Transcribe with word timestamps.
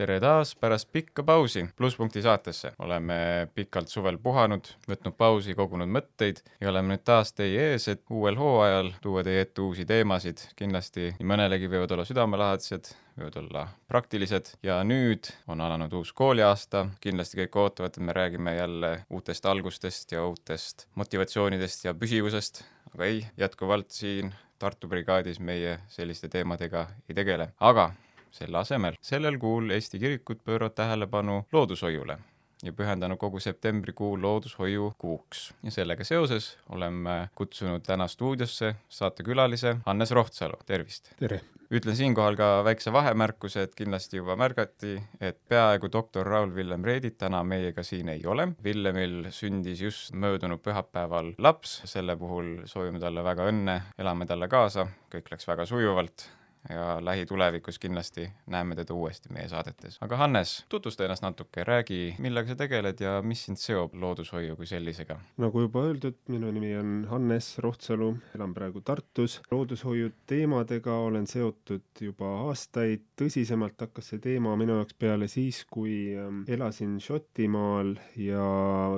Tere 0.00 0.14
taas 0.16 0.54
pärast 0.56 0.88
pikka 0.92 1.22
pausi 1.22 1.66
Plusspunkti 1.76 2.22
saatesse. 2.22 2.72
oleme 2.78 3.48
pikalt 3.54 3.88
suvel 3.88 4.16
puhanud, 4.18 4.70
võtnud 4.88 5.12
pausi, 5.12 5.52
kogunud 5.54 5.92
mõtteid 5.92 6.40
ja 6.60 6.70
oleme 6.70 6.94
nüüd 6.94 7.02
taas 7.04 7.34
teie 7.36 7.66
ees, 7.74 7.84
et 7.92 8.00
uuel 8.08 8.38
hooajal 8.40 8.88
tuua 9.04 9.20
teie 9.26 9.42
ette 9.44 9.60
uusi 9.60 9.84
teemasid. 9.84 10.40
kindlasti 10.56 11.10
nii 11.18 11.28
mõnelegi 11.34 11.68
võivad 11.68 11.92
olla 11.92 12.08
südamelähedased, 12.08 12.88
võivad 13.20 13.38
olla 13.42 13.68
praktilised 13.92 14.54
ja 14.62 14.80
nüüd 14.88 15.34
on 15.46 15.60
alanud 15.60 15.92
uus 15.92 16.16
kooliaasta, 16.16 16.86
kindlasti 17.00 17.44
kõik 17.44 17.62
ootavad, 17.66 17.92
et 17.92 18.00
me 18.00 18.16
räägime 18.16 18.56
jälle 18.56 18.96
uutest 19.10 19.46
algustest 19.46 20.16
ja 20.16 20.24
uutest 20.24 20.88
motivatsioonidest 20.94 21.84
ja 21.84 21.92
püsivusest, 21.94 22.64
aga 22.94 23.04
ei, 23.04 23.26
jätkuvalt 23.36 23.90
siin 23.90 24.32
Tartu 24.60 24.88
brigaadis 24.88 25.38
meie 25.40 25.78
selliste 25.88 26.28
teemadega 26.28 26.88
ei 27.08 27.14
tegele, 27.16 27.52
aga 27.60 27.92
selle 28.30 28.58
asemel 28.58 28.98
sellel 29.00 29.38
kuul 29.38 29.70
Eesti 29.70 29.98
kirikud 29.98 30.44
pööravad 30.44 30.76
tähelepanu 30.78 31.42
loodushoiule 31.52 32.18
ja 32.62 32.72
pühendanud 32.76 33.18
kogu 33.20 33.40
septembrikuu 33.40 34.16
loodushoiu 34.22 34.92
kuuks. 34.98 35.54
ja 35.62 35.70
sellega 35.70 36.04
seoses 36.04 36.58
oleme 36.68 37.28
kutsunud 37.34 37.82
täna 37.86 38.08
stuudiosse 38.08 38.74
saatekülalise 38.88 39.76
Hannes 39.86 40.10
Rohtsalu, 40.10 40.60
tervist! 40.66 41.14
tere! 41.18 41.40
ütlen 41.70 41.96
siinkohal 41.96 42.34
ka 42.36 42.48
väikse 42.66 42.92
vahemärkuse, 42.92 43.62
et 43.62 43.74
kindlasti 43.78 44.18
juba 44.18 44.34
märgati, 44.36 44.96
et 45.20 45.38
peaaegu 45.48 45.88
doktor 45.92 46.26
Raul 46.26 46.50
Villem 46.54 46.84
Reedit 46.84 47.18
täna 47.18 47.44
meiega 47.46 47.84
siin 47.86 48.08
ei 48.10 48.24
ole. 48.26 48.48
Villemil 48.64 49.28
sündis 49.30 49.80
just 49.80 50.10
möödunud 50.12 50.58
pühapäeval 50.64 51.30
laps, 51.38 51.80
selle 51.86 52.16
puhul 52.18 52.66
soovime 52.66 52.98
talle 52.98 53.22
väga 53.24 53.46
õnne, 53.52 53.80
elame 53.98 54.26
talle 54.26 54.50
kaasa, 54.50 54.88
kõik 55.14 55.30
läks 55.30 55.46
väga 55.46 55.66
sujuvalt 55.70 56.26
ja 56.68 57.04
lähitulevikus 57.04 57.78
kindlasti 57.78 58.30
näeme 58.46 58.74
teda 58.76 58.94
uuesti 58.94 59.32
meie 59.32 59.48
saadetes. 59.48 59.98
aga 60.00 60.16
Hannes, 60.16 60.64
tutvusta 60.68 61.04
ennast 61.04 61.22
natuke, 61.22 61.64
räägi, 61.64 62.14
millega 62.18 62.52
sa 62.52 62.56
tegeled 62.56 63.00
ja 63.00 63.22
mis 63.22 63.44
sind 63.44 63.56
seob 63.56 63.94
loodushoiu 63.94 64.56
kui 64.56 64.66
sellisega? 64.66 65.16
nagu 65.40 65.60
juba 65.60 65.84
öeldud, 65.88 66.18
minu 66.28 66.50
nimi 66.52 66.74
on 66.76 67.06
Hannes 67.10 67.58
Rohtsalu, 67.58 68.10
elan 68.34 68.54
praegu 68.54 68.80
Tartus. 68.80 69.40
loodushoiu 69.50 70.10
teemadega 70.26 70.98
olen 71.06 71.26
seotud 71.26 72.00
juba 72.00 72.34
aastaid, 72.48 73.06
tõsisemalt 73.20 73.80
hakkas 73.80 74.12
see 74.12 74.20
teema 74.20 74.56
minu 74.60 74.76
jaoks 74.80 74.98
peale 74.98 75.28
siis, 75.28 75.64
kui 75.70 76.12
ähm, 76.18 76.44
elasin 76.48 76.98
Šotimaal 77.00 77.94
ja 78.16 78.44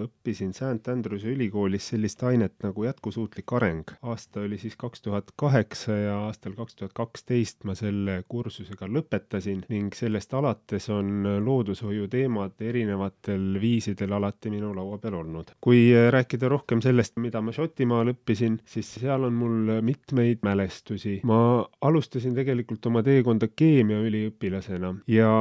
õppisin 0.02 0.50
St 0.56 0.90
Andrewsi 0.90 1.30
ülikoolis 1.36 1.92
sellist 1.92 2.22
ainet 2.26 2.58
nagu 2.66 2.84
jätkusuutlik 2.84 3.52
areng. 3.52 3.94
aasta 4.02 4.40
oli 4.40 4.58
siis 4.58 4.76
kaks 4.76 5.02
tuhat 5.02 5.30
kaheksa 5.36 5.92
ja 5.92 6.18
aastal 6.26 6.58
kaks 6.58 6.74
tuhat 6.74 6.92
kaksteist 6.92 7.51
teist 7.52 7.66
ma 7.68 7.74
selle 7.76 8.22
kursusega 8.28 8.88
lõpetasin 8.88 9.62
ning 9.68 9.92
sellest 9.94 10.32
alates 10.34 10.88
on 10.92 11.26
loodushoiu 11.44 12.08
teemad 12.08 12.60
erinevatel 12.60 13.58
viisidel 13.60 14.12
alati 14.16 14.50
minu 14.50 14.72
laua 14.74 14.98
peal 14.98 15.18
olnud. 15.20 15.52
kui 15.60 15.92
rääkida 15.92 16.48
rohkem 16.48 16.80
sellest, 16.80 17.18
mida 17.18 17.40
ma 17.40 17.52
Šotimaal 17.52 18.12
õppisin, 18.14 18.58
siis 18.64 18.94
seal 19.00 19.24
on 19.28 19.34
mul 19.34 19.80
mitmeid 19.82 20.42
mälestusi. 20.42 21.20
ma 21.24 21.66
alustasin 21.80 22.34
tegelikult 22.34 22.86
oma 22.86 23.02
teekonda 23.02 23.48
keemiaüliõpilasena 23.48 24.94
ja 25.06 25.32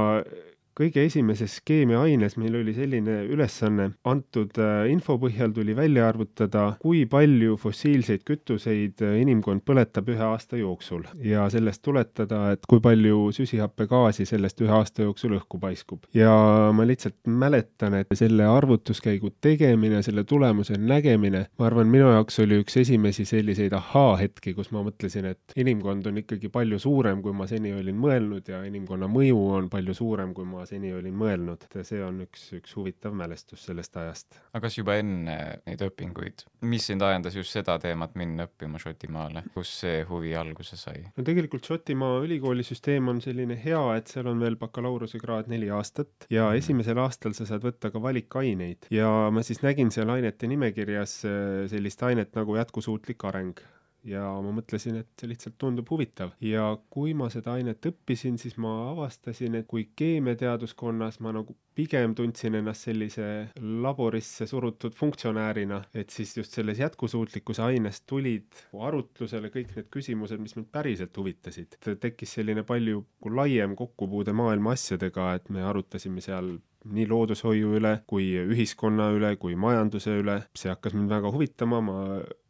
kõige 0.82 1.04
esimeses 1.06 1.60
keemiaaines 1.66 2.38
meil 2.42 2.56
oli 2.62 2.74
selline 2.74 3.22
ülesanne, 3.30 3.92
antud 4.08 4.58
äh, 4.62 4.88
info 4.92 5.18
põhjal 5.22 5.54
tuli 5.54 5.76
välja 5.78 6.08
arvutada, 6.10 6.64
kui 6.82 7.04
palju 7.10 7.58
fossiilseid 7.62 8.24
kütuseid 8.28 9.04
äh, 9.06 9.20
inimkond 9.22 9.64
põletab 9.68 10.10
ühe 10.14 10.24
aasta 10.26 10.58
jooksul 10.58 11.06
ja 11.26 11.46
sellest 11.54 11.84
tuletada, 11.86 12.44
et 12.56 12.66
kui 12.70 12.82
palju 12.84 13.30
süsihappegaasi 13.36 14.26
sellest 14.30 14.64
ühe 14.66 14.74
aasta 14.74 15.06
jooksul 15.06 15.38
õhku 15.38 15.60
paiskub. 15.62 16.08
ja 16.18 16.34
ma 16.74 16.88
lihtsalt 16.88 17.20
mäletan, 17.28 18.00
et 18.02 18.18
selle 18.18 18.48
arvutuskäigu 18.50 19.34
tegemine, 19.42 20.02
selle 20.06 20.26
tulemuse 20.28 20.80
nägemine, 20.82 21.46
ma 21.60 21.70
arvan, 21.70 21.92
minu 21.92 22.10
jaoks 22.16 22.42
oli 22.42 22.62
üks 22.64 22.80
esimesi 22.82 23.28
selliseid 23.30 23.76
ahaa-hetki, 23.78 24.56
kus 24.58 24.72
ma 24.74 24.82
mõtlesin, 24.88 25.30
et 25.36 25.58
inimkond 25.62 26.10
on 26.10 26.22
ikkagi 26.24 26.50
palju 26.54 26.82
suurem, 26.82 27.22
kui 27.22 27.36
ma 27.38 27.48
seni 27.50 27.74
olin 27.78 28.02
mõelnud 28.02 28.50
ja 28.50 28.64
inimkonna 28.66 29.10
mõju 29.12 29.40
on 29.60 29.70
palju 29.70 29.94
suurem, 29.98 30.34
kui 30.34 30.48
ma 30.48 30.66
seni 30.72 30.94
olin 30.96 31.16
mõelnud. 31.18 31.68
see 31.88 32.02
on 32.04 32.22
üks, 32.26 32.48
üks 32.58 32.76
huvitav 32.78 33.16
mälestus 33.18 33.66
sellest 33.68 33.98
ajast. 34.00 34.40
aga 34.52 34.64
kas 34.66 34.78
juba 34.80 34.98
enne 35.02 35.38
neid 35.68 35.84
õpinguid, 35.86 36.46
mis 36.72 36.88
sind 36.90 37.04
ajendas 37.06 37.38
just 37.38 37.56
seda 37.56 37.78
teemat 37.82 38.16
minna 38.20 38.48
õppima 38.50 38.82
Šotimaale, 38.82 39.46
kus 39.56 39.74
see 39.84 40.02
huvi 40.10 40.34
alguse 40.38 40.80
sai? 40.80 41.04
no 41.18 41.26
tegelikult 41.28 41.68
Šotimaa 41.68 42.22
ülikoolisüsteem 42.26 43.12
on 43.12 43.22
selline 43.24 43.58
hea, 43.64 43.84
et 43.98 44.12
seal 44.12 44.30
on 44.32 44.42
veel 44.44 44.58
bakalaureusekraad 44.62 45.52
neli 45.52 45.72
aastat 45.74 46.30
ja 46.30 46.50
mm. 46.50 46.62
esimesel 46.62 47.04
aastal 47.04 47.36
sa 47.38 47.48
saad 47.50 47.66
võtta 47.68 47.92
ka 47.94 48.02
valikaineid 48.04 48.90
ja 48.94 49.12
ma 49.34 49.44
siis 49.46 49.64
nägin 49.66 49.92
seal 49.94 50.12
ainete 50.14 50.50
nimekirjas 50.52 51.20
äh, 51.28 51.38
sellist 51.72 52.04
ainet 52.08 52.36
nagu 52.38 52.58
jätkusuutlik 52.60 53.30
areng 53.30 53.62
ja 54.08 54.24
ma 54.42 54.54
mõtlesin, 54.56 54.98
et 55.02 55.10
see 55.20 55.30
lihtsalt 55.32 55.58
tundub 55.62 55.90
huvitav. 55.92 56.34
Ja 56.44 56.72
kui 56.94 57.14
ma 57.18 57.30
seda 57.34 57.56
ainet 57.58 57.86
õppisin, 57.92 58.40
siis 58.42 58.58
ma 58.62 58.74
avastasin, 58.92 59.60
et 59.60 59.68
kui 59.70 59.90
keemiateaduskonnas 60.00 61.20
ma 61.22 61.36
nagu 61.38 61.56
pigem 61.76 62.16
tundsin 62.18 62.58
ennast 62.60 62.88
sellise 62.88 63.28
laborisse 63.60 64.48
surutud 64.50 64.96
funktsionäärina, 64.98 65.82
et 65.94 66.10
siis 66.10 66.36
just 66.38 66.58
selles 66.58 66.82
jätkusuutlikkuse 66.82 67.64
aines 67.68 68.02
tulid 68.10 68.64
arutlusele 68.90 69.52
kõik 69.54 69.76
need 69.78 69.92
küsimused, 69.94 70.42
mis 70.42 70.58
mind 70.58 70.72
päriselt 70.72 71.18
huvitasid. 71.18 71.80
tekkis 72.02 72.38
selline 72.40 72.64
palju 72.68 73.06
laiem 73.30 73.76
kokkupuude 73.76 74.34
maailma 74.34 74.76
asjadega, 74.78 75.34
et 75.36 75.50
me 75.50 75.64
arutasime 75.68 76.22
seal 76.22 76.58
nii 76.90 77.06
loodushoiu 77.10 77.76
üle 77.78 77.92
kui 78.10 78.32
ühiskonna 78.42 79.12
üle 79.16 79.36
kui 79.42 79.56
majanduse 79.60 80.16
üle. 80.22 80.38
see 80.58 80.72
hakkas 80.72 80.96
mind 80.98 81.12
väga 81.12 81.32
huvitama, 81.34 81.82
ma 81.86 81.98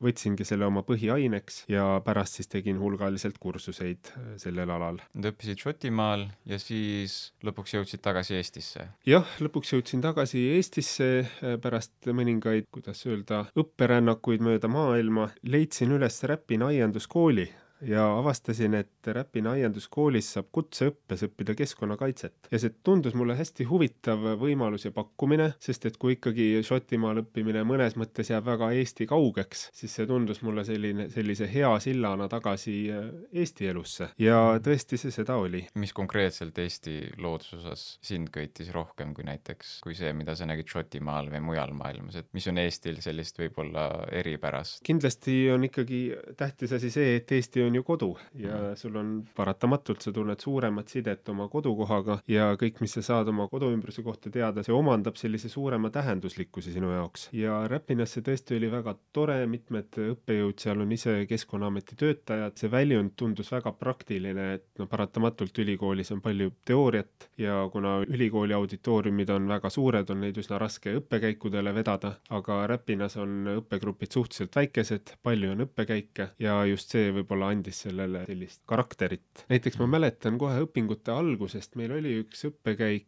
võtsingi 0.04 0.46
selle 0.48 0.66
oma 0.66 0.84
põhiaineks 0.88 1.66
ja 1.72 1.86
pärast 2.06 2.40
siis 2.40 2.52
tegin 2.52 2.80
hulgaliselt 2.80 3.38
kursuseid 3.42 4.14
sellel 4.42 4.72
alal. 4.72 5.02
Te 5.14 5.34
õppisid 5.34 5.62
Šotimaal 5.62 6.28
ja 6.48 6.60
siis 6.62 7.34
lõpuks 7.46 7.76
jõudsid 7.76 8.04
tagasi 8.04 8.38
Eestisse? 8.40 8.88
Jah, 9.12 9.28
lõpuks 9.44 9.74
jõudsin 9.74 10.02
tagasi 10.04 10.42
Eestisse 10.56 11.08
äh, 11.20 11.56
pärast 11.62 12.08
mõningaid, 12.08 12.70
kuidas 12.72 13.04
öelda, 13.10 13.44
õpperännakuid 13.60 14.44
mööda 14.46 14.72
maailma, 14.72 15.30
leidsin 15.44 15.92
üles 15.98 16.22
Räpina 16.30 16.72
aianduskooli 16.72 17.50
ja 17.88 18.06
avastasin, 18.18 18.74
et 18.74 19.08
Räpina 19.08 19.56
aianduskoolis 19.56 20.28
saab 20.36 20.50
kutseõppes 20.54 21.24
õppida 21.26 21.56
keskkonnakaitset. 21.58 22.50
ja 22.52 22.60
see 22.62 22.74
tundus 22.84 23.16
mulle 23.18 23.36
hästi 23.38 23.66
huvitav 23.70 24.24
võimalus 24.42 24.86
ja 24.86 24.92
pakkumine, 24.96 25.52
sest 25.60 25.86
et 25.90 25.98
kui 26.02 26.16
ikkagi 26.18 26.62
Šotimaal 26.66 27.24
õppimine 27.24 27.64
mõnes 27.68 27.98
mõttes 28.00 28.30
jääb 28.30 28.46
väga 28.46 28.72
Eesti 28.78 29.08
kaugeks, 29.10 29.70
siis 29.74 29.96
see 29.98 30.08
tundus 30.10 30.42
mulle 30.46 30.66
selline, 30.68 31.08
sellise 31.14 31.50
hea 31.52 31.72
sillana 31.84 32.28
tagasi 32.32 32.76
äh, 32.94 33.10
Eesti 33.34 33.72
elusse 33.72 34.12
ja 34.22 34.60
tõesti 34.64 35.00
see 35.02 35.14
seda 35.14 35.40
oli. 35.42 35.64
mis 35.82 35.94
konkreetselt 35.98 36.58
Eesti 36.62 36.98
looduse 37.18 37.58
osas 37.62 37.86
sind 38.06 38.30
köitis 38.34 38.72
rohkem 38.76 39.16
kui 39.18 39.26
näiteks, 39.28 39.80
kui 39.86 39.98
see, 39.98 40.14
mida 40.18 40.36
sa 40.38 40.46
nägid 40.50 40.70
Šotimaal 40.72 41.32
või 41.34 41.44
mujal 41.52 41.74
maailmas, 41.78 42.20
et 42.22 42.30
mis 42.38 42.48
on 42.52 42.62
Eestil 42.62 43.02
sellist 43.02 43.42
võib-olla 43.42 43.88
eripärast? 44.22 44.84
kindlasti 44.86 45.50
on 45.54 45.66
ikkagi 45.66 46.04
tähtis 46.38 46.78
asi 46.78 46.94
see, 46.94 47.18
et 47.18 47.32
Eesti 47.32 47.66
on 47.66 47.71
on 47.72 47.80
ju 47.80 47.84
kodu 47.88 48.12
ja 48.36 48.58
mm. 48.58 48.76
sul 48.76 48.96
on 49.00 49.12
paratamatult, 49.36 50.02
sa 50.04 50.12
tunned 50.12 50.40
suuremat 50.44 50.92
sidet 50.92 51.30
oma 51.32 51.48
kodukohaga 51.52 52.20
ja 52.30 52.52
kõik, 52.60 52.82
mis 52.84 52.96
sa 52.98 53.04
saad 53.06 53.32
oma 53.32 53.48
koduümbruse 53.52 54.04
kohta 54.04 54.32
teada, 54.34 54.64
see 54.66 54.76
omandab 54.76 55.18
sellise 55.20 55.50
suurema 55.50 55.90
tähenduslikkuse 55.94 56.74
sinu 56.76 56.92
jaoks. 56.92 57.30
ja 57.36 57.62
Räpinas 57.72 58.16
see 58.16 58.26
tõesti 58.26 58.58
oli 58.58 58.72
väga 58.72 58.96
tore, 59.16 59.40
mitmed 59.48 60.00
õppejõud 60.04 60.60
seal 60.60 60.84
on 60.84 60.92
ise 60.92 61.16
Keskkonnaameti 61.30 61.96
töötajad, 62.00 62.58
see 62.60 62.72
väljund 62.72 63.16
tundus 63.20 63.52
väga 63.54 63.72
praktiline, 63.80 64.48
et 64.58 64.68
no 64.80 64.88
paratamatult 64.92 65.64
ülikoolis 65.64 66.12
on 66.12 66.22
palju 66.22 66.52
teooriat 66.68 67.30
ja 67.40 67.62
kuna 67.72 68.00
ülikooli 68.08 68.56
auditooriumid 68.58 69.30
on 69.32 69.48
väga 69.52 69.72
suured, 69.72 70.10
on 70.12 70.24
neid 70.26 70.38
üsna 70.42 70.60
raske 70.62 70.96
õppekäikudele 71.00 71.74
vedada, 71.76 72.16
aga 72.30 72.62
Räpinas 72.68 73.18
on 73.22 73.56
õppegrupid 73.56 74.12
suhteliselt 74.12 74.56
väikesed, 74.56 75.16
palju 75.24 75.54
on 75.56 75.66
õppekäike 75.68 76.32
ja 76.42 76.60
just 76.70 76.92
see 76.92 77.12
võib-olla 77.16 77.52
andis 77.52 77.61
andis 77.62 77.84
sellele 77.86 78.26
sellist 78.26 78.64
karakterit. 78.70 79.46
näiteks 79.50 79.78
ma 79.80 79.88
mäletan 79.88 80.40
kohe 80.42 80.66
õpingute 80.66 81.14
algusest, 81.14 81.78
meil 81.80 81.94
oli 82.00 82.18
üks 82.24 82.44
õppekäik, 82.50 83.08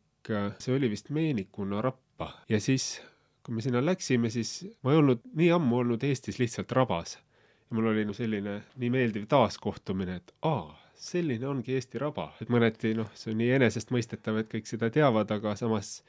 see 0.61 0.75
oli 0.75 0.91
vist 0.91 1.09
Meenikuna 1.13 1.81
rappa 1.83 2.29
ja 2.49 2.61
siis, 2.63 3.01
kui 3.43 3.57
me 3.57 3.65
sinna 3.65 3.81
läksime, 3.83 4.29
siis 4.33 4.61
ma 4.85 4.93
ei 4.93 5.01
olnud 5.01 5.25
nii 5.35 5.51
ammu 5.57 5.81
olnud 5.83 6.05
Eestis 6.07 6.39
lihtsalt 6.39 6.71
rabas. 6.71 7.17
ja 7.17 7.75
mul 7.75 7.91
oli 7.91 8.05
no 8.05 8.13
selline 8.13 8.61
nii 8.77 8.93
meeldiv 8.93 9.27
taaskohtumine, 9.31 10.21
et 10.21 10.33
aa, 10.47 10.71
selline 10.95 11.47
ongi 11.49 11.75
Eesti 11.75 11.99
raba, 11.99 12.31
et 12.41 12.49
mõneti 12.53 12.93
noh, 12.95 13.09
see 13.17 13.33
on 13.33 13.41
nii 13.41 13.51
enesestmõistetav, 13.57 14.39
et 14.39 14.51
kõik 14.51 14.69
seda 14.69 14.89
teavad, 14.93 15.31
aga 15.33 15.55
samas 15.59 16.03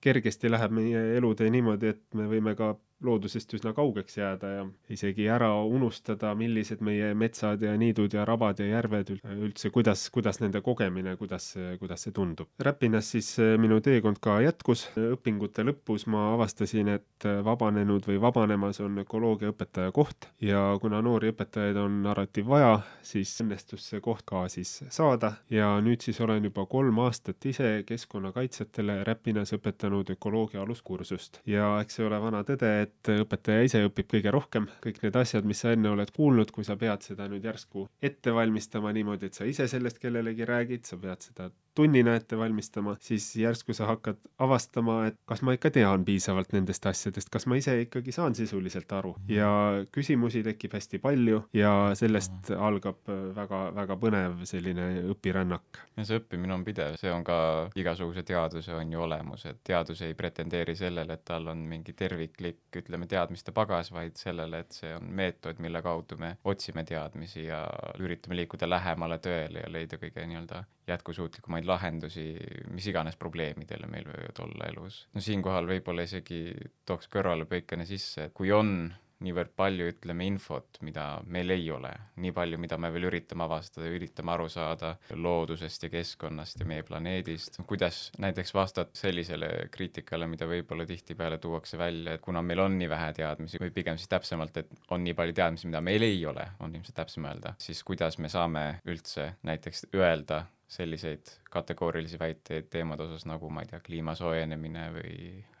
kergesti 0.00 0.50
läheb 0.50 0.72
meie 0.72 1.00
elutee 1.18 1.50
niimoodi, 1.50 1.96
et 1.96 2.14
me 2.14 2.28
võime 2.30 2.54
ka 2.56 2.76
loodusest 3.04 3.54
üsna 3.54 3.72
kaugeks 3.76 4.18
jääda 4.18 4.48
ja 4.52 4.64
isegi 4.90 5.28
ära 5.30 5.50
unustada, 5.62 6.32
millised 6.38 6.82
meie 6.84 7.12
metsad 7.14 7.62
ja 7.62 7.74
niidud 7.78 8.14
ja 8.14 8.24
rabad 8.28 8.58
ja 8.58 8.66
järved 8.66 9.12
üldse, 9.36 9.70
kuidas, 9.74 10.08
kuidas 10.14 10.40
nende 10.42 10.60
kogemine, 10.64 11.16
kuidas, 11.20 11.52
kuidas 11.78 12.06
see 12.06 12.14
tundub. 12.16 12.50
Räpinas 12.58 13.12
siis 13.14 13.30
minu 13.60 13.80
teekond 13.84 14.18
ka 14.22 14.38
jätkus, 14.42 14.88
õpingute 14.98 15.64
lõpus 15.66 16.08
ma 16.10 16.32
avastasin, 16.34 16.90
et 16.98 17.28
vabanenud 17.44 18.06
või 18.08 18.18
vabanemas 18.22 18.80
on 18.84 18.98
ökoloogiaõpetaja 19.04 19.92
koht 19.94 20.28
ja 20.42 20.62
kuna 20.82 21.00
noori 21.04 21.32
õpetajaid 21.32 21.78
on 21.78 22.00
alati 22.06 22.44
vaja, 22.46 22.80
siis 23.02 23.32
õnnestus 23.44 23.86
see 23.92 24.02
koht 24.04 24.24
ka 24.28 24.46
siis 24.52 24.82
saada. 24.90 25.34
Ja 25.50 25.76
nüüd 25.84 26.02
siis 26.04 26.20
olen 26.24 26.44
juba 26.50 26.66
kolm 26.66 26.98
aastat 27.04 27.46
ise 27.46 27.82
keskkonnakaitsjatele 27.86 29.02
Räpinas 29.06 29.54
õpetanud 29.56 30.10
ökoloogia 30.16 30.62
aluskursust. 30.64 31.42
Ja 31.46 31.76
eks 31.82 31.98
see 31.98 32.06
ole 32.06 32.20
vana 32.22 32.42
tõde, 32.46 32.70
et 32.82 32.87
et 32.88 33.12
õpetaja 33.22 33.68
ise 33.68 33.84
õpib 33.86 34.10
kõige 34.16 34.32
rohkem, 34.34 34.68
kõik 34.84 35.02
need 35.04 35.20
asjad, 35.20 35.46
mis 35.48 35.62
sa 35.62 35.76
enne 35.76 35.92
oled 35.92 36.10
kuulnud, 36.16 36.52
kui 36.54 36.66
sa 36.66 36.78
pead 36.80 37.04
seda 37.06 37.28
nüüd 37.30 37.46
järsku 37.46 37.86
ette 38.02 38.34
valmistama 38.34 38.92
niimoodi, 38.96 39.30
et 39.30 39.38
sa 39.38 39.48
ise 39.48 39.68
sellest 39.70 40.00
kellelegi 40.02 40.48
räägid, 40.48 40.88
sa 40.88 40.98
pead 41.00 41.28
seda 41.28 41.50
tunnina 41.78 42.16
ette 42.18 42.38
valmistama, 42.38 42.96
siis 43.00 43.28
järsku 43.38 43.74
sa 43.76 43.86
hakkad 43.92 44.18
avastama, 44.42 44.98
et 45.10 45.18
kas 45.28 45.44
ma 45.46 45.54
ikka 45.54 45.70
tean 45.74 46.04
piisavalt 46.06 46.50
nendest 46.56 46.86
asjadest, 46.90 47.30
kas 47.30 47.46
ma 47.50 47.58
ise 47.60 47.76
ikkagi 47.84 48.14
saan 48.14 48.34
sisuliselt 48.34 48.90
aru. 48.98 49.14
Ja 49.30 49.50
küsimusi 49.94 50.42
tekib 50.46 50.74
hästi 50.74 50.98
palju 51.02 51.44
ja 51.56 51.72
sellest 51.98 52.50
algab 52.54 53.06
väga-väga 53.36 53.98
põnev 54.02 54.42
selline 54.48 54.88
õpirännak. 55.12 55.82
ja 55.96 56.06
see 56.06 56.18
õppimine 56.18 56.54
on 56.54 56.64
pidev, 56.66 56.96
see 56.98 57.12
on 57.12 57.24
ka 57.26 57.38
igasuguse 57.78 58.24
teaduse 58.26 58.74
on 58.74 58.92
ju 58.92 59.02
olemus, 59.06 59.44
et 59.50 59.60
teadus 59.66 60.02
ei 60.06 60.16
pretendeeri 60.18 60.74
sellele, 60.78 61.14
et 61.14 61.24
tal 61.26 61.46
on 61.52 61.62
mingi 61.68 61.94
terviklik 61.98 62.80
ütleme, 62.82 63.06
teadmiste 63.10 63.54
pagas, 63.54 63.92
vaid 63.94 64.18
sellele, 64.18 64.64
et 64.64 64.80
see 64.80 64.90
on 64.96 65.12
meetod, 65.20 65.62
mille 65.62 65.82
kaudu 65.82 66.18
me 66.18 66.34
otsime 66.44 66.84
teadmisi 66.88 67.46
ja 67.46 67.62
üritame 68.02 68.38
liikuda 68.42 68.70
lähemale 68.70 69.20
tõele 69.22 69.62
ja 69.62 69.70
leida 69.72 70.00
kõige 70.00 70.26
nii-öelda 70.26 70.64
jätkusuutlikumaid 70.92 71.68
lahendusi 71.68 72.30
mis 72.74 72.86
iganes 72.90 73.18
probleemidele 73.20 73.90
meil 73.90 74.06
võivad 74.08 74.40
olla 74.44 74.70
elus. 74.72 75.02
no 75.14 75.24
siinkohal 75.24 75.68
võib-olla 75.68 76.06
isegi 76.08 76.46
tooks 76.88 77.10
kõrvalepõikena 77.12 77.86
sisse, 77.88 78.28
et 78.28 78.36
kui 78.36 78.52
on 78.54 78.90
niivõrd 79.24 79.50
palju, 79.58 79.88
ütleme, 79.90 80.26
infot, 80.30 80.78
mida 80.86 81.04
meil 81.26 81.50
ei 81.50 81.64
ole, 81.74 81.90
nii 82.22 82.30
palju, 82.34 82.58
mida 82.62 82.78
me 82.78 82.90
veel 82.94 83.08
üritame 83.08 83.48
avastada, 83.48 83.88
üritame 83.90 84.30
aru 84.34 84.46
saada 84.52 84.92
loodusest 85.10 85.88
ja 85.88 85.90
keskkonnast 85.90 86.62
ja 86.62 86.68
meie 86.70 86.84
planeedist, 86.86 87.58
kuidas 87.66 87.98
näiteks 88.22 88.54
vastata 88.54 88.94
sellisele 88.98 89.50
kriitikale, 89.74 90.28
mida 90.30 90.46
võib-olla 90.50 90.86
tihtipeale 90.86 91.40
tuuakse 91.42 91.80
välja, 91.80 92.14
et 92.14 92.22
kuna 92.22 92.44
meil 92.46 92.62
on 92.62 92.78
nii 92.78 92.90
vähe 92.90 93.10
teadmisi 93.18 93.62
või 93.62 93.72
pigem 93.74 93.98
siis 93.98 94.12
täpsemalt, 94.12 94.62
et 94.62 94.70
on 94.94 95.02
nii 95.02 95.16
palju 95.18 95.34
teadmisi, 95.40 95.66
mida 95.70 95.82
meil 95.82 96.06
ei 96.06 96.22
ole, 96.26 96.46
on 96.62 96.78
ilmselt 96.78 97.00
täpsem 97.02 97.26
öelda, 97.26 97.56
siis 97.58 97.82
kuidas 97.86 98.20
me 98.22 98.30
saame 98.30 98.68
üldse 98.86 99.32
näiteks 99.42 99.88
öelda 99.98 100.44
selliseid 100.68 101.30
kategoorilisi 101.50 102.18
väiteid 102.20 102.68
teemade 102.70 103.06
osas, 103.06 103.24
nagu 103.28 103.48
ma 103.52 103.62
ei 103.64 103.70
tea, 103.70 103.80
kliima 103.84 104.12
soojenemine 104.18 104.88
või 104.92 105.14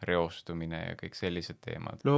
reostumine 0.04 0.82
ja 0.82 0.96
kõik 0.98 1.16
sellised 1.16 1.60
teemad? 1.64 2.02
no 2.04 2.16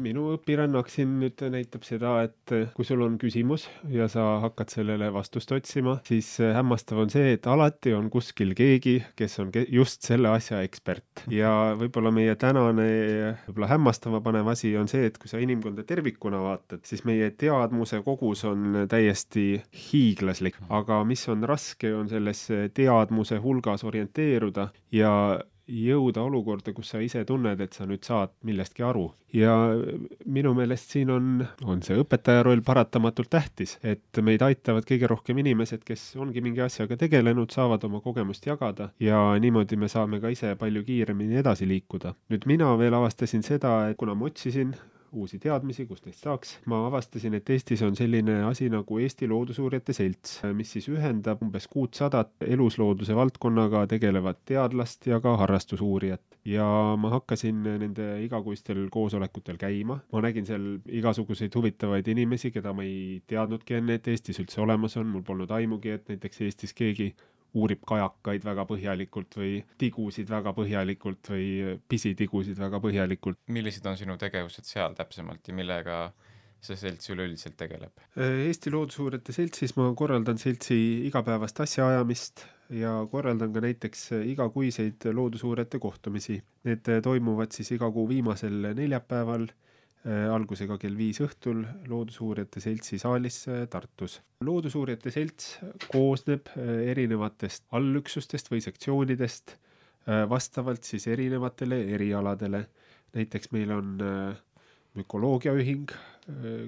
minu 0.00 0.28
õpirännak 0.34 0.90
siin 0.92 1.14
nüüd 1.22 1.40
näitab 1.54 1.86
seda, 1.88 2.18
et 2.26 2.54
kui 2.76 2.86
sul 2.86 3.02
on 3.04 3.16
küsimus 3.20 3.64
ja 3.90 4.08
sa 4.12 4.26
hakkad 4.44 4.74
sellele 4.74 5.08
vastust 5.14 5.54
otsima, 5.56 5.98
siis 6.06 6.34
hämmastav 6.42 7.00
on 7.04 7.12
see, 7.12 7.32
et 7.38 7.48
alati 7.48 7.94
on 7.96 8.10
kuskil 8.12 8.52
keegi, 8.58 8.98
kes 9.18 9.38
on 9.42 9.52
ke 9.54 9.64
just 9.72 10.04
selle 10.06 10.28
asja 10.32 10.60
ekspert. 10.66 11.24
ja 11.32 11.72
võib-olla 11.80 12.12
meie 12.14 12.36
tänane 12.36 12.86
võib-olla 13.46 13.70
hämmastama 13.72 14.20
panev 14.24 14.52
asi 14.52 14.74
on 14.76 14.90
see, 14.90 15.08
et 15.08 15.18
kui 15.20 15.32
sa 15.32 15.40
inimkonda 15.42 15.86
tervikuna 15.88 16.42
vaatad, 16.44 16.84
siis 16.88 17.06
meie 17.08 17.30
teadmuse 17.40 18.02
kogus 18.04 18.44
on 18.48 18.84
täiesti 18.90 19.62
hiiglaslik, 19.88 20.60
aga 20.68 21.02
mis 21.08 21.24
on 21.32 21.48
raske, 21.48 21.92
on 21.94 22.01
selles 22.08 22.46
teadmuse 22.74 23.38
hulgas 23.42 23.84
orienteeruda 23.84 24.68
ja 24.92 25.12
jõuda 25.72 26.22
olukorda, 26.26 26.72
kus 26.74 26.92
sa 26.92 27.00
ise 27.02 27.22
tunned, 27.26 27.60
et 27.62 27.76
sa 27.76 27.86
nüüd 27.86 28.02
saad 28.04 28.32
millestki 28.46 28.84
aru. 28.86 29.12
ja 29.32 29.52
minu 30.28 30.50
meelest 30.52 30.90
siin 30.92 31.10
on, 31.10 31.28
on 31.64 31.80
see 31.82 31.96
õpetaja 31.96 32.42
roll 32.44 32.60
paratamatult 32.60 33.30
tähtis, 33.32 33.78
et 33.82 34.20
meid 34.20 34.42
aitavad 34.44 34.84
kõige 34.84 35.08
rohkem 35.08 35.38
inimesed, 35.40 35.80
kes 35.88 36.10
ongi 36.20 36.42
mingi 36.44 36.60
asjaga 36.60 36.98
tegelenud, 37.00 37.50
saavad 37.50 37.84
oma 37.88 38.02
kogemust 38.04 38.46
jagada 38.46 38.90
ja 39.00 39.22
niimoodi 39.40 39.78
me 39.80 39.88
saame 39.88 40.20
ka 40.20 40.32
ise 40.34 40.52
palju 40.60 40.84
kiiremini 40.84 41.40
edasi 41.40 41.68
liikuda. 41.68 42.14
nüüd 42.28 42.46
mina 42.46 42.74
veel 42.78 42.94
avastasin 42.98 43.42
seda, 43.42 43.88
et 43.88 43.96
kuna 43.96 44.14
ma 44.14 44.28
otsisin 44.28 44.74
uusi 45.12 45.38
teadmisi, 45.42 45.86
kust 45.86 46.06
neist 46.06 46.24
saaks. 46.24 46.56
ma 46.66 46.86
avastasin, 46.86 47.34
et 47.38 47.50
Eestis 47.50 47.82
on 47.82 47.96
selline 47.96 48.42
asi 48.48 48.68
nagu 48.72 48.98
Eesti 48.98 49.28
Loodusuurijate 49.28 49.92
Selts, 49.96 50.40
mis 50.56 50.72
siis 50.76 50.88
ühendab 50.92 51.42
umbes 51.44 51.68
kuutsadat 51.72 52.46
eluslooduse 52.46 53.16
valdkonnaga 53.16 53.86
tegelevat 53.90 54.42
teadlast 54.48 55.06
ja 55.06 55.20
ka 55.20 55.36
harrastusuurijat. 55.42 56.22
ja 56.44 56.66
ma 56.98 57.10
hakkasin 57.10 57.62
nende 57.62 58.06
igakuistel 58.24 58.88
koosolekutel 58.90 59.56
käima, 59.60 60.00
ma 60.12 60.22
nägin 60.24 60.46
seal 60.46 60.64
igasuguseid 60.88 61.54
huvitavaid 61.54 62.08
inimesi, 62.08 62.50
keda 62.50 62.72
ma 62.72 62.82
ei 62.82 63.22
teadnudki 63.26 63.78
enne, 63.78 64.00
et 64.00 64.08
Eestis 64.08 64.40
üldse 64.42 64.60
olemas 64.64 64.96
on, 64.96 65.06
mul 65.06 65.22
polnud 65.22 65.50
aimugi, 65.50 65.94
et 65.94 66.08
näiteks 66.08 66.40
Eestis 66.48 66.74
keegi 66.74 67.12
uurib 67.58 67.84
kajakaid 67.88 68.44
väga 68.46 68.64
põhjalikult 68.68 69.36
või 69.38 69.54
tigusid 69.80 70.30
väga 70.32 70.54
põhjalikult 70.56 71.32
või 71.34 71.78
pisitigusid 71.88 72.58
väga 72.58 72.80
põhjalikult. 72.80 73.40
millised 73.46 73.86
on 73.86 73.98
sinu 74.00 74.16
tegevused 74.20 74.68
seal 74.68 74.96
täpsemalt 74.98 75.48
ja 75.48 75.54
millega 75.54 75.98
see 76.62 76.78
selts 76.78 77.10
üleüldiselt 77.10 77.56
tegeleb? 77.58 78.04
Eesti 78.16 78.70
Loodusuurijate 78.70 79.34
Seltsis 79.34 79.76
ma 79.76 79.88
korraldan 79.98 80.38
seltsi 80.38 80.78
igapäevast 81.08 81.60
asjaajamist 81.64 82.46
ja 82.78 82.94
korraldan 83.10 83.52
ka 83.52 83.64
näiteks 83.64 84.12
igakuiseid 84.30 85.10
loodusuurijate 85.12 85.80
kohtumisi. 85.82 86.38
Need 86.64 86.88
toimuvad 87.02 87.52
siis 87.52 87.74
iga 87.74 87.90
kuu 87.90 88.06
viimasel 88.08 88.70
neljapäeval 88.78 89.48
Äh, 89.50 89.71
algusega 90.04 90.76
kell 90.82 90.96
viis 90.98 91.20
õhtul 91.22 91.60
Loodusuurijate 91.86 92.60
Seltsi 92.60 92.98
saalis 92.98 93.44
äh, 93.46 93.66
Tartus. 93.70 94.18
loodusuurijate 94.42 95.12
Selts 95.14 95.60
koosneb 95.92 96.50
äh, 96.56 96.88
erinevatest 96.90 97.68
allüksustest 97.70 98.50
või 98.50 98.62
sektsioonidest 98.64 99.58
vastavalt 100.02 100.82
siis 100.82 101.04
erinevatele 101.06 101.76
erialadele. 101.94 102.64
näiteks 103.14 103.52
meil 103.52 103.70
on 103.70 104.00
mükoloogiaühing, 104.98 105.92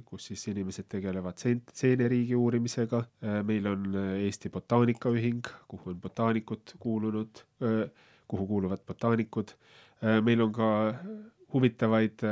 kus 0.06 0.28
siis 0.28 0.44
inimesed 0.52 0.86
tegelevad 0.88 1.42
seen-, 1.42 1.64
seeneriigi 1.74 2.36
uurimisega, 2.38 3.00
meil 3.42 3.66
on 3.66 3.96
Eesti 4.22 4.52
Botaanikaühing, 4.54 5.42
kuhu 5.66 5.90
on 5.90 6.00
botaanikud 6.00 6.76
kuulunud, 6.78 7.42
kuhu 8.28 8.46
kuuluvad 8.46 8.86
botaanikud, 8.86 9.50
meil 10.22 10.46
on 10.46 10.52
ka 10.52 10.68
huvitavaid 11.52 12.22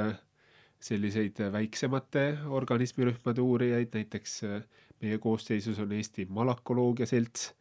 selliseid 0.82 1.38
väiksemate 1.52 2.24
organismirühmade 2.50 3.42
uurijaid, 3.42 3.92
näiteks 3.94 4.38
äh, 4.44 4.62
meie 5.02 5.18
koosseisus 5.22 5.78
on 5.82 5.92
Eesti 5.92 6.26
Malakoloogia 6.30 7.06
Selts. 7.06 7.52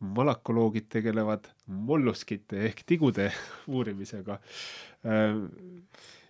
malakoloogid 0.00 0.90
tegelevad 0.92 1.46
molluskite 1.66 2.58
ehk 2.66 2.82
tigude 2.86 3.30
uurimisega. 3.78 4.34
Äh, 5.08 5.38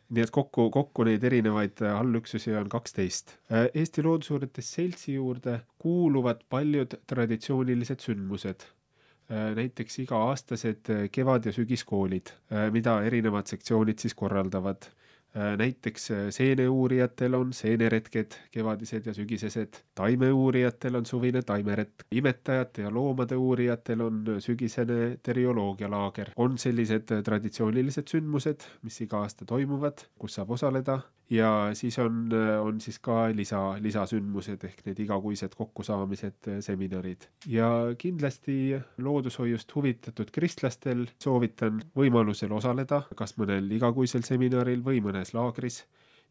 nii 0.06 0.22
et 0.22 0.30
kokku, 0.30 0.68
kokku 0.70 1.02
neid 1.08 1.24
erinevaid 1.26 1.82
allüksusi 1.90 2.54
on 2.54 2.68
kaksteist. 2.70 3.34
Äh, 3.50 3.66
Eesti 3.74 4.04
Loodusuurijate 4.06 4.62
Seltsi 4.62 5.16
juurde 5.16 5.60
kuuluvad 5.82 6.46
paljud 6.48 6.94
traditsioonilised 7.06 8.06
sündmused 8.06 8.70
näiteks 9.26 9.98
iga-aastased 10.04 10.86
kevad- 11.10 11.48
ja 11.48 11.52
sügiskoolid, 11.52 12.30
mida 12.70 13.00
erinevad 13.02 13.50
sektsioonid 13.50 13.98
siis 13.98 14.14
korraldavad 14.14 14.86
Äh, 14.86 15.05
näiteks 15.56 16.10
äh, 16.10 16.16
seeneuurijatel 16.30 17.34
on 17.34 17.52
seeneretked, 17.52 18.38
kevadised 18.50 19.06
ja 19.06 19.14
sügisesed, 19.14 19.82
taimeuurijatel 19.94 20.94
on 20.94 21.06
suvine 21.06 21.42
taimeretk, 21.42 22.06
imetajate 22.10 22.82
ja 22.82 22.94
loomade 22.94 23.36
uurijatel 23.36 24.00
on 24.00 24.24
sügisene 24.38 25.18
terioloogialaager. 25.22 26.30
on 26.36 26.58
sellised 26.58 27.12
äh, 27.12 27.22
traditsioonilised 27.22 28.08
sündmused, 28.08 28.64
mis 28.82 29.00
iga 29.00 29.20
aasta 29.26 29.44
toimuvad, 29.44 30.06
kus 30.18 30.40
saab 30.40 30.50
osaleda 30.56 31.00
ja 31.30 31.71
siis 31.75 31.99
on, 31.99 32.30
on 32.62 32.80
siis 32.80 32.99
ka 33.02 33.26
lisa, 33.35 33.61
lisasündmused 33.83 34.62
ehk 34.68 34.85
need 34.87 35.00
igakuised 35.02 35.56
kokkusaamised, 35.59 36.50
seminarid. 36.62 37.26
ja 37.50 37.71
kindlasti 37.99 38.76
loodushoiust 39.02 39.75
huvitatud 39.75 40.30
kristlastel 40.33 41.06
soovitan 41.23 41.83
võimalusel 41.99 42.52
osaleda 42.52 43.02
kas 43.16 43.37
mõnel 43.40 43.71
igakuisel 43.75 44.23
seminaril 44.26 44.85
või 44.87 45.02
mõnes 45.02 45.35
laagris 45.35 45.83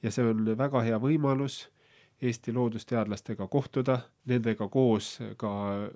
ja 0.03 0.11
see 0.11 0.25
on 0.31 0.45
väga 0.57 0.83
hea 0.85 0.99
võimalus 1.01 1.65
Eesti 2.21 2.53
loodusteadlastega 2.55 3.47
kohtuda, 3.51 3.97
nendega 4.29 4.67
koos 4.71 5.17
ka 5.37 5.49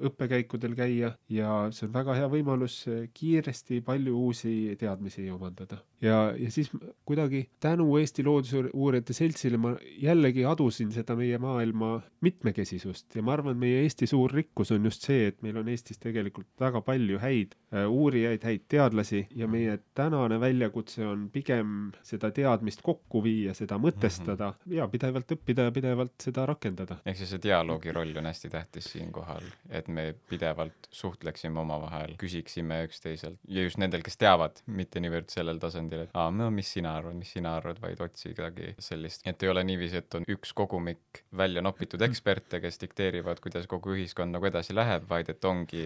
õppekäikudel 0.09 0.75
käia 0.77 1.13
ja 1.31 1.53
see 1.73 1.88
on 1.88 1.93
väga 1.93 2.15
hea 2.17 2.27
võimalus 2.29 2.81
kiiresti 3.15 3.79
palju 3.85 4.17
uusi 4.27 4.75
teadmisi 4.79 5.29
omandada. 5.31 5.79
ja, 6.01 6.33
ja 6.38 6.51
siis 6.51 6.69
kuidagi 7.05 7.47
tänu 7.59 7.88
Eesti 7.97 8.23
Loodusuurijate 8.23 9.13
Seltsile 9.13 9.57
ma 9.57 9.73
jällegi 9.97 10.45
adusin 10.45 10.91
seda 10.91 11.15
meie 11.15 11.38
maailma 11.38 12.01
mitmekesisust 12.21 13.15
ja 13.15 13.23
ma 13.23 13.33
arvan, 13.38 13.55
et 13.55 13.63
meie 13.63 13.81
Eesti 13.83 14.07
suur 14.07 14.31
rikkus 14.35 14.73
on 14.75 14.85
just 14.85 15.07
see, 15.07 15.27
et 15.31 15.41
meil 15.41 15.57
on 15.57 15.71
Eestis 15.71 15.99
tegelikult 16.03 16.49
väga 16.59 16.83
palju 16.85 17.19
häid 17.23 17.55
äh, 17.73 17.88
uurijaid, 17.88 18.43
häid 18.43 18.67
teadlasi 18.67 19.25
ja 19.35 19.47
meie 19.47 19.79
tänane 19.97 20.39
väljakutse 20.39 21.07
on 21.07 21.29
pigem 21.33 21.91
seda 22.03 22.31
teadmist 22.35 22.83
kokku 22.85 23.23
viia, 23.23 23.55
seda 23.57 23.79
mõtestada 23.81 24.51
mm 24.51 24.59
-hmm. 24.59 24.77
ja 24.77 24.88
pidevalt 24.88 25.31
õppida 25.35 25.69
ja 25.69 25.71
pidevalt 25.71 26.08
seda 26.23 26.45
rakendada. 26.49 26.99
ehk 27.05 27.19
siis 27.19 27.33
see 27.33 27.41
dialoogi 27.43 27.93
roll 27.95 28.17
on 28.21 28.29
hästi 28.29 28.51
tähtis 28.53 28.89
siinkohal, 28.93 29.45
et 29.69 29.87
me 29.87 30.13
pidevalt 30.29 30.89
suhtleksime 30.91 31.59
omavahel, 31.61 32.15
küsiksime 32.21 32.81
üksteiselt 32.87 33.39
ja 33.47 33.65
just 33.65 33.81
nendel, 33.81 34.03
kes 34.05 34.19
teavad, 34.21 34.61
mitte 34.67 35.01
niivõrd 35.03 35.31
sellel 35.33 35.61
tasandil, 35.61 36.05
et 36.07 36.15
aa, 36.17 36.29
no 36.33 36.49
mis 36.53 36.71
sina 36.77 36.95
arvad, 36.99 37.17
mis 37.19 37.33
sina 37.37 37.55
arvad, 37.59 37.81
vaid 37.83 38.01
otsigagi 38.03 38.75
sellist, 38.79 39.25
et 39.29 39.43
ei 39.43 39.51
ole 39.53 39.63
niiviisi, 39.67 40.03
et 40.03 40.19
on 40.19 40.27
üks 40.29 40.53
kogumik 40.57 41.23
välja 41.35 41.63
nopitud 41.65 42.01
eksperte, 42.05 42.61
kes 42.63 42.81
dikteerivad, 42.81 43.41
kuidas 43.43 43.67
kogu 43.69 43.95
ühiskond 43.97 44.35
nagu 44.35 44.49
edasi 44.49 44.75
läheb, 44.75 45.07
vaid 45.09 45.29
et 45.33 45.45
ongi 45.45 45.85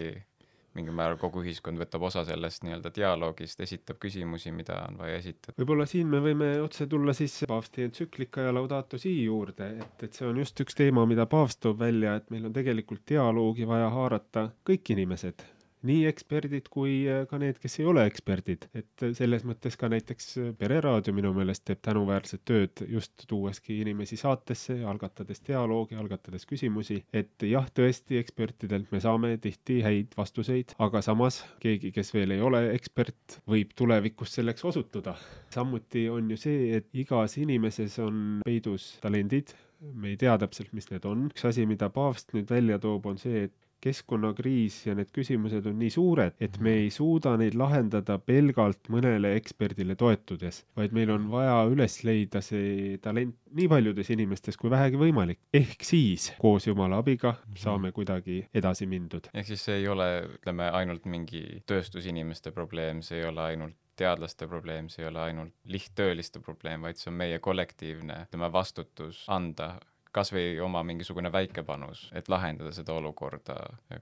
mingil 0.74 0.94
määral 0.96 1.18
kogu 1.20 1.42
ühiskond 1.44 1.78
võtab 1.80 2.06
osa 2.08 2.24
sellest 2.26 2.64
nii-öelda 2.66 2.92
dialoogist, 2.94 3.60
esitab 3.64 4.00
küsimusi, 4.02 4.52
mida 4.54 4.80
on 4.88 4.98
vaja 4.98 5.20
esitada. 5.22 5.56
võib-olla 5.60 5.86
siin 5.90 6.10
me 6.10 6.20
võime 6.24 6.50
otse 6.62 6.86
tulla 6.90 7.14
siis 7.16 7.36
paavsti 7.48 7.88
entsüklika 7.88 8.48
ja 8.48 8.54
Laudato 8.54 8.98
Si 8.98 9.14
juurde, 9.24 9.70
et, 9.84 10.06
et 10.08 10.12
see 10.18 10.26
on 10.28 10.38
just 10.42 10.60
üks 10.64 10.78
teema, 10.78 11.06
mida 11.06 11.26
paavst 11.30 11.62
toob 11.64 11.82
välja, 11.82 12.16
et 12.18 12.30
meil 12.34 12.50
on 12.50 12.54
tegelikult 12.54 13.06
dialoogi 13.08 13.68
vaja 13.68 13.90
haarata 13.94 14.48
kõik 14.66 14.94
inimesed 14.96 15.46
nii 15.84 16.04
eksperdid 16.08 16.68
kui 16.72 17.04
äh, 17.10 17.24
ka 17.28 17.38
need, 17.40 17.58
kes 17.62 17.78
ei 17.80 17.88
ole 17.88 18.04
eksperdid, 18.08 18.68
et 18.76 19.04
äh, 19.04 19.12
selles 19.16 19.44
mõttes 19.46 19.76
ka 19.80 19.90
näiteks 19.92 20.30
äh, 20.40 20.50
Pereraadio 20.58 21.14
minu 21.16 21.32
meelest 21.36 21.64
teeb 21.68 21.82
tänuväärset 21.84 22.44
tööd 22.48 22.84
just 22.90 23.26
tuueski 23.30 23.80
inimesi 23.82 24.18
saatesse, 24.20 24.78
algatades 24.88 25.42
dialoogi, 25.46 25.98
algatades 26.00 26.48
küsimusi, 26.48 27.00
et 27.12 27.46
jah, 27.48 27.68
tõesti 27.76 28.18
ekspertidelt 28.20 28.92
me 28.94 29.02
saame 29.04 29.34
tihti 29.42 29.80
häid 29.84 30.16
vastuseid, 30.18 30.76
aga 30.84 31.02
samas 31.04 31.42
keegi, 31.62 31.92
kes 31.94 32.14
veel 32.16 32.36
ei 32.36 32.44
ole 32.44 32.64
ekspert, 32.74 33.40
võib 33.50 33.74
tulevikus 33.76 34.34
selleks 34.38 34.64
osutuda. 34.64 35.16
samuti 35.54 36.08
on 36.10 36.30
ju 36.32 36.40
see, 36.40 36.72
et 36.78 36.88
igas 36.96 37.36
inimeses 37.38 37.98
on 38.02 38.40
peidus 38.44 38.94
talendid, 39.02 39.54
me 39.92 40.14
ei 40.14 40.16
tea 40.16 40.36
täpselt, 40.40 40.72
mis 40.72 40.88
need 40.90 41.04
on. 41.08 41.28
üks 41.30 41.44
asi, 41.48 41.66
mida 41.68 41.90
paavst 41.92 42.32
nüüd 42.36 42.50
välja 42.50 42.78
toob, 42.80 43.06
on 43.10 43.20
see, 43.20 43.44
et 43.48 43.54
keskkonnakriis 43.84 44.80
ja 44.88 44.96
need 44.98 45.12
küsimused 45.14 45.66
on 45.68 45.78
nii 45.80 45.92
suured, 45.92 46.36
et 46.42 46.58
me 46.64 46.76
ei 46.84 46.90
suuda 46.94 47.34
neid 47.40 47.56
lahendada 47.58 48.18
pelgalt 48.18 48.90
mõnele 48.92 49.34
eksperdile 49.38 49.96
toetudes, 50.00 50.64
vaid 50.78 50.96
meil 50.96 51.12
on 51.14 51.28
vaja 51.32 51.60
üles 51.70 52.00
leida 52.06 52.42
see 52.44 52.98
talent 53.04 53.36
nii 53.54 53.68
paljudes 53.70 54.10
inimestes 54.10 54.58
kui 54.58 54.72
vähegi 54.72 54.98
võimalik. 54.98 55.38
ehk 55.54 55.84
siis 55.86 56.32
koos 56.40 56.66
Jumala 56.66 56.98
abiga 57.02 57.36
mhm. 57.36 57.60
saame 57.60 57.92
kuidagi 57.92 58.40
edasi 58.54 58.88
mindud. 58.90 59.30
ehk 59.34 59.52
siis 59.52 59.64
see 59.68 59.80
ei 59.82 59.88
ole, 59.88 60.08
ütleme, 60.38 60.68
ainult 60.80 61.06
mingi 61.10 61.62
tööstusinimeste 61.66 62.52
probleem, 62.56 63.02
see 63.02 63.20
ei 63.20 63.28
ole 63.28 63.48
ainult 63.52 63.78
teadlaste 63.96 64.48
probleem, 64.50 64.88
see 64.90 65.04
ei 65.04 65.08
ole 65.08 65.20
ainult 65.28 65.54
lihttööliste 65.70 66.40
probleem, 66.42 66.82
vaid 66.82 66.98
see 66.98 67.12
on 67.12 67.18
meie 67.20 67.38
kollektiivne, 67.38 68.24
ütleme, 68.26 68.50
vastutus 68.52 69.22
anda 69.30 69.76
kas 70.14 70.30
või 70.34 70.58
oma 70.62 70.82
mingisugune 70.86 71.30
väike 71.32 71.64
panus, 71.66 72.06
et 72.14 72.28
lahendada 72.30 72.70
seda 72.74 72.94
olukorda, 72.94 73.56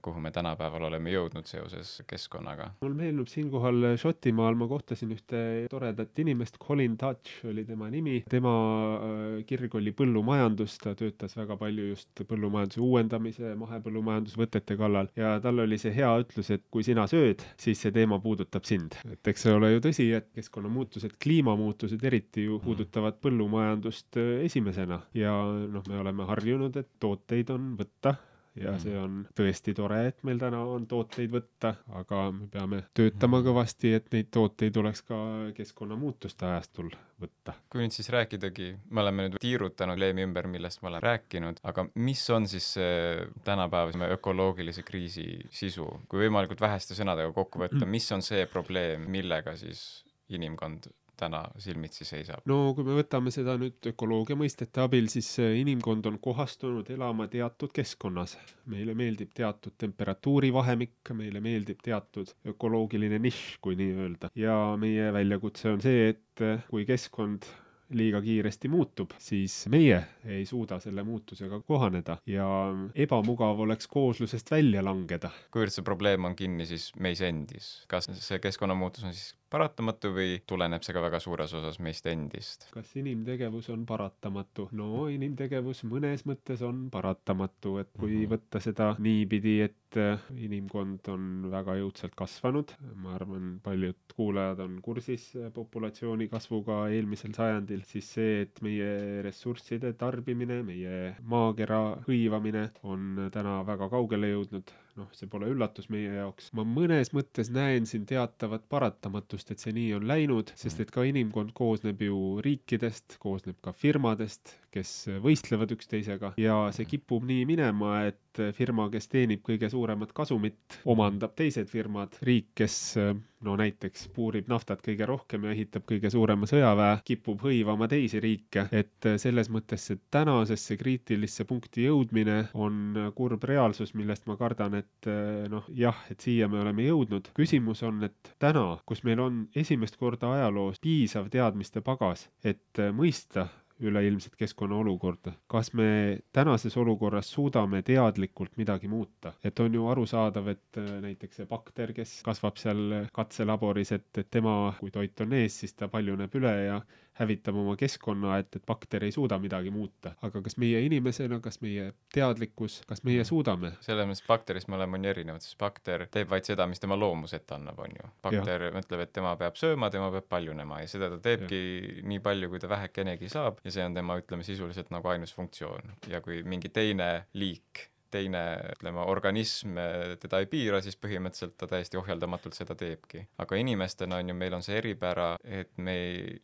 kuhu 0.05 0.21
me 0.21 0.31
tänapäeval 0.33 0.87
oleme 0.89 1.13
jõudnud 1.13 1.47
seoses 1.49 1.95
keskkonnaga. 2.09 2.69
mul 2.83 2.93
meenub 2.97 3.29
siinkohal 3.31 3.95
Šotimaal, 3.99 4.57
ma 4.59 4.67
kohtasin 4.69 5.13
ühte 5.15 5.41
toredat 5.71 6.19
inimest, 6.21 6.59
Colin 6.61 6.97
Touch 6.97 7.45
oli 7.49 7.65
tema 7.65 7.89
nimi, 7.89 8.19
tema 8.29 8.53
äh, 8.93 9.39
kirg 9.49 9.73
oli 9.79 9.93
põllumajandus, 9.97 10.77
ta 10.83 10.93
töötas 10.97 11.33
väga 11.37 11.57
palju 11.57 11.89
just 11.89 12.23
põllumajanduse 12.29 12.83
uuendamise, 12.83 13.55
mahepõllumajandusvõtete 13.63 14.77
kallal 14.79 15.09
ja 15.17 15.35
tal 15.43 15.63
oli 15.65 15.81
see 15.81 15.95
hea 15.95 16.11
ütlus, 16.21 16.51
et 16.53 16.65
kui 16.73 16.85
sina 16.85 17.07
sööd, 17.09 17.41
siis 17.57 17.81
see 17.81 17.95
teema 17.95 18.19
puudutab 18.21 18.69
sind. 18.69 18.99
et 19.09 19.33
eks 19.33 19.47
see 19.47 19.57
ole 19.57 19.73
ju 19.73 19.83
tõsi, 19.87 20.09
et 20.13 20.29
keskkonnamuutused, 20.37 21.17
kliimamuutused 21.23 22.05
eriti 22.05 22.45
ju 22.45 22.61
puudutavad 22.63 23.17
põllumajandust 23.23 24.21
äh, 24.21 24.45
esimesena 24.45 25.01
ja 25.17 25.33
noh, 25.73 25.83
me 25.89 26.02
oleme 26.03 26.27
harjunud, 26.29 26.77
et 26.79 26.93
tooteid 27.01 27.49
on 27.55 27.73
võtta 27.79 28.17
ja 28.55 28.71
mm. 28.71 28.81
see 28.83 28.97
on 28.97 29.15
tõesti 29.35 29.73
tore, 29.77 29.99
et 30.11 30.19
meil 30.27 30.37
täna 30.41 30.59
on 30.69 30.85
tooteid 30.89 31.31
võtta, 31.33 31.73
aga 31.97 32.25
me 32.35 32.47
peame 32.53 32.81
töötama 32.95 33.39
mm. 33.39 33.47
kõvasti, 33.47 33.93
et 33.97 34.09
neid 34.13 34.29
tooteid 34.33 34.77
oleks 34.81 35.01
ka 35.07 35.17
keskkonnamuutuste 35.57 36.47
ajastul 36.51 36.91
võtta. 37.21 37.55
kui 37.71 37.83
nüüd 37.83 37.95
siis 37.95 38.09
rääkidagi, 38.13 38.69
me 38.93 39.03
oleme 39.03 39.27
nüüd 39.27 39.39
tiirutanud 39.41 39.99
leemi 39.99 40.25
ümber, 40.27 40.47
millest 40.51 40.83
ma 40.83 40.91
olen 40.91 41.05
rääkinud, 41.05 41.61
aga 41.65 41.87
mis 41.95 42.23
on 42.33 42.47
siis 42.49 42.73
see 42.77 43.27
tänapäevase 43.47 44.11
ökoloogilise 44.17 44.85
kriisi 44.85 45.27
sisu, 45.53 45.87
kui 46.09 46.25
võimalikult 46.25 46.61
väheste 46.61 46.97
sõnadega 46.97 47.33
kokku 47.33 47.65
võtta, 47.65 47.87
mis 47.89 48.09
on 48.13 48.25
see 48.25 48.45
probleem, 48.51 49.09
millega 49.11 49.57
siis 49.57 50.03
inimkond 50.33 50.91
täna 51.19 51.43
silmitsi 51.61 52.05
seisab? 52.07 52.43
no 52.49 52.73
kui 52.75 52.87
me 52.87 52.97
võtame 52.97 53.33
seda 53.33 53.55
nüüd 53.61 53.91
ökoloogia 53.93 54.37
mõistete 54.39 54.83
abil, 54.83 55.09
siis 55.11 55.29
inimkond 55.43 56.09
on 56.09 56.19
kohastunud 56.23 56.89
elama 56.93 57.27
teatud 57.31 57.73
keskkonnas. 57.75 58.37
meile 58.65 58.95
meeldib 58.97 59.33
teatud 59.35 59.77
temperatuurivahemik, 59.77 61.13
meile 61.17 61.41
meeldib 61.43 61.81
teatud 61.83 62.31
ökoloogiline 62.53 63.19
nišš, 63.23 63.57
kui 63.61 63.79
nii 63.79 63.97
öelda. 64.05 64.31
ja 64.35 64.55
meie 64.79 65.11
väljakutse 65.13 65.73
on 65.73 65.83
see, 65.83 66.09
et 66.13 66.47
kui 66.69 66.85
keskkond 66.85 67.45
liiga 67.93 68.21
kiiresti 68.21 68.69
muutub, 68.71 69.13
siis 69.21 69.55
meie 69.71 69.99
ei 70.25 70.45
suuda 70.49 70.79
selle 70.83 71.03
muutusega 71.05 71.59
kohaneda 71.67 72.17
ja 72.29 72.47
ebamugav 72.95 73.59
oleks 73.65 73.87
kooslusest 73.91 74.51
välja 74.51 74.83
langeda. 74.85 75.31
kuivõrd 75.53 75.75
see 75.75 75.85
probleem 75.85 76.25
on 76.25 76.35
kinni 76.35 76.65
siis 76.69 76.91
meis 76.99 77.21
endis, 77.21 77.73
kas 77.91 78.09
see 78.13 78.39
keskkonnamuutus 78.43 79.07
on 79.07 79.13
siis 79.13 79.33
paratamatu 79.53 80.09
või 80.15 80.39
tuleneb 80.49 80.81
see 80.85 80.95
ka 80.95 81.01
väga 81.03 81.19
suures 81.21 81.51
osas 81.59 81.77
meist 81.83 82.07
endist? 82.09 82.67
kas 82.73 82.89
inimtegevus 82.99 83.69
on 83.73 83.85
paratamatu? 83.89 84.67
no 84.79 85.05
inimtegevus 85.13 85.83
mõnes 85.89 86.25
mõttes 86.29 86.63
on 86.65 86.87
paratamatu, 86.93 87.77
et 87.83 87.91
kui 87.93 88.11
mm 88.11 88.19
-hmm. 88.23 88.31
võtta 88.33 88.61
seda 88.63 88.89
niipidi, 88.99 89.55
et 89.67 89.99
äh, 90.01 90.25
inimkond 90.47 91.09
on 91.13 91.49
väga 91.53 91.77
jõudsalt 91.81 92.15
kasvanud, 92.17 92.73
ma 92.95 93.13
arvan, 93.17 93.59
paljud 93.63 94.15
kuulajad 94.15 94.63
on 94.65 94.79
kursis 94.81 95.29
äh, 95.37 95.51
populatsiooni 95.53 96.29
kasvuga 96.33 96.87
eelmisel 96.89 97.35
sajandil, 97.37 97.83
siis 97.85 98.13
see, 98.17 98.41
et 98.47 98.61
meie 98.61 99.21
ressursside 99.25 99.93
tarbimine, 99.93 100.63
meie 100.63 101.15
maakera 101.21 101.83
hõivamine 102.07 102.69
on 102.83 103.29
täna 103.31 103.61
väga 103.67 103.89
kaugele 103.89 104.33
jõudnud 104.33 104.73
noh, 104.99 105.09
see 105.17 105.29
pole 105.29 105.49
üllatus 105.53 105.89
meie 105.93 106.11
jaoks. 106.17 106.51
ma 106.57 106.65
mõnes 106.67 107.13
mõttes 107.17 107.49
näen 107.53 107.87
siin 107.89 108.05
teatavat 108.09 108.67
paratamatust, 108.69 109.51
et 109.51 109.63
see 109.63 109.75
nii 109.75 109.93
on 109.97 110.07
läinud, 110.09 110.53
sest 110.59 110.83
et 110.83 110.91
ka 110.93 111.05
inimkond 111.09 111.53
koosneb 111.57 112.01
ju 112.01 112.19
riikidest, 112.45 113.17
koosneb 113.23 113.59
ka 113.63 113.73
firmadest, 113.73 114.57
kes 114.73 114.93
võistlevad 115.23 115.71
üksteisega. 115.75 116.33
Ja 116.41 116.65
see 116.75 116.87
kipub 116.89 117.25
nii 117.27 117.45
minema, 117.49 117.99
et 118.09 118.41
firma, 118.57 118.87
kes 118.89 119.07
teenib 119.11 119.43
kõige 119.45 119.69
suuremat 119.69 120.13
kasumit, 120.15 120.79
omandab 120.89 121.35
teised 121.37 121.69
firmad, 121.69 122.17
riik, 122.25 122.51
kes 122.57 122.95
no 123.43 123.55
näiteks 123.59 124.07
puurib 124.15 124.47
naftat 124.51 124.81
kõige 124.83 125.05
rohkem 125.07 125.45
ja 125.45 125.53
ehitab 125.53 125.85
kõige 125.89 126.09
suurema 126.13 126.47
sõjaväe, 126.49 127.01
kipub 127.05 127.43
hõivama 127.43 127.89
teisi 127.91 128.21
riike, 128.23 128.65
et 128.71 129.09
selles 129.21 129.51
mõttes 129.53 129.89
see 129.89 129.99
tänasesse 130.13 130.77
kriitilisse 130.79 131.45
punkti 131.49 131.87
jõudmine 131.87 132.39
on 132.53 133.11
kurb 133.17 133.43
reaalsus, 133.49 133.93
millest 133.99 134.27
ma 134.29 134.37
kardan, 134.39 134.79
et 134.79 135.11
noh, 135.51 135.67
jah, 135.75 136.05
et 136.11 136.23
siia 136.23 136.47
me 136.51 136.61
oleme 136.63 136.87
jõudnud. 136.87 137.33
küsimus 137.35 137.83
on, 137.83 138.03
et 138.07 138.33
täna, 138.39 138.79
kus 138.85 139.03
meil 139.03 139.19
on 139.23 139.43
esimest 139.55 139.99
korda 139.99 140.33
ajaloos 140.37 140.79
piisav 140.83 141.29
teadmiste 141.33 141.83
pagas, 141.85 142.29
et 142.43 142.81
mõista 142.95 143.49
üleilmset 143.89 144.35
keskkonna 144.39 144.75
olukorda. 144.81 145.33
kas 145.47 145.73
me 145.73 146.19
tänases 146.33 146.77
olukorras 146.77 147.31
suudame 147.31 147.81
teadlikult 147.83 148.57
midagi 148.57 148.87
muuta, 148.87 149.33
et 149.43 149.59
on 149.59 149.73
ju 149.73 149.87
arusaadav, 149.87 150.47
et 150.47 150.81
äh, 150.81 150.91
näiteks 151.07 151.41
see 151.41 151.49
bakter, 151.49 151.93
kes 151.93 152.21
kasvab 152.25 152.57
seal 152.61 153.07
katselaboris, 153.13 153.91
et, 153.91 154.09
et 154.17 154.29
tema, 154.31 154.73
kui 154.79 154.91
toit 154.91 155.25
on 155.25 155.33
ees, 155.39 155.59
siis 155.63 155.73
ta 155.77 155.87
paljuneb 155.91 156.35
üle 156.39 156.53
ja 156.65 156.81
hävitab 157.19 157.57
oma 157.61 157.75
keskkonna, 157.77 158.37
et, 158.41 158.55
et 158.57 158.65
bakter 158.65 159.03
ei 159.05 159.11
suuda 159.13 159.37
midagi 159.41 159.71
muuta. 159.73 160.13
aga 160.21 160.41
kas 160.41 160.57
meie 160.61 160.81
inimesena, 160.85 161.39
kas 161.43 161.59
meie 161.61 161.91
teadlikkus, 162.13 162.81
kas 162.89 163.03
meie 163.07 163.25
suudame? 163.27 163.73
selles 163.85 164.09
mõttes 164.09 164.25
bakterist 164.27 164.71
me 164.71 164.79
oleme 164.79 164.97
on 164.97 165.05
ju 165.05 165.13
erinevad, 165.13 165.45
sest 165.45 165.57
bakter 165.61 166.07
teeb 166.13 166.31
vaid 166.31 166.49
seda, 166.49 166.67
mis 166.69 166.81
tema 166.81 166.97
loomus 166.99 167.35
ette 167.37 167.57
annab, 167.57 167.79
on 167.85 167.95
ju. 167.99 168.11
bakter 168.25 168.67
mõtleb, 168.75 169.05
et 169.05 169.13
tema 169.13 169.35
peab 169.39 169.59
sööma, 169.59 169.91
tema 169.93 170.09
peab 170.15 170.29
paljunema 170.29 170.81
ja 170.81 170.89
seda 170.89 171.11
ta 171.13 171.21
teebki 171.29 171.61
ja. 171.61 171.95
nii 172.09 172.21
palju, 172.25 172.49
kui 172.49 172.63
ta 172.63 172.71
vähekenegi 172.71 173.29
saab 173.31 173.61
ja 173.63 173.73
see 173.77 173.85
on 173.85 173.97
tema, 173.97 174.17
ütleme 174.21 174.45
sisuliselt 174.47 174.89
nagu 174.93 175.13
ainus 175.13 175.35
funktsioon 175.37 175.97
ja 176.09 176.21
kui 176.25 176.41
mingi 176.47 176.73
teine 176.73 177.27
liik 177.37 177.87
teine, 178.13 178.43
ütleme, 178.75 179.03
organism 179.09 179.77
teda 180.21 180.41
ei 180.43 180.49
piira, 180.51 180.81
siis 180.83 180.97
põhimõtteliselt 181.01 181.55
ta 181.59 181.69
täiesti 181.69 181.99
ohjeldamatult 181.99 182.57
seda 182.57 182.75
teebki. 182.79 183.25
aga 183.41 183.59
inimestena 183.59 184.19
on 184.21 184.29
ju, 184.31 184.37
meil 184.37 184.57
on 184.57 184.65
see 184.65 184.77
eripära, 184.79 185.33
et 185.43 185.71
me, 185.77 185.95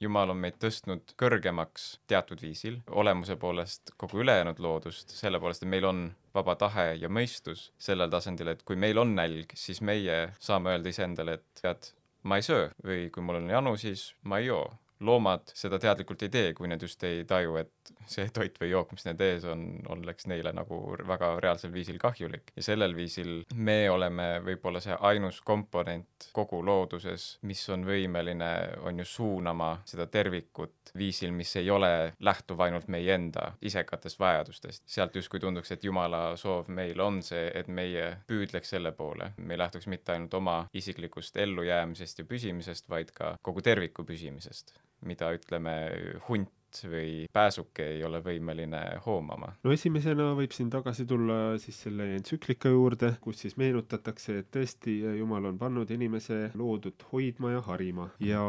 Jumal 0.01 0.33
on 0.33 0.41
meid 0.41 0.59
tõstnud 0.61 1.13
kõrgemaks 1.19 1.91
teatud 2.09 2.41
viisil, 2.41 2.79
olemuse 2.89 3.37
poolest 3.39 3.93
kogu 3.97 4.23
ülejäänud 4.23 4.59
loodust, 4.63 5.15
selle 5.17 5.39
poolest, 5.39 5.63
et 5.63 5.71
meil 5.71 5.87
on 5.89 6.03
vaba 6.35 6.55
tahe 6.59 6.91
ja 7.01 7.09
mõistus 7.09 7.69
sellel 7.81 8.11
tasandil, 8.11 8.53
et 8.53 8.65
kui 8.67 8.77
meil 8.79 8.99
on 9.01 9.15
nälg, 9.17 9.55
siis 9.57 9.81
meie 9.81 10.29
saame 10.39 10.75
öelda 10.75 10.93
iseendale, 10.93 11.39
et 11.39 11.63
tead, 11.63 11.93
ma 12.23 12.39
ei 12.39 12.45
söö 12.45 12.69
või 12.85 13.09
kui 13.13 13.25
mul 13.25 13.41
on 13.41 13.49
janu, 13.49 13.75
siis 13.79 14.11
ma 14.23 14.41
ei 14.41 14.49
joo 14.49 14.67
loomad 14.99 15.51
seda 15.55 15.79
teadlikult 15.79 16.23
ei 16.25 16.31
tee, 16.33 16.53
kui 16.53 16.67
nad 16.67 16.81
just 16.81 17.03
ei 17.07 17.23
taju, 17.27 17.55
et 17.61 17.91
see 18.09 18.27
toit 18.33 18.57
või 18.59 18.71
jook, 18.73 18.91
mis 18.95 19.05
nende 19.07 19.27
ees 19.33 19.45
on, 19.47 19.63
oleks 19.95 20.27
neile 20.29 20.51
nagu 20.55 20.79
väga 21.07 21.31
reaalsel 21.43 21.71
viisil 21.73 21.99
kahjulik. 22.01 22.51
ja 22.55 22.63
sellel 22.63 22.95
viisil 22.95 23.43
me 23.55 23.89
oleme 23.89 24.27
võib-olla 24.45 24.81
see 24.83 24.95
ainus 25.11 25.41
komponent 25.45 26.29
kogu 26.33 26.61
looduses, 26.65 27.37
mis 27.41 27.61
on 27.69 27.85
võimeline, 27.87 28.51
on 28.83 28.99
ju, 28.99 29.05
suunama 29.05 29.71
seda 29.85 30.07
tervikut 30.07 30.91
viisil, 30.97 31.31
mis 31.31 31.55
ei 31.59 31.69
ole, 31.71 32.13
lähtuv 32.19 32.59
ainult 32.65 32.87
meie 32.87 33.13
enda 33.13 33.53
isekatest 33.61 34.19
vajadustest. 34.19 34.83
sealt 34.89 35.15
justkui 35.15 35.39
tunduks, 35.39 35.71
et 35.71 35.83
Jumala 35.83 36.35
soov 36.37 36.69
meil 36.73 36.99
on 37.01 37.21
see, 37.23 37.47
et 37.55 37.67
meie 37.67 38.17
püüdleks 38.27 38.75
selle 38.75 38.91
poole, 38.91 39.31
me 39.37 39.55
ei 39.55 39.63
lähtuks 39.63 39.87
mitte 39.87 40.13
ainult 40.13 40.33
oma 40.33 40.59
isiklikust 40.73 41.37
ellujäämisest 41.37 42.19
ja 42.19 42.25
püsimisest, 42.25 42.89
vaid 42.89 43.13
ka 43.15 43.35
kogu 43.41 43.61
terviku 43.61 44.03
püsimisest 44.03 44.75
mida 45.01 45.33
ütleme, 45.33 45.75
hunt 46.27 46.49
või 46.89 47.25
pääsuke 47.33 47.85
ei 47.95 48.03
ole 48.03 48.21
võimeline 48.25 48.81
hoomama. 49.05 49.53
no 49.63 49.73
esimesena 49.73 50.31
võib 50.37 50.53
siin 50.55 50.69
tagasi 50.73 51.05
tulla 51.09 51.57
siis 51.61 51.81
selle 51.85 52.11
entsüklika 52.17 52.71
juurde, 52.73 53.13
kus 53.21 53.45
siis 53.45 53.57
meenutatakse, 53.57 54.39
et 54.43 54.51
tõesti 54.55 54.99
Jumal 55.19 55.49
on 55.51 55.57
pannud 55.59 55.89
inimese 55.91 56.51
loodut 56.59 57.07
hoidma 57.11 57.55
ja 57.55 57.63
harima 57.65 58.09
ja 58.23 58.43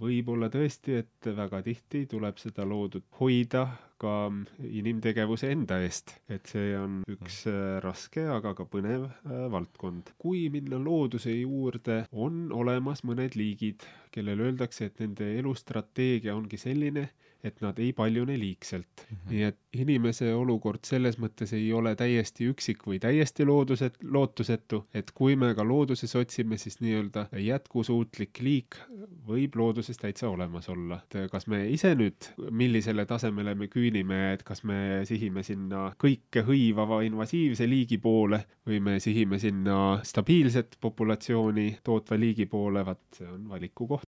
võib-olla 0.00 0.50
tõesti, 0.52 1.02
et 1.02 1.32
väga 1.36 1.62
tihti 1.66 2.06
tuleb 2.10 2.40
seda 2.40 2.66
loodut 2.68 3.04
hoida 3.20 3.66
ka 3.98 4.30
inimtegevuse 4.62 5.50
enda 5.52 5.80
eest, 5.82 6.14
et 6.30 6.46
see 6.50 6.70
on 6.78 7.00
üks 7.10 7.40
raske, 7.82 8.22
aga 8.30 8.54
ka 8.58 8.66
põnev 8.70 9.08
äh, 9.08 9.46
valdkond. 9.52 10.12
kui 10.22 10.46
minna 10.54 10.78
looduse 10.82 11.34
juurde, 11.34 12.04
on 12.12 12.46
olemas 12.54 13.02
mõned 13.08 13.34
liigid, 13.38 13.86
kellele 14.14 14.48
öeldakse, 14.50 14.88
et 14.88 15.02
nende 15.02 15.32
elustrateegia 15.40 16.36
ongi 16.38 16.60
selline, 16.60 17.08
et 17.44 17.60
nad 17.62 17.78
ei 17.78 17.92
paljune 17.92 18.38
liigselt 18.38 19.04
mm. 19.10 19.16
-hmm. 19.16 19.30
nii 19.30 19.42
et 19.42 19.58
inimese 19.72 20.32
olukord 20.34 20.82
selles 20.86 21.18
mõttes 21.22 21.52
ei 21.54 21.72
ole 21.72 21.94
täiesti 21.96 22.48
üksik 22.50 22.86
või 22.86 22.98
täiesti 22.98 23.44
looduset-, 23.46 24.00
lootusetu, 24.02 24.84
et 24.94 25.12
kui 25.14 25.36
me 25.36 25.52
ka 25.54 25.64
looduses 25.64 26.16
otsime, 26.16 26.58
siis 26.58 26.80
nii-öelda 26.80 27.28
jätkusuutlik 27.44 28.40
liik 28.40 28.80
võib 29.28 29.56
looduses 29.56 29.98
täitsa 30.00 30.28
olemas 30.28 30.68
olla. 30.68 31.00
et 31.04 31.30
kas 31.30 31.46
me 31.46 31.68
ise 31.70 31.94
nüüd, 31.94 32.30
millisele 32.50 33.06
tasemele 33.06 33.54
me 33.54 33.68
küünime, 33.68 34.32
et 34.32 34.42
kas 34.42 34.64
me 34.64 35.04
sihime 35.04 35.42
sinna 35.42 35.92
kõikehõivava 36.04 37.02
invasiivse 37.06 37.68
liigi 37.68 37.98
poole 37.98 38.44
või 38.66 38.80
me 38.80 38.98
sihime 39.00 39.38
sinna 39.38 40.00
stabiilset 40.02 40.78
populatsiooni 40.80 41.78
tootva 41.84 42.18
liigi 42.18 42.46
poole, 42.46 42.84
vaat 42.84 43.20
see 43.20 43.28
on 43.28 43.48
valiku 43.48 43.86
koht. 43.86 44.07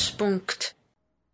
pluss 0.00 0.12
punkt. 0.16 0.74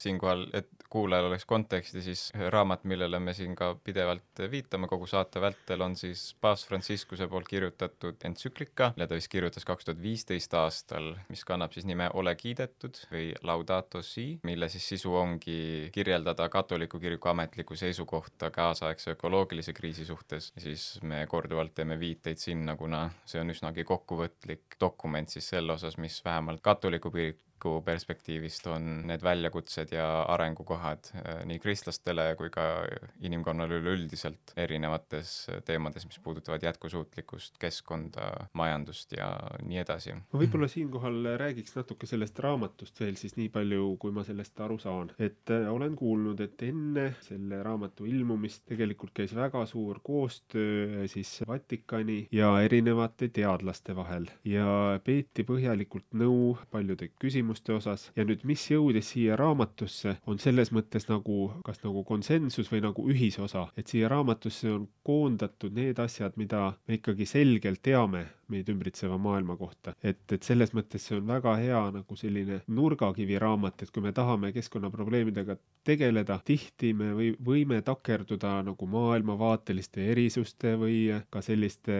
siinkohal, 0.03 0.47
et 0.53 0.69
kuulajal 0.91 1.25
oleks 1.27 1.45
konteksti, 1.49 2.03
siis 2.03 2.21
raamat, 2.53 2.85
millele 2.87 3.19
me 3.19 3.33
siin 3.35 3.55
ka 3.59 3.73
pidevalt 3.85 4.43
viitame 4.51 4.87
kogu 4.91 5.07
saate 5.11 5.41
vältel, 5.43 5.83
on 5.83 5.97
siis 5.99 6.29
paavst 6.41 6.69
Franciscuse 6.69 7.27
poolt 7.31 7.49
kirjutatud 7.49 8.27
entsüklika, 8.29 8.91
mille 8.97 9.09
ta 9.09 9.19
vist 9.19 9.31
kirjutas 9.33 9.67
kaks 9.67 9.89
tuhat 9.89 10.03
viisteist 10.03 10.55
aastal, 10.59 11.13
mis 11.31 11.43
kannab 11.49 11.75
siis 11.75 11.87
nime 11.89 12.11
Ole 12.15 12.35
kiidetud 12.39 13.01
või 13.11 13.31
Laudato 13.47 14.03
si, 14.07 14.27
mille 14.47 14.69
siis 14.73 14.87
sisu 14.95 15.15
ongi 15.17 15.57
kirjeldada 15.95 16.49
katoliku 16.53 17.01
kiriku 17.03 17.33
ametlikku 17.33 17.79
seisukohta 17.79 18.51
kaasaegse 18.55 19.17
ökoloogilise 19.17 19.73
kriisi 19.73 20.05
suhtes. 20.05 20.53
siis 20.59 20.87
me 21.03 21.25
korduvalt 21.31 21.75
teeme 21.75 21.99
viiteid 21.99 22.43
sinna, 22.43 22.77
kuna 22.77 23.09
see 23.25 23.41
on 23.41 23.51
üsnagi 23.55 23.87
kokkuvõtlik 23.87 24.79
dokument 24.81 25.31
siis 25.31 25.55
selle 25.55 25.79
osas, 25.79 25.99
mis 25.99 26.23
vähemalt 26.25 26.63
katoliku 26.63 27.11
kirik 27.11 27.46
tuleviku 27.57 27.83
perspektiivist 27.85 28.67
on 28.67 29.07
need 29.07 29.23
väljakutsed 29.23 29.93
ja 29.93 30.25
arengukohad 30.29 31.09
äh, 31.15 31.45
nii 31.47 31.59
kristlastele 31.59 32.35
kui 32.37 32.51
ka 32.51 32.85
inimkonnale 33.21 33.79
üleüldiselt 33.81 34.53
erinevates 34.57 35.49
teemades, 35.65 36.07
mis 36.07 36.19
puudutavad 36.23 36.63
jätkusuutlikkust, 36.63 37.57
keskkonda, 37.59 38.49
majandust 38.53 39.13
ja 39.17 39.31
nii 39.63 39.79
edasi. 39.79 40.15
ma 40.33 40.41
võib-olla 40.41 40.69
siinkohal 40.69 41.37
räägiks 41.39 41.77
natuke 41.77 42.07
sellest 42.07 42.39
raamatust 42.39 43.01
veel 43.01 43.17
siis 43.17 43.37
nii 43.37 43.49
palju, 43.49 43.97
kui 43.99 44.13
ma 44.13 44.25
sellest 44.25 44.61
aru 44.61 44.79
saan. 44.79 45.13
et 45.19 45.51
äh, 45.51 45.69
olen 45.73 45.97
kuulnud, 45.97 46.41
et 46.41 46.63
enne 46.63 47.15
selle 47.23 47.63
raamatu 47.63 48.07
ilmumist 48.07 48.67
tegelikult 48.67 49.15
käis 49.17 49.35
väga 49.35 49.65
suur 49.67 50.01
koostöö 50.03 51.03
äh, 51.03 51.09
siis 51.11 51.41
Vatikani 51.47 52.29
ja 52.33 52.53
erinevate 52.61 53.29
teadlaste 53.29 53.97
vahel 53.97 54.29
ja 54.45 55.01
peeti 55.05 55.45
põhjalikult 55.47 56.13
nõu 56.13 56.57
paljude 56.71 57.09
küsimuste 57.19 57.46
küsimuste 57.47 57.73
osas. 57.73 58.11
Ja 58.17 58.25
nüüd, 58.25 58.43
mis 58.45 58.65
jõudis 58.71 59.13
siia 59.13 59.37
raamatusse, 59.39 60.17
on 60.27 60.39
selles 60.39 60.73
mõttes 60.75 61.07
nagu 61.09 61.53
kas 61.65 61.79
nagu 61.85 62.03
konsensus 62.05 62.71
või 62.73 62.83
nagu 62.83 63.07
ühisosa, 63.07 63.69
et 63.77 63.87
siia 63.87 64.09
raamatusse 64.09 64.73
on 64.73 64.89
koondatud 65.07 65.73
need 65.75 65.99
asjad, 65.99 66.35
mida 66.37 66.75
me 66.89 66.99
ikkagi 66.99 67.27
selgelt 67.27 67.83
teame 67.83 68.27
meid 68.49 68.69
ümbritseva 68.71 69.19
maailma 69.19 69.57
kohta. 69.57 69.95
et, 70.03 70.21
et 70.33 70.43
selles 70.43 70.73
mõttes 70.75 71.03
see 71.03 71.17
on 71.17 71.27
väga 71.27 71.57
hea 71.59 71.81
nagu 71.95 72.17
selline 72.17 72.61
nurgakivi 72.69 73.39
raamat, 73.39 73.83
et 73.83 73.91
kui 73.91 74.03
me 74.03 74.13
tahame 74.13 74.53
keskkonnaprobleemidega 74.55 75.57
tegeleda, 75.87 76.39
tihti 76.45 76.93
me 76.95 77.13
või, 77.15 77.33
võime 77.47 77.81
takerduda 77.83 78.61
nagu 78.67 78.87
maailmavaateliste 78.91 80.07
erisuste 80.13 80.77
või 80.79 80.99
ka 81.31 81.43
selliste 81.43 81.97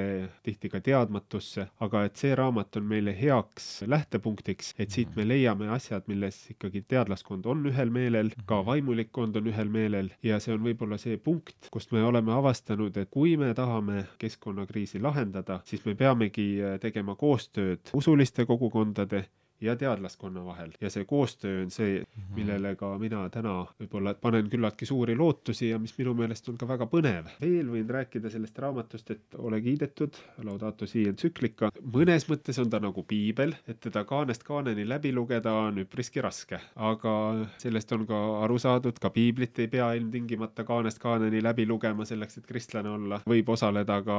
tihti 0.47 0.71
ka 0.71 0.81
teadmatusse, 0.81 1.69
aga 1.81 2.05
et 2.07 2.17
see 2.19 2.35
raamat 2.35 2.79
on 2.81 2.87
meile 2.95 3.15
heaks 3.19 3.83
lähtepunktiks, 3.87 4.75
et 4.79 4.91
siit 4.91 5.15
me 5.17 5.27
leiame 5.27 5.36
asjad, 5.45 6.07
milles 6.09 6.39
ikkagi 6.53 6.83
teadlaskond 6.89 7.47
on 7.47 7.67
ühel 7.71 7.91
meelel, 7.91 8.31
ka 8.47 8.63
vaimulikkond 8.67 9.37
on 9.37 9.51
ühel 9.53 9.69
meelel 9.69 10.11
ja 10.23 10.41
see 10.41 10.55
on 10.55 10.63
võib-olla 10.65 10.99
see 10.99 11.17
punkt, 11.17 11.69
kust 11.71 11.93
me 11.93 12.03
oleme 12.03 12.33
avastanud, 12.33 12.97
et 12.97 13.11
kui 13.11 13.37
me 13.37 13.53
tahame 13.55 14.07
keskkonnakriisi 14.19 15.01
lahendada, 15.03 15.61
siis 15.65 15.85
me 15.85 15.95
peamegi 15.95 16.49
äh, 16.63 16.79
tegema 16.81 17.17
koostööd 17.17 17.93
usuliste 17.95 18.47
kogukondade 18.47 19.27
ja 19.61 19.77
teadlaskonna 19.77 20.45
vahel 20.45 20.73
ja 20.81 20.91
see 20.93 21.05
koostöö 21.09 21.63
on 21.63 21.71
see, 21.71 22.01
mhm. 22.03 22.35
millele 22.37 22.75
ka 22.77 22.93
mina 22.99 23.23
täna 23.33 23.55
võib-olla 23.81 24.15
panen 24.21 24.51
küllaltki 24.53 24.87
suuri 24.87 25.17
lootusi 25.17 25.71
ja 25.71 25.79
mis 25.83 25.95
minu 25.99 26.15
meelest 26.19 26.49
on 26.53 26.59
ka 26.61 26.69
väga 26.69 26.89
põnev. 26.93 27.31
veel 27.41 27.71
võin 27.73 27.89
rääkida 27.99 28.31
sellest 28.33 28.59
raamatust, 28.59 29.11
et 29.11 29.39
ole 29.39 29.61
kiidetud, 29.65 30.17
Laudato 30.45 30.87
si 30.87 31.07
entsüklika. 31.09 31.71
mõnes 31.81 32.29
mõttes 32.29 32.61
on 32.63 32.71
ta 32.71 32.81
nagu 32.83 33.03
piibel, 33.09 33.55
et 33.69 33.81
teda 33.81 34.05
kaanest 34.05 34.45
kaaneni 34.45 34.87
läbi 34.89 35.13
lugeda 35.13 35.53
on 35.67 35.81
üpriski 35.85 36.23
raske, 36.25 36.61
aga 36.77 37.15
sellest 37.63 37.93
on 37.97 38.07
ka 38.07 38.21
aru 38.45 38.59
saadud, 38.61 38.99
ka 39.01 39.11
piiblit 39.11 39.59
ei 39.65 39.69
pea 39.73 39.93
ilmtingimata 39.99 40.65
kaanest 40.69 41.01
kaaneni 41.03 41.43
läbi 41.43 41.67
lugema 41.67 42.05
selleks, 42.05 42.39
et 42.39 42.47
kristlane 42.47 42.91
olla. 42.91 43.21
võib 43.27 43.49
osaleda 43.57 44.01
ka 44.05 44.19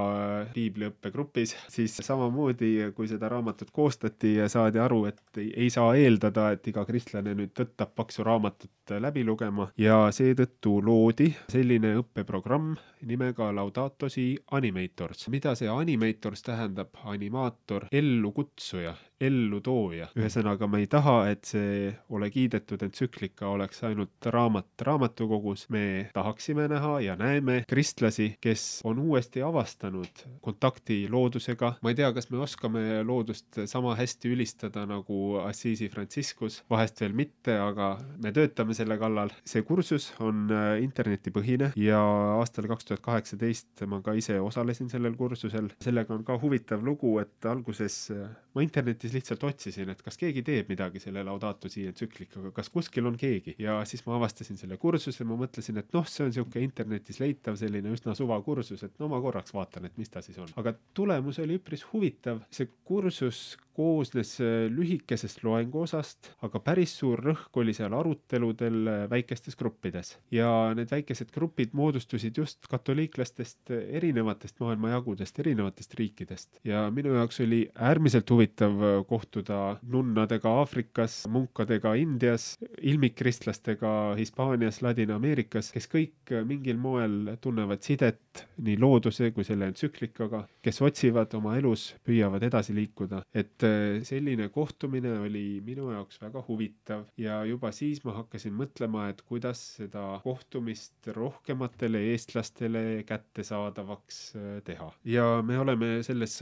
piibliõppegrupis, 0.54 1.56
siis 1.72 2.00
samamoodi, 2.02 2.92
kui 2.96 3.08
seda 3.08 3.30
raamatut 3.30 3.72
koostati, 3.72 4.36
saadi 4.50 4.80
aru, 4.80 5.06
et 5.12 5.22
et 5.28 5.42
ei, 5.42 5.52
ei 5.66 5.70
saa 5.70 5.96
eeldada, 5.96 6.52
et 6.56 6.68
iga 6.68 6.86
kristlane 6.88 7.36
nüüd 7.38 7.54
tõttab 7.58 7.94
paksu 7.96 8.26
raamatut 8.28 8.96
läbi 9.04 9.24
lugema 9.28 9.70
ja 9.78 10.08
seetõttu 10.16 10.78
loodi 10.84 11.30
selline 11.52 11.96
õppeprogramm 12.02 12.78
nimega 13.08 13.52
Laudato 13.56 14.10
Si 14.10 14.38
Animators. 14.52 15.28
mida 15.30 15.56
see 15.56 15.70
animators 15.70 16.44
tähendab? 16.44 16.96
animaator, 17.06 17.88
ellukutsuja 17.92 18.96
ellutooja. 19.22 20.08
ühesõnaga, 20.18 20.68
me 20.70 20.82
ei 20.84 20.88
taha, 20.88 21.18
et 21.32 21.46
see 21.50 21.90
Ole 22.14 22.30
kiidetud 22.32 22.82
entsüklika 22.86 23.50
oleks 23.50 23.82
ainult 23.88 24.30
raamat 24.34 24.82
raamatukogus, 24.82 25.68
me 25.74 26.10
tahaksime 26.14 26.68
näha 26.72 27.00
ja 27.02 27.16
näeme 27.20 27.64
kristlasi, 27.70 28.36
kes 28.42 28.82
on 28.88 29.00
uuesti 29.00 29.42
avastanud 29.42 30.24
kontakti 30.42 31.06
loodusega. 31.10 31.74
ma 31.82 31.94
ei 31.94 31.96
tea, 31.96 32.12
kas 32.14 32.30
me 32.32 32.38
oskame 32.38 33.04
loodust 33.04 33.62
sama 33.66 33.96
hästi 33.96 34.34
ülistada 34.36 34.86
nagu 34.86 35.27
Assisi 35.44 35.90
Franciscus, 35.92 36.62
vahest 36.70 37.02
veel 37.02 37.16
mitte, 37.18 37.58
aga 37.62 37.94
me 38.24 38.34
töötame 38.36 38.76
selle 38.78 38.98
kallal. 39.02 39.34
see 39.48 39.64
kursus 39.68 40.10
on 40.24 40.48
äh, 40.54 40.78
internetipõhine 40.84 41.72
ja 41.80 42.00
aastal 42.38 42.68
kaks 42.72 42.90
tuhat 42.90 43.04
kaheksateist 43.06 43.86
ma 43.90 44.02
ka 44.06 44.16
ise 44.18 44.40
osalesin 44.42 44.90
sellel 44.92 45.16
kursusel. 45.20 45.70
sellega 45.84 46.14
on 46.16 46.24
ka 46.28 46.38
huvitav 46.42 46.84
lugu, 46.86 47.18
et 47.24 47.46
alguses 47.50 48.00
äh, 48.16 48.28
ma 48.58 48.64
internetis 48.66 49.14
lihtsalt 49.14 49.44
otsisin, 49.46 49.92
et 49.94 50.02
kas 50.02 50.18
keegi 50.18 50.42
teeb 50.46 50.72
midagi 50.72 51.02
selle 51.04 51.22
Laudato 51.26 51.70
si 51.70 51.86
entsüklikaga, 51.90 52.52
kas 52.56 52.72
kuskil 52.74 53.06
on 53.10 53.18
keegi 53.20 53.54
ja 53.62 53.78
siis 53.86 54.04
ma 54.08 54.16
avastasin 54.18 54.58
selle 54.58 54.80
kursuse, 54.82 55.26
ma 55.28 55.38
mõtlesin, 55.40 55.78
et 55.82 55.94
noh, 55.94 56.08
see 56.10 56.26
on 56.26 56.32
niisugune 56.32 56.66
internetis 56.66 57.22
leitav 57.22 57.60
selline 57.60 57.94
üsna 57.94 58.16
suvakursus, 58.18 58.82
et 58.88 58.98
no 59.02 59.12
ma 59.12 59.22
korraks 59.22 59.54
vaatan, 59.54 59.86
et 59.90 60.02
mis 60.02 60.10
ta 60.10 60.24
siis 60.26 60.40
on. 60.42 60.50
aga 60.58 60.74
tulemus 60.98 61.38
oli 61.44 61.60
üpris 61.62 61.86
huvitav, 61.92 62.42
see 62.54 62.72
kursus 62.88 63.58
koosnes 63.78 64.38
äh, 64.42 64.66
lühikesest 64.74 65.44
loenguosast, 65.46 66.32
aga 66.46 66.62
päris 66.66 66.96
suur 66.98 67.22
rõhk 67.22 67.60
oli 67.62 67.76
seal 67.78 67.94
aruteludel 67.94 68.80
äh, 68.90 69.04
väikestes 69.12 69.58
gruppides. 69.60 70.16
Ja 70.34 70.50
need 70.78 70.90
väikesed 70.92 71.30
grupid 71.36 71.76
moodustusid 71.78 72.38
just 72.42 72.66
katoliiklastest 72.72 73.74
äh, 73.76 73.84
erinevatest 74.00 74.58
maailmajagudest, 74.64 75.38
erinevatest 75.44 75.94
riikidest. 76.00 76.62
Ja 76.68 76.88
minu 76.94 77.14
jaoks 77.20 77.42
oli 77.46 77.62
äärmiselt 77.76 78.30
huvitav 78.34 78.82
kohtuda 79.10 79.78
nunnadega 79.86 80.56
Aafrikas, 80.64 81.20
munkadega 81.30 81.94
Indias, 82.02 82.56
ilmikkristlastega 82.82 83.94
Hispaanias, 84.18 84.82
Ladina-Ameerikas, 84.86 85.70
kes 85.76 85.90
kõik 85.92 86.34
mingil 86.50 86.82
moel 86.82 87.36
tunnevad 87.42 87.86
sidet 87.86 88.46
nii 88.64 88.78
looduse 88.82 89.30
kui 89.36 89.46
selle 89.46 89.70
entsüklikaga, 89.70 90.44
kes 90.66 90.82
otsivad 90.82 91.34
oma 91.38 91.58
elus, 91.60 91.92
püüavad 92.06 92.44
edasi 92.48 92.74
liikuda, 92.78 93.22
et 93.38 93.67
selline 94.08 94.50
kohtumine 94.54 95.14
oli 95.20 95.62
minu 95.66 95.92
jaoks 95.92 96.22
väga 96.22 96.44
huvitav 96.48 97.06
ja 97.18 97.40
juba 97.48 97.72
siis 97.76 98.04
ma 98.06 98.16
hakkasin 98.18 98.56
mõtlema, 98.58 99.08
et 99.12 99.22
kuidas 99.28 99.62
seda 99.78 100.04
kohtumist 100.24 101.10
rohkematele 101.16 102.02
eestlastele 102.12 103.04
kättesaadavaks 103.08 104.20
äh, 104.36 104.48
teha. 104.68 104.92
ja 105.06 105.28
me 105.46 105.60
oleme 105.60 105.92
selles 106.04 106.38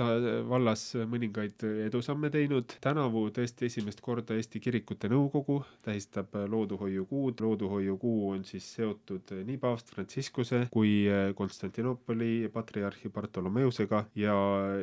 vallas 0.50 0.84
mõningaid 1.10 1.66
edusamme 1.86 2.30
teinud. 2.34 2.78
tänavu 2.82 3.28
tõesti 3.36 3.70
esimest 3.70 4.02
korda 4.02 4.36
Eesti 4.36 4.60
Kirikute 4.60 5.10
Nõukogu 5.12 5.62
tähistab 5.86 6.36
looduhoiukuud. 6.50 7.42
looduhoiukuu 7.42 8.32
on 8.32 8.44
siis 8.46 8.68
seotud 8.76 9.36
nii 9.46 9.58
paavst 9.58 9.94
Franciscuse 9.94 10.66
kui 10.72 11.06
Konstantinoopoli 11.36 12.50
patriarhi 12.54 13.10
Bartolomeusega 13.10 14.06
ja 14.16 14.36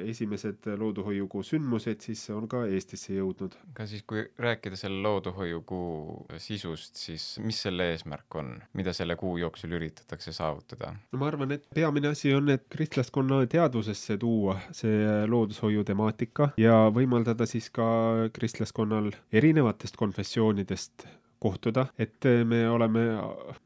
esimesed 0.05 0.67
looduhoiukuu 0.79 1.43
sündmused 1.43 2.01
siis 2.01 2.27
on 2.35 2.49
ka 2.51 2.65
Eestisse 2.67 3.15
jõudnud. 3.17 3.55
ka 3.77 3.87
siis, 3.87 4.05
kui 4.09 4.25
rääkida 4.39 4.79
selle 4.79 5.03
looduhoiukuu 5.05 6.27
sisust, 6.43 6.97
siis 7.01 7.27
mis 7.43 7.63
selle 7.67 7.91
eesmärk 7.93 8.37
on, 8.41 8.55
mida 8.79 8.95
selle 8.97 9.17
kuu 9.21 9.37
jooksul 9.41 9.77
üritatakse 9.79 10.35
saavutada? 10.37 10.95
no 11.13 11.23
ma 11.23 11.31
arvan, 11.31 11.57
et 11.57 11.67
peamine 11.75 12.13
asi 12.13 12.35
on, 12.35 12.51
et 12.55 12.67
kristlaskonna 12.73 13.43
teadvusesse 13.47 14.19
tuua 14.21 14.59
see 14.73 15.27
loodushoiu 15.29 15.85
temaatika 15.89 16.53
ja 16.61 16.85
võimaldada 16.95 17.47
siis 17.49 17.71
ka 17.71 17.89
kristlaskonnal 18.33 19.13
erinevatest 19.33 19.97
konfessioonidest 20.01 21.07
kohtuda, 21.43 21.89
et 22.01 22.25
me 22.47 22.63
oleme 22.71 23.05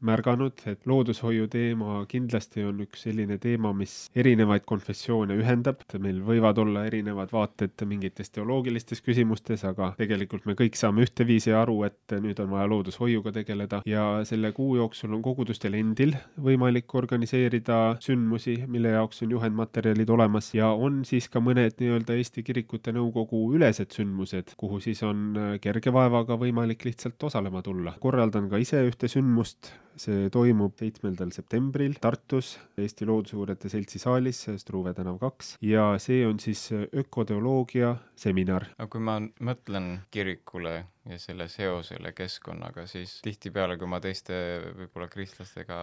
märganud, 0.07 0.63
et 0.69 0.85
loodushoiu 0.89 1.47
teema 1.51 2.01
kindlasti 2.09 2.65
on 2.65 2.81
üks 2.85 3.05
selline 3.07 3.37
teema, 3.41 3.73
mis 3.77 3.95
erinevaid 4.17 4.65
konfessioone 4.67 5.37
ühendab, 5.37 5.83
meil 6.01 6.19
võivad 6.25 6.57
olla 6.61 6.85
erinevad 6.89 7.31
vaated 7.33 7.85
mingites 7.87 8.31
teoloogilistes 8.35 9.03
küsimustes, 9.05 9.63
aga 9.67 9.91
tegelikult 9.99 10.47
me 10.49 10.57
kõik 10.57 10.77
saame 10.79 11.05
ühteviisi 11.05 11.53
aru, 11.55 11.81
et 11.87 12.17
nüüd 12.23 12.39
on 12.43 12.51
vaja 12.55 12.67
loodushoiuga 12.71 13.33
tegeleda. 13.35 13.81
Ja 13.87 14.07
selle 14.27 14.51
kuu 14.55 14.77
jooksul 14.79 15.13
on 15.15 15.23
kogudustel 15.25 15.77
endil 15.77 16.15
võimalik 16.41 16.93
organiseerida 16.97 17.97
sündmusi, 18.03 18.57
mille 18.67 18.95
jaoks 18.95 19.23
on 19.25 19.35
juhendmaterjalid 19.37 20.09
olemas. 20.13 20.51
Ja 20.57 20.71
on 20.73 21.03
siis 21.07 21.29
ka 21.31 21.41
mõned 21.43 21.77
nii-öelda 21.81 22.17
Eesti 22.17 22.43
Kirikute 22.47 22.93
Nõukogu 22.95 23.43
ülesed 23.57 23.93
sündmused, 23.95 24.55
kuhu 24.57 24.81
siis 24.83 25.03
on 25.05 25.59
kerge 25.61 25.93
vaevaga 25.93 26.37
võimalik 26.39 26.87
lihtsalt 26.87 27.27
osalema 27.29 27.61
tulla. 27.67 27.95
korraldan 28.03 28.47
ka 28.51 28.61
ise 28.63 28.81
ühte 28.87 29.11
sündmust, 29.11 29.73
see 30.01 30.31
toimub 30.33 30.75
seitsmendal 30.79 31.31
septembril 31.35 31.97
Tartus 32.01 32.55
Eesti 32.77 33.07
Loodusuurijate 33.09 33.71
Seltsi 33.71 34.01
saalis, 34.01 34.43
Struve 34.61 34.93
tänav 34.97 35.19
kaks 35.21 35.55
ja 35.65 35.89
see 36.01 36.25
on 36.27 36.39
siis 36.43 36.69
ökoteoloogia 36.73 37.95
seminar. 38.15 38.69
aga 38.77 38.89
kui 38.91 39.03
ma 39.03 39.19
mõtlen 39.21 39.97
kirikule 40.11 40.83
ja 41.09 41.19
selle 41.19 41.47
seosele 41.47 42.11
keskkonnaga, 42.15 42.85
siis 42.87 43.17
tihtipeale, 43.23 43.77
kui 43.79 43.87
ma 43.89 43.99
teiste 44.03 44.35
võib-olla 44.77 45.07
kristlastega 45.11 45.77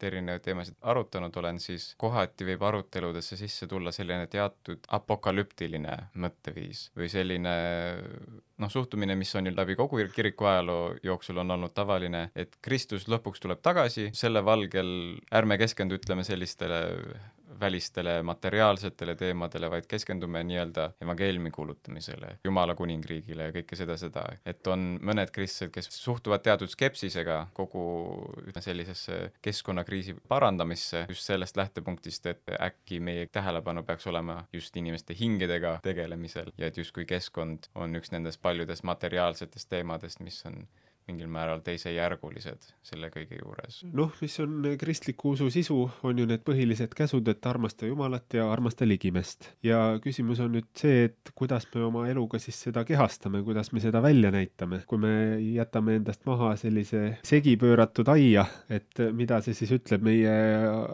erinevaid 0.00 0.44
teemasid 0.44 0.76
arutanud 0.92 1.36
olen, 1.42 1.58
siis 1.62 1.94
kohati 2.00 2.46
võib 2.52 2.62
aruteludesse 2.68 3.38
sisse 3.40 3.66
tulla 3.70 3.92
selline 3.92 4.28
teatud 4.30 4.86
apokalüptiline 4.98 5.96
mõtteviis 6.22 6.88
või 6.96 7.10
selline 7.10 7.56
noh, 8.60 8.70
suhtumine, 8.70 9.16
mis 9.18 9.34
on 9.34 9.50
ju 9.50 9.54
läbi 9.56 9.76
kogu 9.78 10.04
kiriku 10.14 10.46
ajaloo 10.50 10.94
jooksul 11.02 11.42
on 11.42 11.50
olnud 11.56 11.74
tavaline, 11.74 12.28
et 12.36 12.56
Kristus 12.62 13.08
lõpuks 13.10 13.42
tuleb 13.42 13.49
tagasi, 13.58 14.10
selle 14.14 14.44
valgel 14.44 15.18
ärme 15.34 15.58
keskendu, 15.58 15.98
ütleme, 15.98 16.24
sellistele 16.24 16.80
välistele 17.60 18.22
materiaalsetele 18.22 19.14
teemadele, 19.14 19.70
vaid 19.70 19.86
keskendume 19.88 20.42
nii-öelda 20.44 20.90
evangeeliumi 21.02 21.50
kuulutamisele, 21.50 22.38
Jumala 22.44 22.74
kuningriigile 22.74 23.48
ja 23.48 23.54
kõike 23.54 23.76
seda, 23.76 23.96
seda, 24.00 24.24
et 24.46 24.66
on 24.70 24.96
mõned 25.04 25.32
kristlased, 25.34 25.72
kes 25.74 25.90
suhtuvad 25.92 26.44
teatud 26.46 26.70
skepsisega 26.72 27.40
kogu 27.56 27.84
sellisesse 28.60 29.18
keskkonnakriisi 29.42 30.16
parandamisse 30.28 31.04
just 31.08 31.26
sellest 31.28 31.56
lähtepunktist, 31.60 32.26
et 32.26 32.54
äkki 32.60 33.00
meie 33.04 33.26
tähelepanu 33.32 33.84
peaks 33.88 34.06
olema 34.06 34.40
just 34.52 34.76
inimeste 34.76 35.16
hingedega 35.18 35.78
tegelemisel 35.84 36.52
ja 36.58 36.70
et 36.70 36.80
justkui 36.80 37.04
keskkond 37.08 37.70
on 37.74 37.96
üks 38.00 38.14
nendest 38.14 38.42
paljudest 38.42 38.86
materiaalsetest 38.88 39.68
teemadest, 39.68 40.20
mis 40.24 40.40
on 40.46 40.62
mingil 41.10 41.30
määral 41.30 41.62
teisejärgulised 41.66 42.70
selle 42.86 43.10
kõige 43.12 43.40
juures. 43.40 43.82
noh, 43.92 44.12
mis 44.22 44.38
on 44.42 44.70
kristliku 44.80 45.34
usu 45.34 45.50
sisu, 45.52 45.78
on 46.06 46.18
ju 46.18 46.26
need 46.30 46.44
põhilised 46.46 46.94
käsud, 46.96 47.28
et 47.28 47.46
armasta 47.46 47.88
Jumalat 47.88 48.38
ja 48.38 48.46
armasta 48.52 48.88
ligimest. 48.88 49.50
ja 49.66 49.98
küsimus 50.02 50.40
on 50.44 50.54
nüüd 50.56 50.68
see, 50.78 51.08
et 51.10 51.32
kuidas 51.34 51.66
me 51.74 51.84
oma 51.86 52.06
eluga 52.10 52.40
siis 52.42 52.58
seda 52.68 52.84
kehastame, 52.88 53.42
kuidas 53.46 53.72
me 53.72 53.82
seda 53.82 54.02
välja 54.02 54.30
näitame. 54.34 54.82
kui 54.86 54.98
me 54.98 55.12
jätame 55.40 55.98
endast 56.00 56.24
maha 56.26 56.54
sellise 56.60 57.18
segi 57.26 57.56
pööratud 57.60 58.08
aia, 58.12 58.46
et 58.70 59.02
mida 59.16 59.40
see 59.44 59.56
siis 59.56 59.74
ütleb 59.80 60.04
meie 60.06 60.34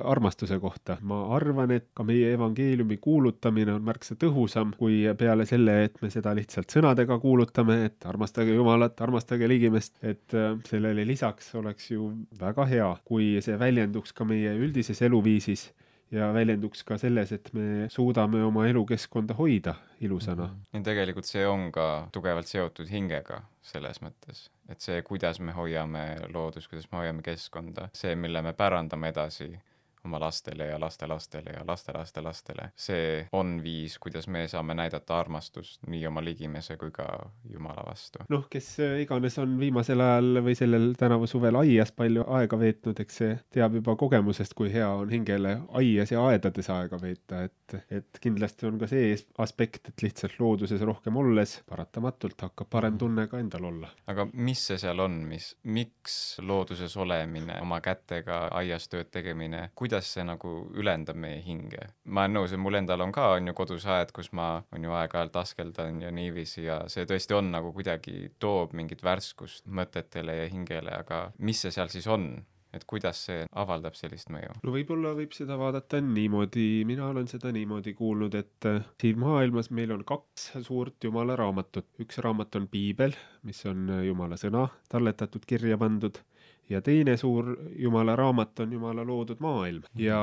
armastuse 0.04 0.58
kohta. 0.62 0.98
ma 1.02 1.22
arvan, 1.36 1.76
et 1.76 1.90
ka 1.94 2.04
meie 2.06 2.32
evangeeliumi 2.36 2.98
kuulutamine 3.02 3.74
on 3.76 3.84
märksa 3.84 4.16
tõhusam 4.20 4.72
kui 4.76 5.02
peale 5.18 5.46
selle, 5.46 5.82
et 5.86 6.00
me 6.02 6.10
seda 6.12 6.34
lihtsalt 6.36 6.72
sõnadega 6.72 7.18
kuulutame, 7.20 7.84
et 7.90 8.06
armastage 8.08 8.54
Jumalat, 8.56 9.00
armastage 9.04 9.48
ligimest, 9.48 9.96
et 10.06 10.34
äh, 10.34 10.54
sellele 10.68 11.06
lisaks 11.06 11.54
oleks 11.58 11.90
ju 11.90 12.10
väga 12.40 12.66
hea, 12.70 12.92
kui 13.04 13.34
see 13.44 13.58
väljenduks 13.58 14.14
ka 14.16 14.26
meie 14.28 14.54
üldises 14.54 15.02
eluviisis 15.06 15.68
ja 16.14 16.28
väljenduks 16.34 16.84
ka 16.86 16.98
selles, 17.02 17.32
et 17.34 17.48
me 17.56 17.88
suudame 17.90 18.42
oma 18.46 18.66
elukeskkonda 18.70 19.34
hoida 19.34 19.74
ilusana. 20.00 20.46
-hmm. 20.46 20.78
ja 20.78 20.82
tegelikult 20.82 21.26
see 21.26 21.46
on 21.46 21.72
ka 21.72 22.08
tugevalt 22.12 22.46
seotud 22.46 22.90
hingega 22.90 23.42
selles 23.62 24.02
mõttes, 24.02 24.50
et 24.68 24.80
see, 24.80 25.02
kuidas 25.02 25.40
me 25.40 25.52
hoiame 25.52 26.04
loodust, 26.34 26.70
kuidas 26.70 26.86
me 26.92 26.98
hoiame 26.98 27.22
keskkonda, 27.22 27.88
see, 27.92 28.14
mille 28.14 28.42
me 28.42 28.52
pärandame 28.52 29.08
edasi 29.08 29.58
oma 30.06 30.20
lastele 30.22 30.70
ja 30.70 30.80
lastelastele 30.80 31.56
ja 31.58 31.64
lastelastelastele. 31.66 32.70
see 32.76 33.26
on 33.32 33.58
viis, 33.62 33.98
kuidas 33.98 34.28
me 34.28 34.46
saame 34.48 34.74
näidata 34.78 35.18
armastust 35.18 35.86
nii 35.90 36.06
oma 36.06 36.24
ligimese 36.24 36.76
kui 36.80 36.90
ka 36.94 37.06
Jumala 37.50 37.84
vastu. 37.86 38.24
noh, 38.28 38.46
kes 38.50 38.76
iganes 39.02 39.38
on 39.42 39.58
viimasel 39.60 40.00
ajal 40.00 40.42
või 40.46 40.56
sellel 40.58 40.92
tänavu 40.98 41.26
suvel 41.30 41.58
aias 41.62 41.92
palju 41.92 42.26
aega 42.38 42.58
veetnud, 42.60 43.00
eks 43.02 43.20
see 43.22 43.36
teab 43.52 43.76
juba 43.80 43.96
kogemusest, 43.98 44.54
kui 44.54 44.72
hea 44.72 44.88
on 44.88 45.10
hingele 45.10 45.56
aias 45.80 46.12
ja 46.12 46.24
aedades 46.30 46.70
aega 46.72 47.00
veeta, 47.02 47.42
et, 47.48 47.76
et 47.90 48.20
kindlasti 48.22 48.68
on 48.70 48.78
ka 48.80 48.88
see 48.90 49.14
aspekt, 49.42 49.90
et 49.90 50.06
lihtsalt 50.06 50.38
looduses 50.40 50.82
rohkem 50.86 51.16
olles 51.16 51.58
paratamatult 51.68 52.46
hakkab 52.48 52.70
parem 52.70 52.98
tunne 52.98 53.26
ka 53.30 53.40
endal 53.42 53.70
olla. 53.70 53.90
aga 54.06 54.28
mis 54.32 54.66
see 54.70 54.78
seal 54.80 55.00
on, 55.02 55.18
mis, 55.28 55.52
miks 55.62 56.38
looduses 56.42 56.96
olemine, 57.00 57.58
oma 57.62 57.80
kätega 57.84 58.46
aias 58.60 58.88
tööd 58.92 59.10
tegemine, 59.12 59.70
kuidas 59.74 59.95
kuidas 59.96 60.12
see 60.12 60.24
nagu 60.28 60.50
ülendab 60.76 61.16
meie 61.16 61.40
hinge. 61.40 61.86
ma 62.04 62.26
olen 62.26 62.36
nõus, 62.36 62.52
et 62.52 62.60
mul 62.60 62.76
endal 62.76 63.00
on 63.00 63.12
ka, 63.12 63.30
on 63.36 63.48
ju, 63.48 63.54
kodus 63.56 63.86
aed, 63.88 64.12
kus 64.12 64.28
ma, 64.32 64.62
on 64.72 64.84
ju, 64.84 64.92
aeg-ajalt 64.92 65.36
askeldan 65.40 66.02
ja 66.02 66.10
niiviisi 66.12 66.66
ja 66.66 66.82
see 66.92 67.06
tõesti 67.08 67.36
on 67.36 67.48
nagu 67.54 67.72
kuidagi 67.72 68.32
toob 68.38 68.74
mingit 68.76 69.02
värskust 69.02 69.64
mõtetele 69.66 70.42
ja 70.42 70.50
hingele, 70.52 70.92
aga 70.92 71.30
mis 71.38 71.64
see 71.64 71.72
seal 71.72 71.88
siis 71.88 72.06
on? 72.06 72.44
et 72.76 72.84
kuidas 72.84 73.22
see 73.24 73.46
avaldab 73.56 73.94
sellist 73.96 74.28
mõju? 74.28 74.58
no 74.60 74.72
võib-olla 74.74 75.14
võib 75.16 75.32
seda 75.32 75.56
vaadata 75.56 76.02
niimoodi, 76.04 76.84
mina 76.84 77.06
olen 77.08 77.30
seda 77.30 77.48
niimoodi 77.54 77.94
kuulnud, 77.96 78.36
et 78.36 78.68
äh, 78.68 78.84
siin 79.00 79.22
maailmas 79.22 79.70
meil 79.72 79.94
on 79.96 80.04
kaks 80.04 80.50
suurt 80.66 81.08
jumala 81.08 81.38
raamatut. 81.40 81.88
üks 82.04 82.20
raamat 82.20 82.60
on 82.60 82.68
piibel, 82.68 83.16
mis 83.48 83.64
on 83.70 83.88
äh, 83.88 84.04
jumala 84.10 84.36
sõna 84.36 84.66
talletatud, 84.92 85.48
kirja 85.48 85.80
pandud 85.80 86.20
ja 86.68 86.80
teine 86.82 87.16
suur 87.16 87.56
Jumala 87.76 88.16
raamat 88.16 88.60
on 88.60 88.72
Jumala 88.72 89.06
loodud 89.06 89.40
maailm. 89.40 89.82
Ja 89.94 90.18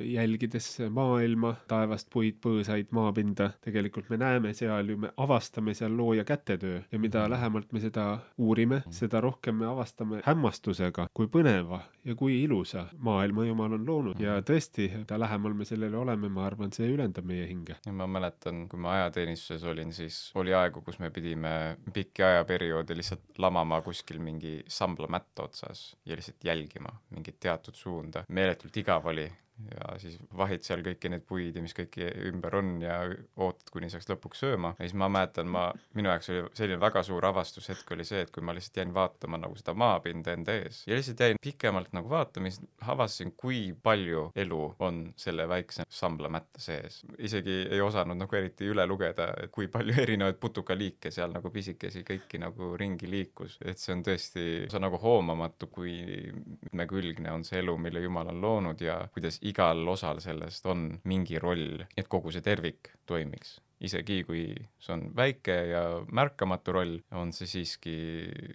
jälgides 0.00 0.78
maailma, 0.90 1.54
taevast, 1.68 2.08
puid, 2.12 2.38
põõsaid, 2.44 2.90
maapinda, 2.90 3.50
tegelikult 3.64 4.10
me 4.10 4.18
näeme 4.20 4.54
seal 4.56 4.88
ju, 4.88 4.98
me 5.04 5.12
avastame 5.16 5.74
seal 5.74 5.96
looja 5.96 6.24
kätetöö. 6.24 6.82
Ja 6.92 6.98
mida 6.98 7.28
lähemalt 7.30 7.72
me 7.72 7.80
seda 7.80 8.06
uurime, 8.38 8.82
seda 8.90 9.20
rohkem 9.20 9.60
me 9.62 9.68
avastame 9.68 10.22
hämmastusega, 10.26 11.08
kui 11.14 11.28
põneva 11.32 11.82
ja 12.04 12.16
kui 12.18 12.40
ilusa 12.42 12.86
maailma 12.98 13.46
Jumal 13.46 13.76
on 13.78 13.86
loonud. 13.86 14.20
Ja 14.20 14.38
tõesti, 14.46 14.88
mida 14.96 15.18
lähemal 15.20 15.54
me 15.54 15.68
sellele 15.68 15.96
oleme, 15.96 16.30
ma 16.32 16.46
arvan, 16.46 16.72
see 16.74 16.88
ülendab 16.92 17.28
meie 17.28 17.46
hinge. 17.50 17.76
ma 17.92 18.06
mäletan, 18.06 18.66
kui 18.68 18.80
ma 18.80 18.96
ajateenistuses 18.98 19.64
olin, 19.68 19.92
siis 19.92 20.18
oli 20.40 20.54
aegu, 20.56 20.82
kus 20.82 20.98
me 20.98 21.10
pidime 21.10 21.76
pikki 21.92 22.24
ajaperioode 22.26 22.96
lihtsalt 22.96 23.38
lamama 23.38 23.80
kuskil 23.84 24.18
mingi 24.22 24.60
samblamätta 24.68 25.44
otsas 25.46 25.81
kaasas 25.82 25.96
ja 26.06 26.16
lihtsalt 26.16 26.44
jälgima 26.44 26.88
mingit 27.10 27.40
teatud 27.40 27.74
suunda. 27.74 28.24
meeletult 28.28 28.76
igav 28.76 29.06
oli 29.06 29.32
ja 29.70 29.98
siis 30.00 30.16
vahid 30.36 30.64
seal 30.66 30.82
kõiki 30.84 31.10
neid 31.12 31.24
puid 31.28 31.56
ja 31.56 31.62
mis 31.62 31.74
kõiki 31.76 32.06
ümber 32.30 32.56
on 32.58 32.72
ja 32.82 32.98
ootad, 33.36 33.68
kuni 33.72 33.90
saaks 33.92 34.08
lõpuks 34.10 34.42
sööma. 34.42 34.72
ja 34.78 34.86
siis 34.86 34.96
ma 34.98 35.08
mäletan, 35.12 35.48
ma, 35.52 35.66
minu 35.96 36.10
jaoks 36.10 36.30
oli 36.32 36.42
selline 36.58 36.80
väga 36.82 37.02
suur 37.06 37.24
avastushetk 37.28 37.92
oli 37.94 38.06
see, 38.08 38.24
et 38.24 38.32
kui 38.34 38.44
ma 38.44 38.54
lihtsalt 38.56 38.80
jäin 38.82 38.94
vaatama 38.94 39.40
nagu 39.42 39.56
seda 39.58 39.74
maapinda 39.78 40.34
enda 40.36 40.56
ees 40.62 40.82
ja 40.88 40.96
lihtsalt 40.98 41.20
jäin 41.20 41.40
pikemalt 41.42 41.92
nagu 41.96 42.10
vaatama, 42.10 42.50
siis 42.50 42.64
avastasin, 42.94 43.34
kui 43.38 43.62
palju 43.82 44.28
elu 44.36 44.62
on 44.82 45.02
selle 45.16 45.46
väikse 45.48 45.86
samblamätta 45.88 46.62
sees. 46.62 47.02
isegi 47.18 47.58
ei 47.70 47.80
osanud 47.80 48.18
nagu 48.18 48.36
eriti 48.36 48.68
üle 48.72 48.86
lugeda, 48.88 49.28
kui 49.52 49.68
palju 49.72 49.96
erinevaid 50.04 50.40
putukaliike 50.42 51.12
seal 51.14 51.34
nagu 51.36 51.52
pisikesi 51.54 52.04
kõiki 52.08 52.40
nagu 52.42 52.72
ringi 52.80 53.10
liikus, 53.10 53.58
et 53.64 53.78
see 53.78 53.94
on 53.94 54.04
tõesti, 54.06 54.46
see 54.66 54.80
on 54.80 54.86
nagu 54.88 54.98
hoomamatu, 55.02 55.68
kui 55.72 55.94
mitmekülgne 56.32 57.32
on 57.32 57.44
see 57.46 57.60
elu, 57.62 57.76
mille 57.78 58.02
Jumal 58.02 58.32
on 58.32 58.40
loonud 58.42 58.80
ja 58.82 58.98
kuidas 59.14 59.38
igal 59.52 59.84
osal 59.92 60.20
sellest 60.24 60.66
on 60.70 60.88
mingi 61.08 61.40
roll, 61.42 61.84
et 61.96 62.08
kogu 62.10 62.32
see 62.34 62.44
tervik 62.44 62.94
toimiks. 63.08 63.60
isegi 63.82 64.20
kui 64.22 64.42
see 64.78 64.92
on 64.94 65.08
väike 65.18 65.54
ja 65.72 65.80
märkamatu 66.14 66.74
roll, 66.76 66.92
on 67.18 67.32
see 67.34 67.48
siiski, 67.50 67.94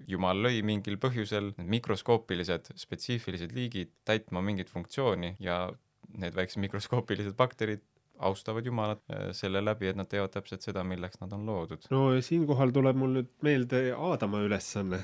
Jumal 0.07 0.39
lõi 0.45 0.61
mingil 0.63 0.95
põhjusel 1.03 1.51
need 1.57 1.73
mikroskoopilised 1.73 2.71
spetsiifilised 2.79 3.51
liigid 3.51 3.91
täitma 4.07 4.39
mingit 4.39 4.71
funktsiooni 4.71 5.33
ja 5.43 5.65
need 6.15 6.37
väiksed 6.37 6.63
mikroskoopilised 6.63 7.35
bakterid 7.35 7.83
austavad 8.23 8.65
Jumalat 8.65 9.03
äh, 9.11 9.27
selle 9.35 9.61
läbi, 9.61 9.91
et 9.91 9.99
nad 9.99 10.07
teevad 10.09 10.31
täpselt 10.33 10.63
seda, 10.65 10.83
milleks 10.87 11.19
nad 11.21 11.35
on 11.35 11.45
loodud. 11.45 11.91
no 11.91 12.07
siinkohal 12.23 12.71
tuleb 12.71 12.97
mul 12.97 13.19
nüüd 13.19 13.29
meelde 13.45 13.83
Aadama 13.93 14.41
ülesanne 14.47 15.03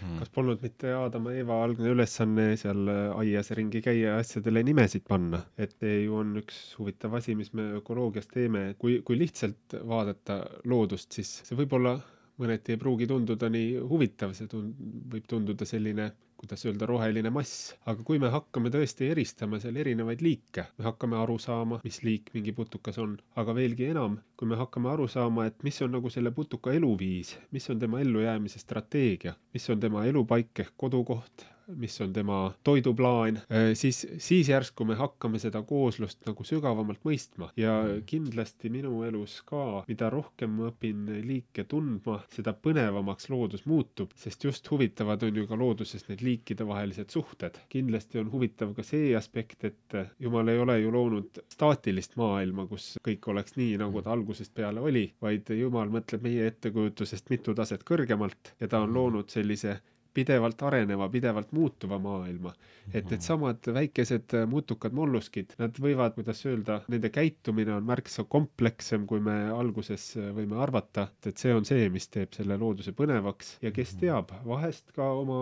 hmm.. 0.00 0.18
kas 0.20 0.32
polnud 0.34 0.64
mitte 0.64 0.92
Aadama 0.96 1.34
ja 1.34 1.42
Eeva 1.42 1.60
algne 1.64 1.92
ülesanne 1.94 2.48
seal 2.60 2.88
aias 3.20 3.52
ringi 3.58 3.82
käia 3.84 4.14
ja 4.14 4.22
asjadele 4.22 4.64
nimesid 4.66 5.06
panna, 5.08 5.42
et 5.58 5.76
ju 5.82 6.18
on 6.20 6.34
üks 6.42 6.60
huvitav 6.78 7.14
asi, 7.20 7.36
mis 7.38 7.52
me 7.54 7.70
ökoloogias 7.80 8.28
teeme, 8.32 8.66
kui, 8.78 9.00
kui 9.06 9.18
lihtsalt 9.20 9.78
vaadata 9.86 10.42
loodust, 10.70 11.12
siis 11.14 11.40
see 11.44 11.58
võib-olla 11.58 11.96
mõneti 12.42 12.74
ei 12.74 12.80
pruugi 12.80 13.06
tunduda 13.10 13.48
nii 13.52 13.78
huvitav, 13.88 14.34
see 14.34 14.50
tund-, 14.50 14.78
võib 15.12 15.26
tunduda 15.30 15.66
selline 15.68 16.10
kuidas 16.44 16.64
öelda, 16.68 16.86
roheline 16.86 17.30
mass. 17.32 17.72
aga 17.88 18.04
kui 18.04 18.20
me 18.20 18.28
hakkame 18.32 18.70
tõesti 18.72 19.08
eristama 19.14 19.60
seal 19.62 19.78
erinevaid 19.80 20.20
liike, 20.24 20.66
me 20.78 20.84
hakkame 20.88 21.16
aru 21.16 21.38
saama, 21.40 21.80
mis 21.84 22.02
liik 22.04 22.28
mingi 22.36 22.52
putukas 22.56 23.00
on, 23.00 23.16
aga 23.40 23.54
veelgi 23.56 23.88
enam, 23.94 24.18
kui 24.36 24.50
me 24.50 24.60
hakkame 24.60 24.92
aru 24.92 25.08
saama, 25.08 25.48
et 25.48 25.64
mis 25.64 25.80
on 25.86 25.96
nagu 25.96 26.12
selle 26.12 26.34
putuka 26.36 26.74
eluviis, 26.76 27.34
mis 27.56 27.70
on 27.72 27.80
tema 27.80 28.02
ellujäämise 28.04 28.60
strateegia, 28.60 29.34
mis 29.56 29.70
on 29.72 29.80
tema 29.80 30.04
elupaik 30.10 30.64
ehk 30.66 30.76
kodukoht, 30.84 31.48
mis 31.66 32.00
on 32.00 32.12
tema 32.12 32.54
toiduplaan, 32.64 33.40
siis, 33.74 34.06
siis 34.18 34.48
järsku 34.48 34.84
me 34.84 34.94
hakkame 34.98 35.38
seda 35.42 35.62
kooslust 35.66 36.24
nagu 36.28 36.44
sügavamalt 36.44 37.00
mõistma 37.06 37.50
ja 37.56 37.76
kindlasti 38.06 38.70
minu 38.72 39.02
elus 39.06 39.40
ka, 39.46 39.84
mida 39.88 40.10
rohkem 40.12 40.58
ma 40.58 40.70
õpin 40.70 41.06
liike 41.26 41.64
tundma, 41.70 42.20
seda 42.34 42.54
põnevamaks 42.54 43.30
loodus 43.32 43.64
muutub, 43.70 44.12
sest 44.18 44.44
just 44.44 44.70
huvitavad 44.70 45.22
on 45.26 45.40
ju 45.40 45.46
ka 45.48 45.58
looduses 45.58 46.08
need 46.08 46.24
liikidevahelised 46.24 47.14
suhted. 47.14 47.58
kindlasti 47.72 48.20
on 48.20 48.30
huvitav 48.32 48.74
ka 48.76 48.84
see 48.86 49.14
aspekt, 49.16 49.64
et 49.64 49.98
jumal 50.20 50.48
ei 50.52 50.60
ole 50.60 50.78
ju 50.80 50.92
loonud 50.92 51.42
staatilist 51.52 52.16
maailma, 52.20 52.66
kus 52.70 52.94
kõik 53.04 53.30
oleks 53.32 53.56
nii, 53.56 53.78
nagu 53.80 54.02
ta 54.02 54.12
algusest 54.14 54.54
peale 54.54 54.80
oli, 54.80 55.06
vaid 55.22 55.50
jumal 55.56 55.90
mõtleb 55.92 56.22
meie 56.24 56.52
ettekujutusest 56.52 57.30
mitu 57.32 57.54
taset 57.54 57.84
kõrgemalt 57.88 58.54
ja 58.60 58.68
ta 58.68 58.84
on 58.84 58.94
loonud 58.94 59.30
sellise 59.32 59.78
pidevalt 60.14 60.62
areneva, 60.62 61.08
pidevalt 61.10 61.52
muutuva 61.52 61.98
maailma. 61.98 62.54
et 62.92 63.08
needsamad 63.08 63.64
väikesed 63.72 64.34
mutukad 64.50 64.92
molluskid, 64.92 65.54
nad 65.56 65.78
võivad, 65.80 66.12
kuidas 66.18 66.42
öelda, 66.44 66.82
nende 66.92 67.08
käitumine 67.08 67.72
on 67.72 67.86
märksa 67.88 68.26
komplekssem, 68.28 69.06
kui 69.08 69.22
me 69.24 69.36
alguses 69.54 70.10
võime 70.36 70.58
arvata, 70.60 71.06
et 71.24 71.40
see 71.40 71.54
on 71.56 71.64
see, 71.64 71.86
mis 71.92 72.10
teeb 72.12 72.36
selle 72.36 72.58
looduse 72.60 72.92
põnevaks 72.92 73.54
ja 73.64 73.72
kes 73.74 73.94
teab, 74.02 74.34
vahest 74.44 74.92
ka 74.96 75.06
oma 75.16 75.38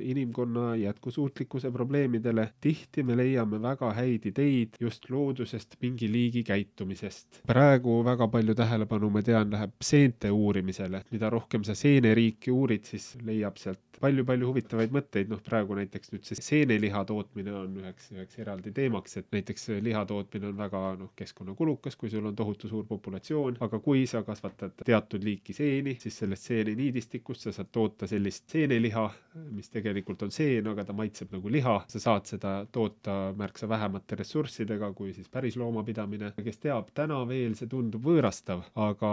inimkonna 0.00 0.70
jätkusuutlikkuse 0.80 1.70
probleemidele, 1.74 2.48
tihti 2.64 3.04
me 3.04 3.18
leiame 3.20 3.60
väga 3.62 3.92
häid 3.98 4.30
ideid 4.32 4.80
just 4.80 5.10
loodusest 5.12 5.76
mingi 5.84 6.08
liigi 6.08 6.44
käitumisest. 6.48 7.42
praegu 7.46 8.00
väga 8.04 8.30
palju 8.32 8.56
tähelepanu, 8.56 9.12
ma 9.12 9.22
tean, 9.22 9.52
läheb 9.52 9.76
seente 9.84 10.32
uurimisele, 10.32 11.04
mida 11.12 11.30
rohkem 11.30 11.68
sa 11.68 11.76
seeneriiki 11.76 12.54
uurid, 12.54 12.88
siis 12.88 13.12
leiab 13.24 13.60
sealt 13.60 14.00
palju-palju 14.08 14.48
huvitavaid 14.48 14.94
mõtteid, 14.94 15.28
noh 15.30 15.40
praegu 15.44 15.76
näiteks 15.78 16.12
nüüd 16.14 16.26
see 16.26 16.38
seeneliha 16.40 17.04
tootmine 17.08 17.52
on 17.54 17.76
üheks, 17.82 18.08
üheks 18.14 18.40
eraldi 18.40 18.72
teemaks, 18.74 19.18
et 19.20 19.28
näiteks 19.34 19.68
liha 19.84 20.04
tootmine 20.08 20.48
on 20.50 20.56
väga 20.58 20.82
noh, 21.00 21.12
keskkonnakulukas, 21.18 21.96
kui 22.00 22.10
sul 22.12 22.26
on 22.28 22.36
tohutu 22.36 22.70
suur 22.70 22.86
populatsioon, 22.88 23.58
aga 23.64 23.80
kui 23.84 24.06
sa 24.10 24.22
kasvatad 24.26 24.80
teatud 24.84 25.24
liiki 25.24 25.56
seeni, 25.56 25.96
siis 26.00 26.18
sellest 26.22 26.48
seeneniidistikust 26.48 27.46
sa 27.46 27.54
saad 27.54 27.70
toota 27.74 28.08
sellist 28.10 28.48
seeneliha, 28.52 29.04
mis 29.54 29.68
tegelikult 29.72 30.24
on 30.26 30.32
seen, 30.34 30.66
aga 30.72 30.86
ta 30.88 30.96
maitseb 30.96 31.34
nagu 31.36 31.52
liha, 31.52 31.76
sa 31.92 32.02
saad 32.02 32.28
seda 32.30 32.54
toota 32.72 33.18
märksa 33.38 33.68
vähemate 33.70 34.18
ressurssidega 34.18 34.90
kui 34.96 35.12
siis 35.16 35.28
päris 35.28 35.58
loomapidamine. 35.60 36.32
kes 36.48 36.62
teab, 36.62 36.88
täna 36.96 37.20
veel 37.28 37.54
see 37.58 37.68
tundub 37.68 38.04
võõrastav, 38.08 38.64
aga 38.78 39.12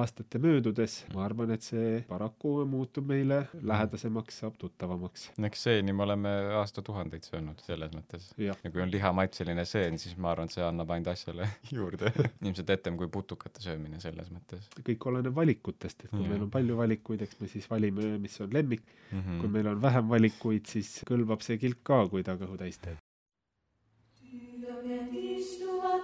aastate 0.00 0.40
möödudes 0.40 1.02
ma 1.14 1.26
arvan, 1.26 1.52
et 1.54 1.66
see 1.66 2.00
paraku 2.08 2.62
muutub 2.68 3.06
meile 3.10 3.44
lähedasemaks 3.62 4.13
lähedasemaks, 4.14 4.38
saab 4.38 4.54
tuttavamaks. 4.58 5.30
eks 5.44 5.62
seeni 5.62 5.92
me 5.92 6.02
oleme 6.02 6.30
aastatuhandeid 6.60 7.24
söönud 7.24 7.60
selles 7.62 7.92
mõttes. 7.92 8.32
ja 8.38 8.54
kui 8.62 8.82
on 8.82 8.90
lihamaitseline 8.90 9.64
seen, 9.64 9.98
siis 9.98 10.16
ma 10.16 10.30
arvan, 10.32 10.46
et 10.46 10.54
see 10.54 10.64
annab 10.64 10.90
ainult 10.90 11.08
asjale 11.08 11.48
juurde 11.76 12.12
ilmselt 12.42 12.70
etem 12.70 12.96
kui 12.96 13.08
putukate 13.08 13.62
söömine 13.62 14.00
selles 14.00 14.30
mõttes. 14.30 14.68
kõik 14.82 15.06
oleneb 15.10 15.34
valikutest, 15.34 16.04
et 16.04 16.10
kui 16.10 16.22
ja. 16.22 16.28
meil 16.30 16.46
on 16.46 16.50
palju 16.50 16.76
valikuid, 16.76 17.22
eks 17.22 17.40
me 17.40 17.48
siis 17.48 17.68
valime, 17.70 18.18
mis 18.18 18.38
on 18.40 18.52
lemmik 18.52 18.84
mm. 18.84 19.20
-hmm. 19.20 19.40
kui 19.40 19.48
meil 19.48 19.72
on 19.72 19.82
vähem 19.82 20.08
valikuid, 20.08 20.66
siis 20.66 21.00
kõlbab 21.08 21.42
see 21.42 21.58
kilk 21.58 21.82
ka, 21.82 22.06
kui 22.08 22.22
ta 22.22 22.38
kõhu 22.38 22.58
täis 22.58 22.78
teeb. 22.78 22.98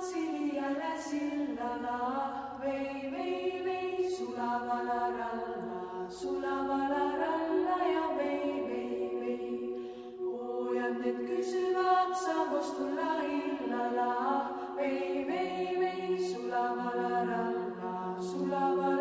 siin 0.00 0.54
jälle 0.54 0.92
sillala, 1.02 1.98
vei, 2.60 3.10
vei, 3.12 3.64
vei, 3.64 4.10
sulavala 4.16 5.09
need 11.00 11.18
kysyvät 11.26 12.16
saavustulla 12.24 13.12
illalla. 13.22 14.50
Vei, 14.76 15.26
vei, 15.26 15.80
vei, 15.80 16.18
sulavalla 16.32 17.24
ralla, 17.24 18.20
sulavalla 18.20 18.99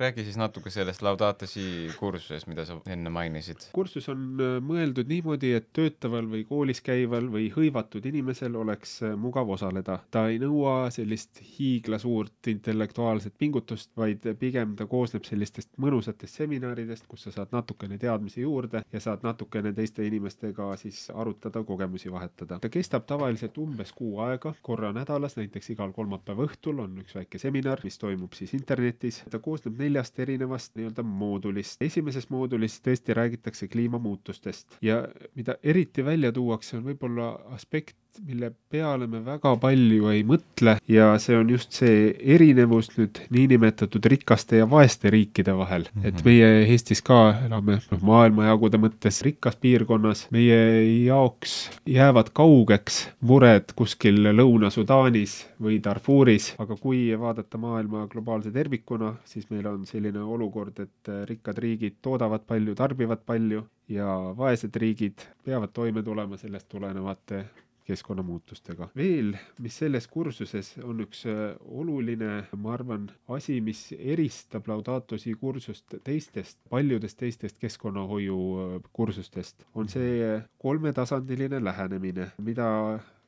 räägi 0.00 0.24
siis 0.24 0.36
natuke 0.36 0.70
sellest 0.70 1.02
Laudate 1.02 1.46
Si 1.46 1.90
kursusest, 1.98 2.46
mida 2.46 2.64
sa 2.64 2.76
enne 2.86 3.10
mainisid. 3.10 3.68
kursus 3.72 4.08
on 4.08 4.24
äh, 4.40 4.56
mõeldud 4.62 5.08
niimoodi, 5.08 5.52
et 5.56 5.68
töötaval 5.76 6.28
või 6.30 6.44
koolis 6.48 6.80
käival 6.84 7.28
või 7.32 7.48
hõivatud 7.54 8.06
inimesel 8.06 8.56
oleks 8.56 8.98
äh, 9.02 9.16
mugav 9.16 9.50
osaleda. 9.50 9.98
ta 10.10 10.26
ei 10.28 10.38
nõua 10.42 10.90
sellist 10.90 11.40
hiiglasuurt 11.58 12.50
intellektuaalset 12.52 13.34
pingutust, 13.38 13.90
vaid 13.96 14.26
pigem 14.38 14.76
ta 14.76 14.86
koosneb 14.86 15.24
sellistest 15.24 15.70
mõnusatest 15.80 16.42
seminaridest, 16.42 17.06
kus 17.08 17.26
sa 17.26 17.34
saad 17.38 17.52
natukene 17.52 17.98
teadmisi 17.98 18.40
juurde 18.40 18.82
ja 18.92 19.00
saad 19.00 19.24
natukene 19.26 19.72
teiste 19.72 20.06
inimestega 20.06 20.72
siis 20.76 21.10
arutada, 21.14 21.62
kogemusi 21.64 22.12
vahetada. 22.12 22.58
ta 22.60 22.68
kestab 22.68 23.06
tavaliselt 23.06 23.58
umbes 23.58 23.92
kuu 23.92 24.20
aega, 24.20 24.54
korra 24.62 24.92
nädalas, 24.92 25.36
näiteks 25.36 25.70
igal 25.76 25.92
kolmapäeva 25.92 26.46
õhtul 26.46 26.84
on 26.84 26.98
üks 27.02 27.14
väike 27.14 27.38
seminar, 27.38 27.80
mis 27.84 27.98
toimub 27.98 28.32
siis 28.32 28.54
internetis. 28.54 29.22
ta 29.30 29.38
koosneb 29.38 29.78
neljast 29.86 30.18
erinevast 30.22 30.74
nii-öelda 30.76 31.04
moodulist. 31.06 31.80
esimeses 31.82 32.30
moodulis 32.30 32.80
tõesti 32.84 33.14
räägitakse 33.16 33.68
kliimamuutustest 33.72 34.80
ja 34.82 35.04
mida 35.34 35.56
eriti 35.62 36.04
välja 36.04 36.32
tuuakse, 36.32 36.76
on 36.76 36.84
võib-olla 36.90 37.32
aspekt, 37.56 37.96
mille 38.24 38.50
peale 38.72 39.06
me 39.10 39.20
väga 39.24 39.50
palju 39.60 40.08
ei 40.08 40.22
mõtle 40.24 40.76
ja 40.88 41.10
see 41.20 41.36
on 41.36 41.50
just 41.52 41.76
see 41.76 42.14
erinevus 42.34 42.88
nüüd 42.96 43.20
niinimetatud 43.34 44.08
rikaste 44.08 44.62
ja 44.62 44.68
vaeste 44.70 45.10
riikide 45.12 45.52
vahel 45.56 45.84
mm. 45.84 46.00
-hmm. 46.02 46.08
et 46.08 46.24
meie 46.24 46.48
Eestis 46.72 47.02
ka 47.04 47.18
elame 47.46 47.78
noh, 47.90 48.00
maailmajagude 48.10 48.80
mõttes 48.80 49.20
rikkas 49.26 49.58
piirkonnas, 49.60 50.26
meie 50.32 50.58
jaoks 51.04 51.56
jäävad 51.86 52.32
kaugeks 52.32 53.02
mured 53.20 53.76
kuskil 53.76 54.32
Lõuna-Sudaanis 54.32 55.36
või 55.62 55.78
Darfuris, 55.84 56.54
aga 56.58 56.76
kui 56.80 57.10
vaadata 57.20 57.60
maailma 57.60 58.06
globaalse 58.12 58.50
tervikuna, 58.54 59.14
siis 59.24 59.50
meil 59.50 59.66
on 59.66 59.75
selline 59.84 60.22
olukord, 60.22 60.78
et 60.80 61.12
rikkad 61.28 61.58
riigid 61.58 62.00
toodavad 62.02 62.46
palju, 62.48 62.74
tarbivad 62.74 63.26
palju 63.26 63.66
ja 63.92 64.08
vaesed 64.38 64.76
riigid 64.80 65.28
peavad 65.44 65.74
toime 65.76 66.02
tulema 66.02 66.38
sellest 66.40 66.68
tulenevate 66.68 67.44
keskkonnamuutustega. 67.86 68.88
veel, 68.96 69.34
mis 69.62 69.78
selles 69.78 70.08
kursuses 70.10 70.72
on 70.84 71.04
üks 71.04 71.22
äh, 71.30 71.54
oluline, 71.80 72.30
ma 72.58 72.74
arvan, 72.74 73.08
asi, 73.36 73.60
mis 73.64 73.88
eristab 73.96 74.66
Laudato 74.70 75.18
Si 75.18 75.34
kursust 75.38 75.98
teistest, 76.04 76.58
paljudest 76.70 77.18
teistest 77.22 77.60
keskkonnahoiu 77.62 78.38
äh, 78.62 78.78
kursustest, 78.92 79.66
on 79.74 79.88
see 79.92 80.40
kolmetasandiline 80.62 81.62
lähenemine, 81.64 82.32
mida 82.42 82.68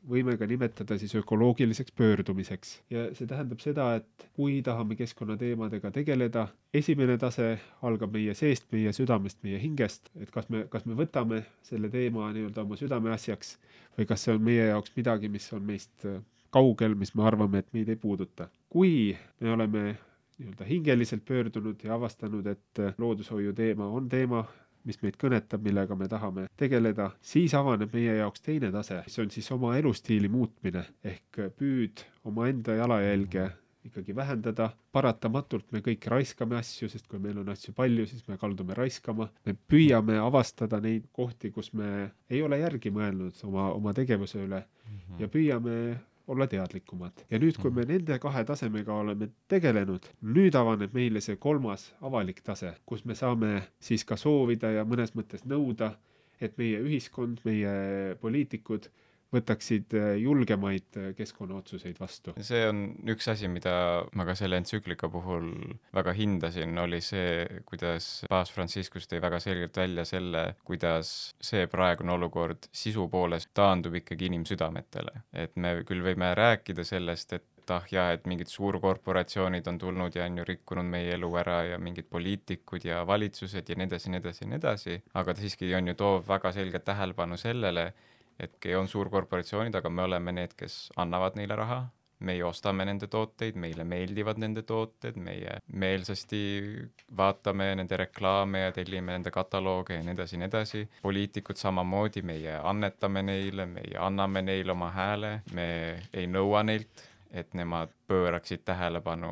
võime 0.08 0.36
ka 0.40 0.46
nimetada 0.48 0.96
siis 0.98 1.14
ökoloogiliseks 1.18 1.92
pöördumiseks 1.98 2.72
ja 2.92 3.08
see 3.16 3.28
tähendab 3.28 3.60
seda, 3.62 3.88
et 4.00 4.28
kui 4.36 4.60
tahame 4.64 4.96
keskkonnateemadega 4.98 5.90
tegeleda, 5.94 6.46
esimene 6.74 7.18
tase 7.20 7.54
algab 7.86 8.14
meie 8.16 8.34
seest, 8.38 8.68
meie 8.72 8.92
südamest, 8.96 9.40
meie 9.46 9.60
hingest, 9.62 10.10
et 10.20 10.32
kas 10.34 10.48
me, 10.52 10.64
kas 10.72 10.86
me 10.88 10.96
võtame 10.98 11.42
selle 11.66 11.90
teema 11.92 12.30
nii-öelda 12.34 12.64
oma 12.64 12.78
südameasjaks 12.80 13.56
või 13.98 14.08
kas 14.08 14.26
see 14.26 14.36
on 14.36 14.44
meie 14.44 14.68
jaoks 14.70 14.94
midagi, 14.96 15.30
mis 15.32 15.48
on 15.56 15.64
meist 15.68 16.06
äh, 16.08 16.20
kaugel, 16.54 16.94
mis 16.98 17.14
me 17.14 17.26
arvame, 17.28 17.62
et 17.62 17.72
meid 17.76 17.88
ei 17.88 17.96
puuduta. 18.00 18.48
kui 18.68 19.16
me 19.40 19.52
oleme 19.52 19.82
nii-öelda 20.38 20.64
hingeliselt 20.64 21.24
pöördunud 21.24 21.84
ja 21.84 21.94
avastanud, 21.94 22.46
et 22.46 22.80
äh, 22.80 22.94
loodushoiu 22.98 23.52
teema 23.52 23.86
on 23.86 24.08
teema, 24.08 24.44
mis 24.88 25.00
meid 25.04 25.18
kõnetab, 25.20 25.62
millega 25.64 25.96
me 25.98 26.08
tahame 26.10 26.48
tegeleda, 26.58 27.10
siis 27.20 27.54
avaneb 27.58 27.92
meie 27.94 28.18
jaoks 28.22 28.44
teine 28.44 28.72
tase, 28.74 29.02
mis 29.06 29.18
on 29.22 29.30
siis 29.34 29.48
oma 29.54 29.76
elustiili 29.78 30.30
muutmine 30.32 30.84
ehk 31.04 31.42
püüd 31.58 32.04
omaenda 32.28 32.78
jalajälge 32.80 33.50
ikkagi 33.88 34.14
vähendada. 34.16 34.70
paratamatult 34.92 35.68
me 35.72 35.80
kõik 35.84 36.06
raiskame 36.10 36.56
asju, 36.58 36.88
sest 36.90 37.06
kui 37.08 37.20
meil 37.22 37.38
on 37.38 37.48
asju 37.52 37.74
palju, 37.76 38.06
siis 38.08 38.24
me 38.28 38.38
kaldume 38.40 38.74
raiskama. 38.74 39.28
me 39.46 39.54
püüame 39.72 40.18
avastada 40.18 40.80
neid 40.80 41.08
kohti, 41.12 41.50
kus 41.54 41.72
me 41.72 42.10
ei 42.30 42.42
ole 42.42 42.58
järgi 42.58 42.90
mõelnud 42.90 43.44
oma, 43.44 43.70
oma 43.72 43.94
tegevuse 43.94 44.42
üle 44.44 44.64
ja 45.18 45.28
püüame 45.28 45.76
olla 46.28 46.46
teadlikumad. 46.46 47.24
ja 47.30 47.38
nüüd, 47.38 47.56
kui 47.60 47.70
me 47.70 47.82
mhm. 47.82 47.92
nende 47.92 48.18
kahe 48.22 48.44
tasemega 48.44 48.94
oleme 48.94 49.30
tegelenud, 49.48 50.06
nüüd 50.22 50.56
avaneb 50.58 50.94
meile 50.94 51.22
see 51.24 51.36
kolmas 51.40 51.88
avalik 52.04 52.42
tase, 52.44 52.74
kus 52.86 53.04
me 53.04 53.16
saame 53.18 53.62
siis 53.80 54.04
ka 54.04 54.16
soovida 54.16 54.70
ja 54.76 54.84
mõnes 54.84 55.14
mõttes 55.16 55.46
nõuda, 55.48 55.94
et 56.40 56.56
meie 56.58 56.78
ühiskond, 56.84 57.40
meie 57.44 58.14
poliitikud 58.20 58.90
võtaksid 59.34 59.94
äh, 59.98 60.12
julgemaid 60.22 60.96
äh, 60.96 61.10
keskkonnaotsuseid 61.18 62.00
vastu. 62.00 62.34
see 62.40 62.62
on 62.68 62.84
üks 63.12 63.28
asi, 63.32 63.48
mida 63.52 63.74
ma 64.16 64.26
ka 64.28 64.36
selle 64.38 64.60
entsüklika 64.60 65.10
puhul 65.12 65.50
väga 65.94 66.14
hindasin, 66.16 66.78
oli 66.80 67.00
see, 67.04 67.44
kuidas 67.68 68.08
Paas 68.30 68.52
Franciscus 68.54 69.08
tõi 69.10 69.20
väga 69.24 69.40
selgelt 69.44 69.76
välja 69.76 70.06
selle, 70.08 70.44
kuidas 70.64 71.34
see 71.40 71.68
praegune 71.70 72.16
olukord 72.16 72.70
sisu 72.72 73.08
poolest 73.12 73.52
taandub 73.56 74.00
ikkagi 74.00 74.30
inimsüdametele. 74.32 75.22
et 75.32 75.56
me 75.56 75.78
küll 75.88 76.04
võime 76.04 76.32
rääkida 76.36 76.84
sellest, 76.84 77.32
et 77.36 77.46
ah 77.70 77.84
jaa, 77.92 78.12
et 78.16 78.26
mingid 78.30 78.48
suurkorporatsioonid 78.48 79.66
on 79.68 79.78
tulnud 79.78 80.14
ja 80.16 80.24
on 80.24 80.38
ju 80.40 80.44
rikkunud 80.48 80.88
meie 80.88 81.14
elu 81.18 81.28
ära 81.40 81.58
ja 81.72 81.78
mingid 81.78 82.08
poliitikud 82.10 82.84
ja 82.88 83.02
valitsused 83.06 83.68
ja 83.68 83.76
nii 83.76 83.88
edasi, 83.90 84.12
nii 84.12 84.20
edasi 84.22 84.48
nii 84.48 84.56
edasi, 84.56 85.00
aga 85.20 85.34
ta 85.34 85.44
siiski 85.44 85.68
on 85.76 85.92
ju 85.92 85.96
toob 85.98 86.28
väga 86.28 86.52
selgelt 86.56 86.86
tähelepanu 86.88 87.36
sellele, 87.36 87.90
et 88.38 88.72
on 88.78 88.88
suurkorporatsioonid, 88.88 89.74
aga 89.74 89.90
me 89.90 90.02
oleme 90.02 90.32
need, 90.32 90.54
kes 90.58 90.88
annavad 90.96 91.38
neile 91.38 91.56
raha, 91.58 91.80
meie 92.26 92.42
ostame 92.44 92.84
nende 92.88 93.06
tooteid, 93.10 93.58
meile 93.60 93.84
meeldivad 93.86 94.40
nende 94.42 94.64
tooted, 94.66 95.18
meie 95.22 95.58
meelsasti 95.82 96.40
vaatame 97.16 97.70
nende 97.78 97.98
reklaame 98.00 98.64
ja 98.64 98.72
tellime 98.74 99.14
nende 99.14 99.30
katalooge 99.34 99.98
ja 99.98 100.06
nii 100.06 100.16
edasi 100.16 100.36
ja 100.36 100.42
nii 100.42 100.48
edasi. 100.50 100.82
poliitikud 101.02 101.60
samamoodi, 101.60 102.22
meie 102.22 102.56
annetame 102.58 103.22
neile, 103.22 103.66
meie 103.66 104.00
anname 104.00 104.42
neile 104.42 104.74
oma 104.74 104.90
hääle, 104.94 105.32
me 105.54 105.68
ei 106.12 106.26
nõua 106.26 106.64
neilt, 106.66 107.06
et 107.30 107.54
nemad 107.54 107.92
pööraksid 108.08 108.64
tähelepanu 108.64 109.30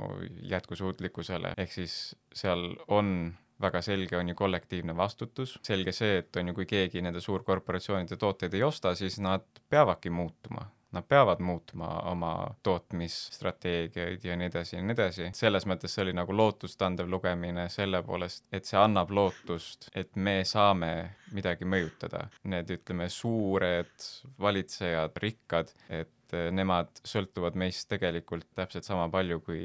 jätkusuutlikkusele, 0.50 1.54
ehk 1.56 1.72
siis 1.72 2.16
seal 2.34 2.68
on 2.92 3.32
väga 3.62 3.82
selge 3.82 4.16
on 4.18 4.28
ju 4.28 4.34
kollektiivne 4.36 4.96
vastutus, 4.96 5.58
selge 5.64 5.92
see, 5.96 6.18
et 6.22 6.36
on 6.36 6.52
ju, 6.52 6.56
kui 6.60 6.66
keegi 6.70 7.02
nende 7.04 7.20
suurkorporatsioonide 7.24 8.18
tooteid 8.20 8.54
ei 8.54 8.64
osta, 8.66 8.94
siis 8.94 9.18
nad 9.22 9.46
peavadki 9.70 10.10
muutuma 10.10 10.66
nad 10.96 11.04
peavad 11.08 11.40
muutma 11.40 11.88
oma 12.10 12.54
tootmisstrateegiaid 12.62 14.24
ja 14.24 14.36
nii 14.36 14.46
edasi 14.48 14.76
ja 14.76 14.82
nii 14.82 14.94
edasi. 14.94 15.28
selles 15.36 15.66
mõttes 15.68 15.92
see 15.92 16.04
oli 16.06 16.14
nagu 16.16 16.36
lootustandev 16.36 17.10
lugemine 17.10 17.68
selle 17.72 18.00
poolest, 18.06 18.46
et 18.52 18.64
see 18.64 18.78
annab 18.80 19.10
lootust, 19.10 19.90
et 19.94 20.16
me 20.16 20.38
saame 20.44 20.92
midagi 21.36 21.68
mõjutada. 21.68 22.26
Need, 22.48 22.72
ütleme, 22.78 23.10
suured 23.12 24.08
valitsejad, 24.40 25.18
rikkad, 25.22 25.74
et 25.90 26.36
nemad 26.52 27.02
sõltuvad 27.06 27.58
meist 27.58 27.88
tegelikult 27.90 28.48
täpselt 28.56 28.86
sama 28.86 29.10
palju 29.12 29.42
kui 29.46 29.64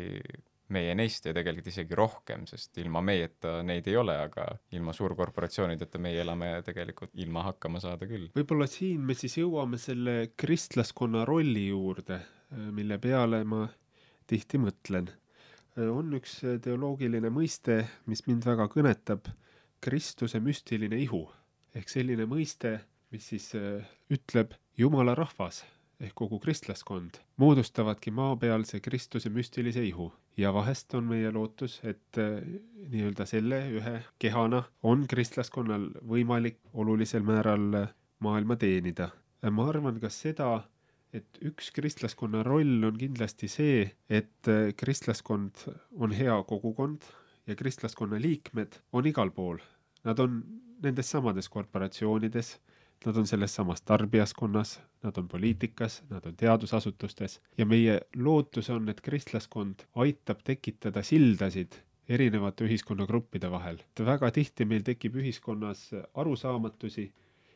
meie 0.74 0.93
neist 0.97 1.26
ja 1.28 1.34
tegelikult 1.36 1.69
isegi 1.72 1.97
rohkem, 1.97 2.45
sest 2.49 2.78
ilma 2.82 3.01
meieta 3.05 3.59
neid 3.65 3.88
ei 3.89 3.97
ole, 3.99 4.15
aga 4.28 4.47
ilma 4.76 4.93
suurkorporatsioonideta 4.95 6.01
meie 6.01 6.22
elame 6.24 6.53
tegelikult 6.65 7.13
ilma 7.22 7.45
hakkama 7.49 7.82
saada 7.84 8.07
küll. 8.09 8.30
võib-olla 8.36 8.67
siin 8.72 9.03
me 9.07 9.17
siis 9.17 9.38
jõuame 9.41 9.80
selle 9.82 10.32
kristlaskonna 10.38 11.26
rolli 11.28 11.67
juurde, 11.69 12.22
mille 12.76 12.97
peale 13.01 13.43
ma 13.47 13.65
tihti 14.28 14.59
mõtlen. 14.61 15.09
on 15.82 16.13
üks 16.17 16.41
teoloogiline 16.63 17.30
mõiste, 17.32 17.86
mis 18.05 18.26
mind 18.28 18.45
väga 18.45 18.67
kõnetab, 18.72 19.32
Kristuse 19.82 20.38
müstiline 20.39 20.97
ihu 21.01 21.24
ehk 21.74 21.89
selline 21.89 22.28
mõiste, 22.30 22.76
mis 23.11 23.32
siis 23.32 23.47
ütleb 24.11 24.53
Jumala 24.78 25.15
rahvas 25.17 25.63
ehk 26.01 26.13
kogu 26.17 26.39
kristlaskond 26.41 27.19
moodustavadki 27.41 28.11
maapealse 28.11 28.80
Kristuse 28.80 29.30
müstilise 29.30 29.84
ihu 29.86 30.11
ja 30.38 30.51
vahest 30.53 30.93
on 30.97 31.07
meie 31.09 31.32
lootus, 31.34 31.79
et 31.84 32.19
äh, 32.21 32.41
nii-öelda 32.91 33.25
selle 33.29 33.61
ühe 33.77 33.95
kehana 34.21 34.63
on 34.88 35.05
kristlaskonnal 35.09 35.89
võimalik 36.07 36.59
olulisel 36.73 37.25
määral 37.27 37.67
äh, 37.82 37.89
maailma 38.19 38.55
teenida. 38.55 39.09
ma 39.49 39.67
arvan 39.69 39.99
ka 39.99 40.09
seda, 40.09 40.63
et 41.13 41.39
üks 41.41 41.71
kristlaskonna 41.75 42.43
roll 42.43 42.84
on 42.88 42.97
kindlasti 42.97 43.49
see, 43.51 43.84
et 44.09 44.47
äh, 44.47 44.71
kristlaskond 44.77 45.65
on 45.97 46.11
hea 46.15 46.38
kogukond 46.47 47.07
ja 47.47 47.55
kristlaskonna 47.55 48.19
liikmed 48.21 48.79
on 48.93 49.05
igal 49.05 49.32
pool. 49.32 49.57
Nad 50.03 50.19
on 50.19 50.41
nendes 50.82 51.09
samades 51.11 51.49
korporatsioonides 51.49 52.55
Nad 53.05 53.17
on 53.17 53.25
selles 53.25 53.55
samas 53.55 53.81
tarbijaskonnas, 53.81 54.75
nad 55.03 55.17
on 55.17 55.27
poliitikas, 55.27 56.03
nad 56.09 56.25
on 56.25 56.35
teadusasutustes 56.37 57.39
ja 57.57 57.65
meie 57.65 57.99
lootus 58.15 58.69
on, 58.69 58.89
et 58.89 59.01
kristlaskond 59.01 59.87
aitab 60.03 60.43
tekitada 60.45 61.01
sildasid 61.03 61.79
erinevate 62.09 62.67
ühiskonnagruppide 62.67 63.49
vahel. 63.51 63.79
väga 63.99 64.31
tihti 64.31 64.65
meil 64.65 64.83
tekib 64.83 65.15
ühiskonnas 65.15 65.89
arusaamatusi 66.13 67.11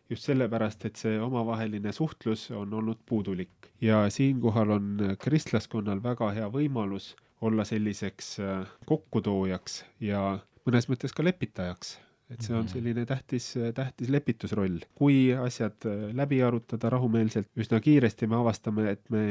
just 0.09 0.25
sellepärast, 0.29 0.85
et 0.85 0.95
see 1.01 1.19
omavaheline 1.21 1.91
suhtlus 1.93 2.49
on 2.51 2.73
olnud 2.73 3.01
puudulik 3.05 3.69
ja 3.81 4.05
siinkohal 4.09 4.75
on 4.77 5.15
kristlaskonnal 5.19 6.03
väga 6.03 6.31
hea 6.37 6.49
võimalus 6.49 7.15
olla 7.41 7.65
selliseks 7.65 8.37
kokkutoojaks 8.85 9.83
ja 9.99 10.39
mõnes 10.65 10.89
mõttes 10.89 11.13
ka 11.13 11.25
lepitajaks 11.25 11.97
et 12.36 12.45
see 12.45 12.53
on 12.55 12.63
mhm. 12.65 12.71
selline 12.73 13.05
tähtis, 13.07 13.47
tähtis 13.75 14.11
lepitusroll. 14.13 14.81
kui 14.95 15.33
asjad 15.33 15.88
äh, 15.89 16.05
läbi 16.17 16.41
arutada 16.43 16.91
rahumeelselt, 16.93 17.49
üsna 17.57 17.79
kiiresti 17.83 18.29
me 18.31 18.39
avastame, 18.41 18.89
et 18.91 19.03
me 19.13 19.23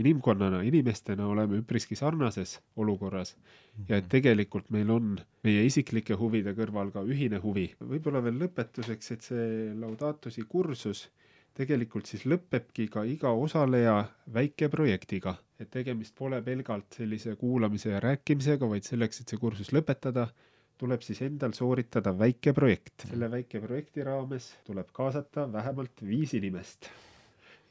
inimkonnana, 0.00 0.62
inimestena 0.66 1.26
oleme 1.26 1.60
üpriski 1.64 1.98
sarnases 1.98 2.58
olukorras 2.76 3.34
ja 3.88 3.98
et 3.98 4.04
mhm. 4.04 4.10
tegelikult 4.16 4.70
meil 4.70 4.90
on 4.90 5.14
meie 5.44 5.64
isiklike 5.66 6.18
huvide 6.20 6.54
kõrval 6.58 6.92
ka 6.94 7.04
ühine 7.06 7.42
huvi. 7.42 7.70
võib-olla 7.80 8.22
veel 8.24 8.38
lõpetuseks, 8.44 9.16
et 9.16 9.26
see 9.32 9.48
Laudatusi 9.80 10.44
kursus 10.48 11.08
tegelikult 11.56 12.08
siis 12.08 12.24
lõpebki 12.30 12.86
ka 12.92 13.04
iga 13.08 13.32
osaleja 13.36 13.96
väikeprojektiga, 14.32 15.34
et 15.60 15.70
tegemist 15.72 16.14
pole 16.16 16.40
pelgalt 16.46 17.00
sellise 17.00 17.34
kuulamise 17.40 17.90
ja 17.94 18.00
rääkimisega, 18.02 18.68
vaid 18.70 18.86
selleks, 18.86 19.20
et 19.20 19.32
see 19.32 19.40
kursus 19.40 19.72
lõpetada 19.74 20.28
tuleb 20.80 21.04
siis 21.04 21.20
endal 21.26 21.52
sooritada 21.56 22.14
väike 22.16 22.54
projekt. 22.56 23.06
selle 23.10 23.30
väike 23.30 23.60
projekti 23.60 24.04
raames 24.06 24.50
tuleb 24.66 24.90
kaasata 24.96 25.46
vähemalt 25.52 26.04
viis 26.08 26.34
inimest 26.38 26.90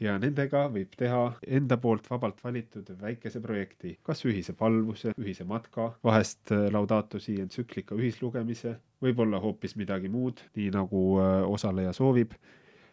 ja 0.04 0.16
nendega 0.22 0.64
võib 0.72 0.94
teha 0.98 1.24
enda 1.60 1.78
poolt 1.82 2.08
vabalt 2.10 2.40
valitud 2.44 2.88
väikese 3.02 3.42
projekti, 3.44 3.98
kas 4.04 4.24
ühise 4.28 4.56
palvuse, 4.58 5.14
ühise 5.20 5.46
matka, 5.48 5.92
vahest 6.04 6.54
äh, 6.56 6.68
Laudato 6.74 7.20
Si 7.20 7.36
entsüklika 7.42 7.98
ühislugemise, 8.00 8.78
võib-olla 9.04 9.42
hoopis 9.44 9.76
midagi 9.80 10.12
muud, 10.12 10.42
nii 10.56 10.72
nagu 10.76 11.04
äh, 11.20 11.44
osaleja 11.48 11.94
soovib. 11.96 12.36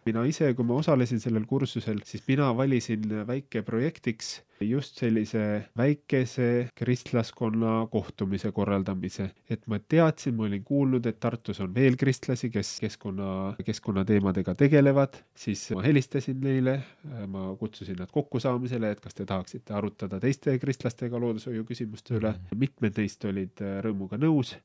Mina 0.07 0.22
ise, 0.28 0.52
kui 0.54 0.66
ma 0.66 0.78
osalesin 0.80 1.20
sellel 1.22 1.46
kursusel, 1.48 2.00
siis 2.07 2.22
mina 2.28 2.48
valisin 2.57 3.07
väikeprojektiks 3.26 4.36
just 4.64 5.00
sellise 5.00 5.42
väikese 5.76 6.68
kristlaskonna 6.78 7.86
kohtumise 7.92 8.52
korraldamise. 8.57 9.30
et 9.50 9.66
ma 9.66 9.78
teadsin, 9.78 10.34
ma 10.34 10.46
olin 10.46 10.64
kuulnud, 10.64 11.07
et 11.07 11.18
Tartus 11.20 11.61
on 11.61 11.74
veel 11.74 11.96
kristlasi, 11.96 12.50
kes 12.50 12.76
keskkonna, 12.80 13.57
keskkonnateemadega 13.64 14.54
tegelevad, 14.54 15.18
siis 15.34 15.68
ma 15.74 15.82
helistasin 15.84 16.40
neile, 16.40 16.78
ma 17.26 17.50
kutsusin 17.59 17.98
nad 18.00 18.12
kokkusaamisele, 18.12 18.90
et 18.90 19.00
kas 19.00 19.14
te 19.14 19.26
tahaksite 19.26 19.74
arutada 19.74 20.20
teiste 20.22 20.57
kristlastega 20.62 21.20
loodushoiu 21.20 21.66
küsimuste 21.68 22.16
üle. 22.20 22.34
Mitmed 22.57 22.96
neist 22.96 23.24
olid 23.28 23.61
rõõmuga 23.84 24.20
nõus 24.20 24.57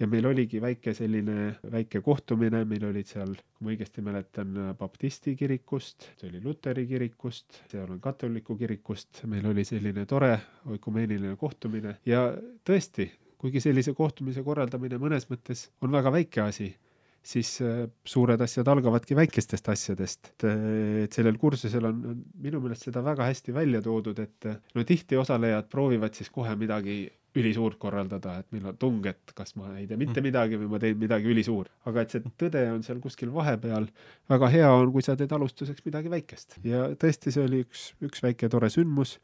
ja 0.00 0.08
meil 0.08 0.26
oligi 0.30 0.60
väike 0.62 0.94
selline 0.96 1.54
väike 1.72 2.00
kohtumine, 2.04 2.64
meil 2.68 2.84
olid 2.88 3.08
seal, 3.08 3.34
kui 3.36 3.66
ma 3.66 3.74
õigesti 3.74 4.04
mäletan, 4.04 4.58
baptisti 4.78 5.34
kirikust, 5.38 6.10
see 6.20 6.30
oli 6.30 6.42
luteri 6.44 6.86
kirikust, 6.88 7.62
seal 7.70 7.90
on 7.92 8.00
katoliku 8.02 8.56
kirikust, 8.60 9.24
meil 9.30 9.50
oli 9.52 9.66
selline 9.68 10.06
tore 10.08 10.32
oikumeeniline 10.70 11.36
kohtumine. 11.40 11.98
Ja 12.08 12.30
tõesti, 12.66 13.10
kuigi 13.40 13.62
sellise 13.62 13.94
kohtumise 13.96 14.44
korraldamine 14.46 15.00
mõnes 15.00 15.28
mõttes 15.30 15.68
on 15.84 15.92
väga 15.92 16.12
väike 16.16 16.44
asi, 16.46 16.70
siis 17.20 17.58
äh, 17.60 17.84
suured 18.08 18.40
asjad 18.40 18.68
algavadki 18.72 19.16
väikestest 19.16 19.68
asjadest. 19.68 20.32
et 20.40 21.12
sellel 21.12 21.36
kursusel 21.38 21.84
on 21.90 22.22
minu 22.40 22.60
meelest 22.64 22.88
seda 22.88 23.04
väga 23.04 23.28
hästi 23.28 23.52
välja 23.52 23.82
toodud, 23.84 24.18
et 24.18 24.48
no 24.74 24.84
tihti 24.88 25.20
osalejad 25.20 25.68
proovivad 25.68 26.16
siis 26.16 26.32
kohe 26.32 26.56
midagi 26.56 27.02
ülisuurt 27.38 27.78
korraldada, 27.78 28.38
et 28.40 28.48
meil 28.54 28.64
on 28.72 28.78
tung, 28.80 29.04
et 29.06 29.34
kas 29.36 29.54
ma 29.58 29.70
ei 29.76 29.86
tee 29.86 29.98
mitte 30.00 30.18
mm. 30.18 30.26
midagi 30.26 30.58
või 30.58 30.70
ma 30.72 30.80
teen 30.82 30.96
midagi 30.98 31.30
ülisuurt. 31.30 31.70
aga 31.86 32.02
et 32.02 32.14
see 32.14 32.32
tõde 32.40 32.64
on 32.72 32.82
seal 32.86 32.98
kuskil 33.02 33.30
vahepeal. 33.34 33.86
väga 34.30 34.50
hea 34.50 34.70
on, 34.74 34.90
kui 34.94 35.04
sa 35.06 35.16
teed 35.18 35.32
alustuseks 35.36 35.84
midagi 35.86 36.10
väikest 36.10 36.58
ja 36.66 36.88
tõesti, 36.98 37.34
see 37.34 37.44
oli 37.46 37.62
üks, 37.66 37.90
üks 38.02 38.24
väike 38.24 38.50
tore 38.50 38.70
sündmus 38.72 39.18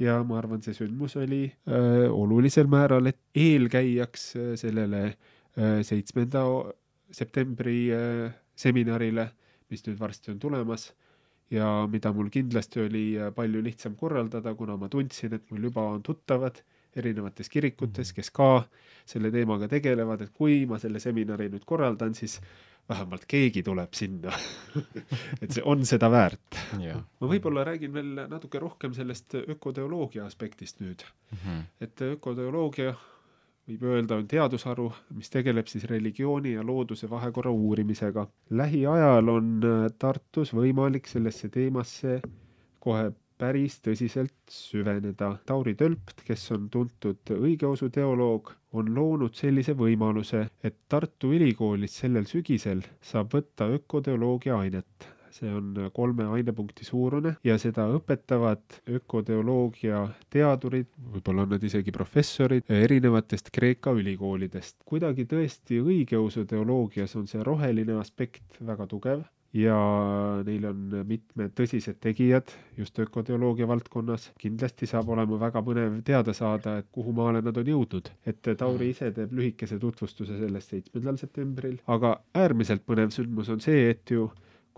ja 0.00 0.18
ma 0.24 0.38
arvan, 0.40 0.62
see 0.64 0.76
sündmus 0.76 1.18
oli 1.20 1.42
öö, 1.68 2.08
olulisel 2.08 2.70
määral, 2.70 3.10
eelkäijaks 3.36 4.30
sellele 4.60 5.02
seitsmenda 5.84 6.46
septembri 7.12 7.90
öö, 7.92 8.30
seminarile, 8.56 9.28
mis 9.70 9.84
nüüd 9.86 10.00
varsti 10.00 10.32
on 10.32 10.40
tulemas 10.40 10.90
ja 11.52 11.68
mida 11.90 12.12
mul 12.14 12.30
kindlasti 12.32 12.84
oli 12.86 13.04
palju 13.36 13.62
lihtsam 13.64 13.96
korraldada, 13.98 14.54
kuna 14.54 14.76
ma 14.80 14.88
tundsin, 14.88 15.34
et 15.36 15.50
mul 15.50 15.68
juba 15.68 15.84
on 15.92 16.02
tuttavad 16.06 16.62
erinevates 16.96 17.48
kirikutes, 17.48 18.10
mhm. 18.10 18.16
kes 18.16 18.30
ka 18.30 18.50
selle 19.06 19.30
teemaga 19.30 19.68
tegelevad, 19.68 20.26
et 20.26 20.34
kui 20.34 20.64
ma 20.66 20.78
selle 20.78 21.00
seminari 21.02 21.48
nüüd 21.52 21.64
korraldan, 21.66 22.14
siis 22.14 22.40
vähemalt 22.90 23.24
keegi 23.30 23.62
tuleb 23.62 23.94
sinna 23.94 24.32
et 25.42 25.52
see 25.52 25.62
on 25.64 25.84
seda 25.86 26.10
väärt 26.10 26.58
ma 26.74 27.28
võib-olla 27.30 27.62
räägin 27.68 27.92
veel 27.94 28.24
natuke 28.30 28.58
rohkem 28.58 28.96
sellest 28.96 29.36
ökoteoloogia 29.44 30.24
aspektist 30.26 30.80
nüüd 30.82 31.04
mm. 31.04 31.38
-hmm. 31.38 31.62
et 31.86 32.02
ökoteoloogia 32.08 32.96
võib 33.70 33.86
öelda, 33.86 34.18
on 34.18 34.26
teadusharu, 34.26 34.88
mis 35.14 35.30
tegeleb 35.30 35.68
siis 35.70 35.84
religiooni 35.86 36.56
ja 36.56 36.64
looduse 36.66 37.10
vahekorra 37.10 37.50
uurimisega. 37.50 38.26
lähiajal 38.50 39.28
on 39.28 39.60
Tartus 39.98 40.54
võimalik 40.56 41.06
sellesse 41.06 41.48
teemasse 41.48 42.20
kohe 42.80 43.12
päris 43.40 43.78
tõsiselt 43.84 44.52
süveneda. 44.52 45.32
Tauri 45.48 45.74
Tölpt, 45.78 46.24
kes 46.26 46.44
on 46.56 46.68
tuntud 46.72 47.32
õigeusu 47.36 47.88
teoloog, 47.94 48.52
on 48.76 48.90
loonud 48.94 49.34
sellise 49.38 49.74
võimaluse, 49.78 50.46
et 50.62 50.76
Tartu 50.88 51.32
Ülikoolis 51.36 51.96
sellel 52.02 52.28
sügisel 52.30 52.84
saab 53.00 53.32
võtta 53.38 53.70
ökoteoloogia 53.78 54.58
ainet 54.60 55.10
see 55.30 55.50
on 55.54 55.74
kolme 55.94 56.26
ainepunkti 56.34 56.84
suurune 56.84 57.36
ja 57.44 57.56
seda 57.62 57.86
õpetavad 57.94 58.80
ökoteoloogia 58.98 60.02
teadurid, 60.32 60.90
võib-olla 61.14 61.46
on 61.46 61.54
nad 61.54 61.66
isegi 61.66 61.94
professorid 61.94 62.70
erinevatest 62.80 63.52
Kreeka 63.54 63.94
ülikoolidest. 63.96 64.80
kuidagi 64.84 65.26
tõesti 65.30 65.80
õigeusu 65.82 66.46
teoloogias 66.50 67.16
on 67.16 67.28
see 67.30 67.44
roheline 67.46 67.98
aspekt 68.00 68.58
väga 68.66 68.86
tugev 68.90 69.22
ja 69.52 69.76
neil 70.46 70.66
on 70.68 70.82
mitmed 71.08 71.54
tõsised 71.58 71.98
tegijad 72.02 72.52
just 72.78 72.98
ökoteoloogia 73.02 73.66
valdkonnas. 73.68 74.30
kindlasti 74.38 74.86
saab 74.86 75.08
olema 75.10 75.40
väga 75.40 75.62
põnev 75.66 75.96
teada 76.06 76.34
saada, 76.36 76.76
et 76.78 76.86
kuhu 76.92 77.12
maale 77.12 77.42
nad 77.42 77.56
on 77.56 77.66
jõudnud. 77.66 78.10
et 78.26 78.42
Tauri 78.42 78.84
mm. 78.84 78.90
ise 78.90 79.10
teeb 79.16 79.32
lühikese 79.32 79.78
tutvustuse 79.78 80.38
sellest 80.38 80.70
seitsmendal 80.70 81.18
septembril, 81.18 81.80
aga 81.86 82.20
äärmiselt 82.34 82.86
põnev 82.86 83.10
sündmus 83.10 83.50
on 83.50 83.60
see, 83.60 83.90
et 83.90 84.10
ju 84.10 84.30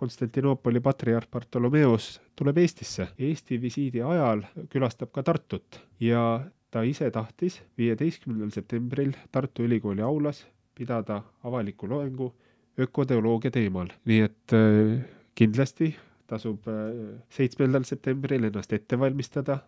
Konstantinoopoli 0.03 0.81
patriarh 0.81 1.29
Bartolomeos 1.31 2.21
tuleb 2.35 2.57
Eestisse. 2.59 3.05
Eesti 3.19 3.61
visiidi 3.63 4.01
ajal 4.03 4.41
külastab 4.73 5.13
ka 5.15 5.23
Tartut 5.23 5.79
ja 6.01 6.41
ta 6.73 6.83
ise 6.83 7.11
tahtis 7.15 7.61
viieteistkümnendal 7.79 8.51
septembril 8.51 9.13
Tartu 9.31 9.63
Ülikooli 9.63 10.03
aulas 10.03 10.47
pidada 10.75 11.21
avaliku 11.45 11.87
loengu 11.87 12.33
ökoteoloogia 12.81 13.53
teemal, 13.53 13.91
nii 14.09 14.21
et 14.25 14.55
äh, 14.57 15.03
kindlasti 15.39 15.93
tasub 16.31 16.69
äh, 16.71 17.19
seitsmendal 17.33 17.85
septembril 17.89 18.49
ennast 18.49 18.73
ette 18.73 18.99
valmistada 18.99 19.59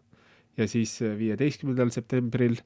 ja 0.57 0.69
siis 0.69 0.97
äh, 1.03 1.19
viieteistkümnendal 1.19 1.93
septembril 1.95 2.57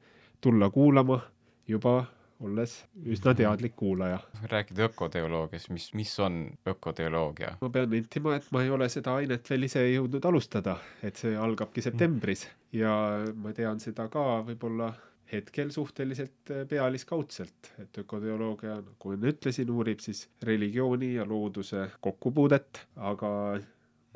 tulla 0.40 0.70
kuulama 0.70 1.20
juba 1.68 2.04
olles 2.40 2.84
üsna 3.02 3.34
teadlik 3.34 3.74
kuulaja. 3.76 4.20
rääkida 4.50 4.84
ökoteoloogiast, 4.84 5.70
mis, 5.70 5.94
mis 5.94 6.20
on 6.20 6.52
ökoteoloogia? 6.66 7.56
ma 7.60 7.70
pean 7.70 7.90
nentima, 7.90 8.36
et 8.38 8.46
ma 8.54 8.62
ei 8.62 8.70
ole 8.70 8.88
seda 8.88 9.16
ainet 9.18 9.50
veel 9.50 9.66
ise 9.66 9.82
jõudnud 9.90 10.24
alustada, 10.30 10.76
et 11.02 11.18
see 11.18 11.34
algabki 11.36 11.82
septembris 11.82 12.46
ja 12.72 12.92
ma 13.34 13.52
tean 13.56 13.82
seda 13.82 14.06
ka 14.12 14.24
võib-olla 14.46 14.92
hetkel 15.32 15.70
suhteliselt 15.74 16.52
äh, 16.52 16.62
pealiskaudselt, 16.68 17.72
et 17.82 17.98
ökoteoloogia, 18.04 18.78
nagu 18.82 19.14
enne 19.14 19.32
ütlesin, 19.34 19.70
uurib 19.70 20.00
siis 20.04 20.26
religiooni 20.44 21.14
ja 21.16 21.26
looduse 21.28 21.88
kokkupuudet, 22.04 22.84
aga 22.96 23.30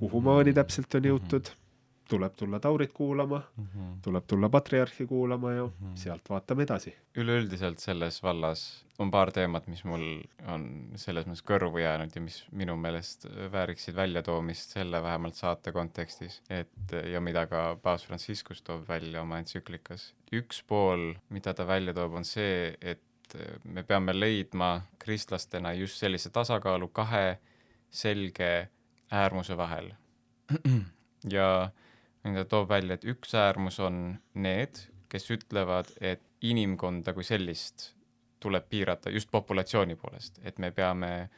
kuhumaani 0.01 0.55
täpselt 0.57 0.95
on 0.99 1.11
jõutud, 1.13 1.53
tuleb 2.09 2.35
tulla 2.37 2.61
Taurit 2.61 2.93
kuulama 2.93 3.43
mm, 3.57 3.65
-hmm. 3.65 3.99
tuleb 4.03 4.25
tulla 4.27 4.49
patriarhi 4.49 5.07
kuulama 5.07 5.53
ja 5.53 5.65
mm 5.65 5.71
-hmm. 5.71 5.97
sealt 5.97 6.31
vaatame 6.31 6.63
edasi. 6.63 6.95
üleüldiselt 7.17 7.79
selles 7.79 8.23
vallas 8.23 8.85
on 8.99 9.11
paar 9.11 9.33
teemat, 9.33 9.67
mis 9.67 9.85
mul 9.85 10.23
on 10.47 10.91
selles 10.97 11.27
mõttes 11.27 11.45
kõrvu 11.51 11.79
jäänud 11.79 12.11
ja 12.15 12.21
mis 12.21 12.47
minu 12.53 12.77
meelest 12.77 13.27
vääriksid 13.53 13.95
väljatoomist 13.95 14.71
selle 14.71 15.03
vähemalt 15.03 15.35
saate 15.35 15.73
kontekstis, 15.73 16.43
et 16.51 16.93
ja 17.13 17.21
mida 17.21 17.47
ka 17.47 17.77
paavst 17.83 18.07
Franciscus 18.07 18.63
toob 18.63 18.89
välja 18.89 19.23
oma 19.23 19.39
entsüklikas. 19.39 20.15
üks 20.33 20.63
pool, 20.67 21.15
mida 21.29 21.55
ta 21.55 21.67
välja 21.67 21.95
toob, 21.95 22.15
on 22.15 22.25
see, 22.25 22.77
et 22.81 23.03
me 23.65 23.83
peame 23.83 24.21
leidma 24.21 24.83
kristlastena 24.99 25.73
just 25.73 25.97
sellise 25.97 26.31
tasakaalu 26.31 26.89
kahe 26.89 27.39
selge 27.91 28.69
äärmuse 29.11 29.57
vahel 29.57 29.93
ja 31.37 31.71
ta 32.23 32.45
toob 32.49 32.69
välja, 32.71 32.95
et 32.95 33.05
üks 33.05 33.35
äärmus 33.35 33.81
on 33.83 34.19
need, 34.35 34.79
kes 35.13 35.31
ütlevad, 35.35 35.91
et 36.01 36.23
inimkonda 36.43 37.13
kui 37.15 37.25
sellist 37.27 37.93
tuleb 38.43 38.67
piirata 38.71 39.11
just 39.11 39.31
populatsiooni 39.31 39.97
poolest, 39.97 40.41
et 40.43 40.59
me 40.59 40.71
peame 40.71 41.31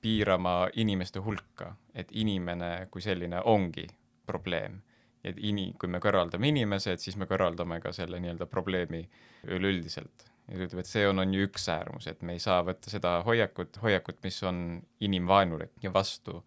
piirama 0.00 0.68
inimeste 0.80 1.20
hulka, 1.24 1.74
et 1.94 2.08
inimene 2.12 2.88
kui 2.90 3.02
selline 3.04 3.42
ongi 3.44 3.86
probleem. 4.26 4.80
et 5.24 5.36
ini-, 5.36 5.74
kui 5.76 5.88
me 5.92 5.98
kõrvaldame 6.00 6.48
inimesed, 6.48 6.96
siis 7.02 7.18
me 7.20 7.26
kõrvaldame 7.28 7.76
ka 7.84 7.90
selle 7.92 8.16
nii-öelda 8.24 8.46
probleemi 8.48 9.02
üleüldiselt. 9.44 10.24
ja 10.48 10.56
ta 10.56 10.64
ütleb, 10.64 10.80
et 10.80 10.88
see 10.88 11.04
on, 11.08 11.20
on 11.20 11.34
ju 11.34 11.44
üks 11.44 11.68
äärmus, 11.68 12.06
et 12.08 12.22
me 12.22 12.32
ei 12.36 12.40
saa 12.40 12.62
võtta 12.64 12.90
seda 12.90 13.18
hoiakut, 13.26 13.76
hoiakut, 13.82 14.22
mis 14.24 14.42
on 14.48 14.80
inimvaenulik 15.00 15.76
ja 15.84 15.92
vastu 15.92 16.40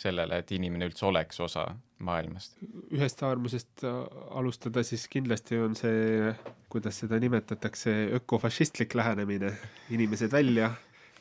sellele, 0.00 0.40
et 0.40 0.52
inimene 0.56 0.88
üldse 0.90 1.06
oleks 1.08 1.40
osa 1.44 1.66
maailmast. 2.06 2.56
ühest 2.96 3.22
äärmusest 3.26 3.84
äh, 3.84 3.98
alustada, 4.36 4.82
siis 4.86 5.06
kindlasti 5.12 5.58
on 5.60 5.76
see, 5.78 6.32
kuidas 6.72 7.02
seda 7.02 7.20
nimetatakse, 7.20 7.96
ökofašistlik 8.20 8.94
lähenemine, 8.98 9.52
inimesed 9.90 10.32
välja, 10.32 10.72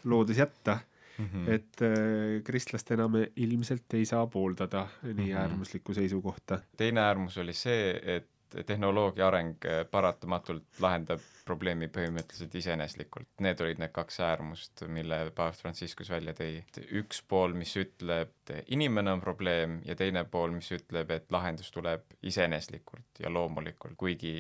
loodus 0.04 0.40
jätta 0.40 0.80
mm. 1.18 1.26
-hmm. 1.26 1.52
et 1.52 1.82
äh, 1.82 2.44
kristlastena 2.44 3.08
me 3.08 3.32
ilmselt 3.36 3.94
ei 3.94 4.06
saa 4.06 4.28
pooldada 4.28 4.88
nii 5.04 5.14
mm 5.14 5.24
-hmm. 5.24 5.38
äärmuslikku 5.38 5.94
seisukohta. 5.94 6.60
teine 6.78 7.02
äärmus 7.02 7.38
oli 7.38 7.54
see, 7.54 8.00
et 8.16 8.30
tehnoloogia 8.66 9.28
areng 9.28 9.66
äh, 9.66 9.84
paratamatult 9.92 10.80
lahendab 10.84 11.24
probleemi 11.46 11.88
põhimõtteliselt 11.90 12.56
iseeneslikult. 12.60 13.30
Need 13.42 13.62
olid 13.66 13.82
need 13.82 13.94
kaks 13.94 14.20
äärmust, 14.26 14.84
mille 14.88 15.20
paavst 15.36 15.64
Franciscus 15.66 16.12
välja 16.14 16.36
tõi. 16.38 16.60
üks 17.02 17.24
pool, 17.28 17.56
mis 17.58 17.74
ütleb, 17.80 18.36
inimene 18.76 19.16
on 19.16 19.24
probleem 19.24 19.80
ja 19.86 19.96
teine 19.98 20.24
pool, 20.30 20.54
mis 20.56 20.70
ütleb, 20.76 21.12
et 21.16 21.32
lahendus 21.34 21.72
tuleb 21.74 22.06
iseeneslikult 22.22 23.24
ja 23.24 23.34
loomulikult, 23.34 23.98
kuigi 23.98 24.36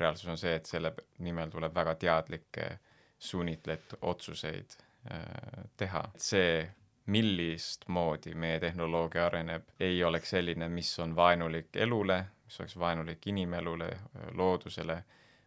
reaalsus 0.00 0.32
on 0.32 0.40
see, 0.40 0.56
et 0.56 0.66
selle 0.66 0.94
nimel 1.24 1.52
tuleb 1.52 1.74
väga 1.74 1.94
teadlikke 2.00 2.70
suunitletud 3.18 3.98
otsuseid 4.08 4.76
äh, 5.10 5.64
teha. 5.76 6.04
see 6.16 6.68
millist 7.08 7.86
moodi 7.88 8.34
meie 8.36 8.60
tehnoloogia 8.60 9.26
areneb, 9.26 9.68
ei 9.80 10.02
oleks 10.04 10.34
selline, 10.36 10.68
mis 10.68 10.90
on 11.00 11.14
vaenulik 11.16 11.76
elule, 11.76 12.18
mis 12.44 12.60
oleks 12.60 12.76
vaenulik 12.78 13.26
inimelule, 13.32 13.88
loodusele, 14.36 14.98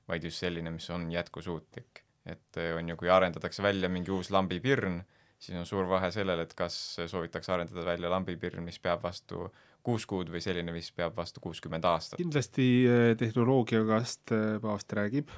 vaid 0.09 0.26
just 0.26 0.41
selline, 0.41 0.74
mis 0.74 0.89
on 0.89 1.12
jätkusuutlik. 1.12 2.05
et 2.26 2.57
on 2.78 2.89
ju, 2.89 2.95
kui 2.95 3.09
arendatakse 3.09 3.64
välja 3.64 3.89
mingi 3.89 4.12
uus 4.14 4.30
lambipirn, 4.32 4.99
siis 5.39 5.57
on 5.57 5.66
suur 5.66 5.88
vahe 5.89 6.12
sellel, 6.14 6.43
et 6.43 6.53
kas 6.53 6.76
soovitakse 7.07 7.53
arendada 7.53 7.86
välja 7.86 8.09
lambipirn, 8.09 8.62
mis 8.64 8.78
peab 8.80 9.01
vastu 9.03 9.47
kuus 9.82 10.05
kuud 10.05 10.30
või 10.30 10.41
selline, 10.43 10.74
mis 10.74 10.91
peab 10.93 11.18
vastu 11.18 11.41
kuuskümmend 11.41 11.86
aastat. 11.89 12.22
kindlasti 12.22 12.68
äh, 12.86 13.16
tehnoloogiast 13.18 14.34
äh, 14.38 14.59
Paavst 14.62 14.93
räägib 14.93 15.34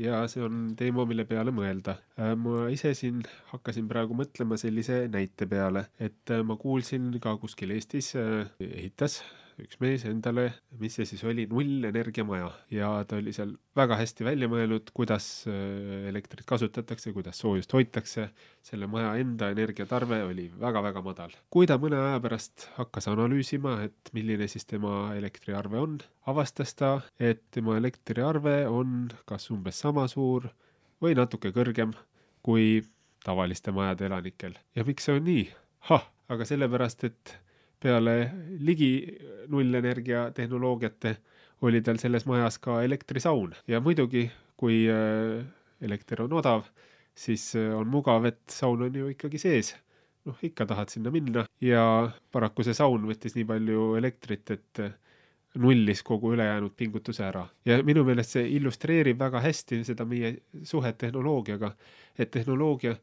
ja 0.00 0.22
see 0.28 0.44
on 0.44 0.68
teema, 0.78 1.06
mille 1.08 1.24
peale 1.28 1.54
mõelda. 1.54 1.96
Äh, 2.20 2.34
ma 2.38 2.66
ise 2.72 2.92
siin 2.98 3.22
hakkasin 3.52 3.88
praegu 3.90 4.18
mõtlema 4.18 4.58
sellise 4.60 5.04
näite 5.12 5.48
peale, 5.50 5.88
et 6.00 6.36
ma 6.44 6.58
kuulsin 6.60 7.14
ka 7.22 7.36
kuskil 7.40 7.74
Eestis 7.76 8.14
ehitas 8.16 9.20
üks 9.62 9.78
mees 9.80 10.04
endale, 10.08 10.50
mis 10.80 10.96
see 10.98 11.06
siis 11.08 11.22
oli, 11.24 11.46
nullenergiamaja 11.48 12.48
ja 12.74 12.90
ta 13.08 13.18
oli 13.20 13.32
seal 13.32 13.54
väga 13.76 13.96
hästi 14.00 14.26
välja 14.26 14.48
mõelnud, 14.52 14.90
kuidas 14.96 15.26
äh, 15.48 16.08
elektrit 16.10 16.44
kasutatakse, 16.48 17.12
kuidas 17.16 17.40
soojust 17.40 17.72
hoitakse. 17.72 18.28
selle 18.66 18.88
maja 18.90 19.14
enda 19.20 19.48
energiatarve 19.54 20.22
oli 20.26 20.48
väga-väga 20.60 21.02
madal. 21.02 21.32
kui 21.50 21.66
ta 21.66 21.78
mõne 21.78 22.00
aja 22.00 22.20
pärast 22.20 22.68
hakkas 22.76 23.08
analüüsima, 23.12 23.78
et 23.86 24.12
milline 24.12 24.48
siis 24.48 24.66
tema 24.66 25.14
elektriarve 25.16 25.78
on, 25.80 25.98
avastas 26.26 26.74
ta, 26.74 27.00
et 27.18 27.42
tema 27.50 27.76
elektriarve 27.76 28.66
on 28.68 29.08
kas 29.24 29.50
umbes 29.50 29.80
sama 29.80 30.08
suur 30.08 30.50
või 31.02 31.16
natuke 31.16 31.52
kõrgem 31.54 31.94
kui 32.42 32.82
tavaliste 33.24 33.72
majade 33.72 34.06
elanikel. 34.06 34.54
ja 34.74 34.84
miks 34.84 35.08
see 35.08 35.16
on 35.16 35.24
nii? 35.26 35.48
hah, 35.88 36.04
aga 36.28 36.44
sellepärast, 36.44 37.04
et 37.04 37.38
peale 37.80 38.30
ligi 38.60 38.90
nullenergia 39.48 40.30
tehnoloogiate 40.34 41.16
oli 41.66 41.80
tal 41.80 41.98
selles 42.00 42.26
majas 42.26 42.58
ka 42.58 42.82
elektrisaun 42.84 43.54
ja 43.68 43.80
muidugi, 43.80 44.26
kui 44.56 44.84
äh, 44.90 45.44
elekter 45.80 46.22
on 46.24 46.36
odav, 46.40 46.68
siis 47.14 47.54
äh, 47.56 47.72
on 47.76 47.88
mugav, 47.88 48.24
et 48.28 48.40
saun 48.52 48.86
on 48.88 48.94
ju 48.94 49.10
ikkagi 49.14 49.40
sees. 49.40 49.74
noh, 50.26 50.38
ikka 50.42 50.64
tahad 50.66 50.90
sinna 50.90 51.10
minna 51.14 51.44
ja 51.62 52.10
paraku 52.34 52.64
see 52.66 52.74
saun 52.74 53.04
võttis 53.06 53.36
nii 53.36 53.44
palju 53.46 53.82
elektrit, 54.00 54.50
et 54.50 54.80
äh, 54.82 54.94
nullis 55.56 56.02
kogu 56.02 56.32
ülejäänud 56.34 56.74
pingutuse 56.76 57.24
ära. 57.24 57.46
ja 57.64 57.82
minu 57.82 58.04
meelest 58.04 58.36
see 58.36 58.48
illustreerib 58.56 59.18
väga 59.18 59.40
hästi 59.40 59.84
seda 59.84 60.04
meie 60.04 60.36
suhet 60.64 60.98
tehnoloogiaga, 60.98 61.72
et 62.18 62.30
tehnoloogia 62.30 62.96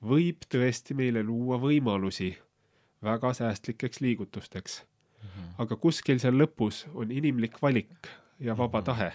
võib 0.00 0.46
tõesti 0.48 0.96
meile 0.96 1.22
luua 1.22 1.58
võimalusi 1.60 2.30
väga 3.02 3.32
säästlikeks 3.34 4.00
liigutusteks 4.00 4.82
mm. 4.82 5.28
-hmm. 5.28 5.48
aga 5.58 5.76
kuskil 5.76 6.18
seal 6.18 6.36
lõpus 6.36 6.84
on 6.94 7.10
inimlik 7.10 7.62
valik 7.62 8.08
ja 8.40 8.56
vaba 8.56 8.80
-hmm. 8.80 8.84
tahe. 8.84 9.12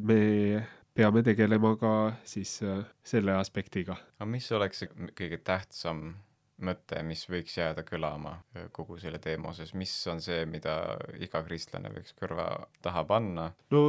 me 0.00 0.66
peame 0.94 1.22
tegelema 1.22 1.76
ka 1.76 1.92
siis 2.24 2.62
äh, 2.62 2.82
selle 3.04 3.32
aspektiga. 3.32 3.96
aga 4.18 4.26
mis 4.30 4.52
oleks 4.52 4.82
see 4.82 5.12
kõige 5.16 5.38
tähtsam 5.44 6.10
mõte, 6.60 7.00
mis 7.06 7.22
võiks 7.30 7.56
jääda 7.56 7.84
kõlama 7.86 8.34
äh, 8.56 8.68
kogu 8.72 8.98
selle 9.00 9.18
teema 9.22 9.52
osas, 9.54 9.72
mis 9.74 9.92
on 10.12 10.20
see, 10.20 10.44
mida 10.46 10.76
iga 11.22 11.42
kristlane 11.46 11.92
võiks 11.94 12.14
kõrva 12.18 12.48
taha 12.82 13.04
panna? 13.08 13.50
no 13.70 13.82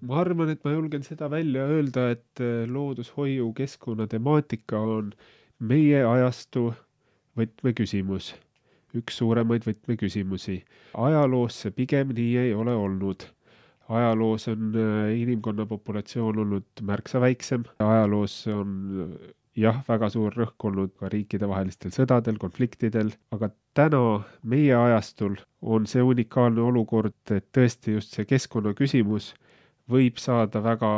ma 0.00 0.20
arvan, 0.20 0.52
et 0.52 0.64
ma 0.66 0.74
julgen 0.74 1.06
seda 1.06 1.30
välja 1.32 1.64
öelda, 1.70 2.10
et 2.16 2.44
äh, 2.44 2.66
loodushoiu 2.68 3.52
keskkonna 3.56 4.08
temaatika 4.10 4.82
on 4.98 5.14
meie 5.60 6.04
ajastu 6.04 6.70
võtmeküsimus 7.38 8.34
üks 8.96 9.20
suuremaid 9.20 9.66
võtmeküsimusi. 9.66 10.62
ajaloos 10.94 11.60
see 11.64 11.74
pigem 11.74 12.14
nii 12.16 12.36
ei 12.44 12.54
ole 12.54 12.74
olnud. 12.74 13.26
ajaloos 13.88 14.48
on 14.48 14.72
äh, 14.78 15.12
inimkonna 15.18 15.66
populatsioon 15.66 16.38
olnud 16.38 16.82
märksa 16.82 17.20
väiksem, 17.20 17.64
ajaloos 17.78 18.46
on 18.54 18.74
äh, 19.06 19.30
jah, 19.58 19.80
väga 19.88 20.10
suur 20.10 20.34
rõhk 20.36 20.68
olnud 20.70 20.92
ka 20.98 21.10
riikidevahelistel 21.12 21.92
sõdadel, 21.94 22.38
konfliktidel, 22.38 23.12
aga 23.34 23.50
täna 23.74 24.22
meie 24.42 24.74
ajastul 24.76 25.38
on 25.60 25.86
see 25.90 26.02
unikaalne 26.02 26.62
olukord, 26.62 27.18
et 27.34 27.48
tõesti 27.54 27.96
just 27.98 28.14
see 28.14 28.28
keskkonnaküsimus 28.28 29.34
võib 29.90 30.20
saada 30.22 30.62
väga 30.62 30.92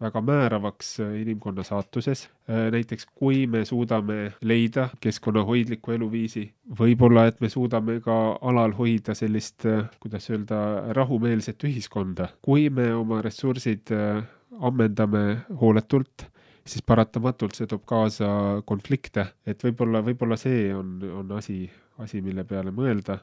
väga 0.00 0.20
määravaks 0.20 1.00
äh, 1.00 1.14
inimkonna 1.20 1.62
saatuses. 1.62 2.24
Äh, 2.48 2.70
näiteks 2.72 3.06
kui 3.14 3.46
me 3.46 3.64
suudame 3.64 4.32
leida 4.40 4.88
keskkonnahoidliku 5.00 5.92
eluviisi, 5.96 6.46
võib-olla 6.80 7.26
et 7.28 7.40
me 7.40 7.48
suudame 7.52 8.00
ka 8.04 8.16
alal 8.40 8.74
hoida 8.78 9.14
sellist, 9.14 9.66
äh, 9.68 9.86
kuidas 10.00 10.30
öelda, 10.30 10.60
rahumeelset 10.96 11.64
ühiskonda. 11.68 12.28
kui 12.42 12.70
me 12.70 12.92
oma 12.94 13.22
ressursid 13.22 13.92
ammendame 14.60 15.42
hooletult, 15.60 16.26
siis 16.66 16.82
paratamatult 16.86 17.56
see 17.56 17.66
toob 17.66 17.84
kaasa 17.86 18.62
konflikte, 18.66 19.26
et 19.46 19.62
võib-olla, 19.64 20.02
võib-olla 20.04 20.36
see 20.36 20.72
on, 20.74 20.98
on 21.22 21.32
asi, 21.36 21.64
asi, 21.98 22.20
mille 22.22 22.44
peale 22.44 22.70
mõelda 22.70 23.20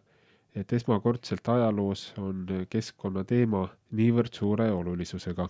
et 0.57 0.73
esmakordselt 0.73 1.45
ajaloos 1.53 2.13
on 2.17 2.45
keskkonnateema 2.69 3.67
niivõrd 3.93 4.33
suure 4.33 4.71
olulisusega 4.73 5.45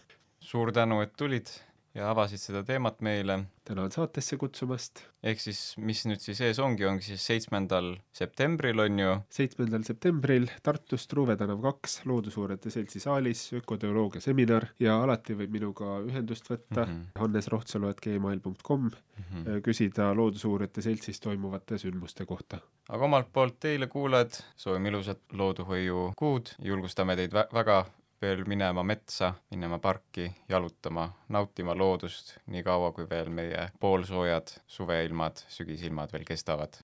suur 0.48 0.72
tänu, 0.72 1.02
et 1.04 1.16
tulid 1.20 1.50
ja 1.98 2.12
avasid 2.12 2.40
seda 2.40 2.62
teemat 2.64 3.02
meile. 3.02 3.40
tänan 3.68 3.92
saatesse 3.92 4.38
kutsumast. 4.40 5.02
ehk 5.24 5.42
siis, 5.44 5.60
mis 5.78 6.06
nüüd 6.08 6.22
siis 6.24 6.40
ees 6.46 6.60
ongi, 6.64 6.86
ongi 6.88 7.04
siis 7.04 7.26
seitsmendal 7.26 7.90
septembril 8.16 8.80
on 8.80 9.00
ju? 9.02 9.16
seitsmendal 9.34 9.84
septembril 9.88 10.48
Tartus 10.64 11.08
Truuve 11.12 11.36
tänav 11.40 11.60
kaks 11.66 12.00
Loodusuurijate 12.06 12.72
Seltsi 12.72 13.02
saalis 13.04 13.42
ökoteoloogia 13.60 14.24
seminar 14.24 14.70
ja 14.80 15.02
alati 15.04 15.36
võib 15.42 15.58
minuga 15.58 15.98
ühendust 16.06 16.48
võtta 16.52 16.86
mm 16.86 16.94
-hmm. 16.94 17.20
hannesrohtsalu.gmail.com 17.20 18.88
mm 18.88 18.92
-hmm. 18.94 19.62
küsida 19.68 20.14
Loodusuurijate 20.16 20.82
Seltsis 20.82 21.20
toimuvate 21.20 21.78
sündmuste 21.78 22.26
kohta. 22.26 22.62
aga 22.90 23.06
omalt 23.06 23.34
poolt 23.34 23.60
teile, 23.60 23.88
kuulajad, 23.88 24.44
soovime 24.56 24.90
ilusat 24.90 25.22
looduhoiukuud, 25.34 26.56
julgustame 26.64 27.16
teid 27.16 27.34
vä 27.34 27.48
väga 27.54 27.86
veel 28.22 28.44
minema 28.50 28.84
metsa, 28.84 29.34
minema 29.52 29.80
parki, 29.80 30.28
jalutama, 30.50 31.08
nautima 31.30 31.76
loodust, 31.78 32.38
niikaua 32.48 32.92
kui 32.96 33.10
veel 33.10 33.30
meie 33.30 33.70
poolsoojad 33.80 34.58
suveilmad, 34.68 35.44
sügisilmad 35.54 36.14
veel 36.14 36.26
kestavad. 36.26 36.82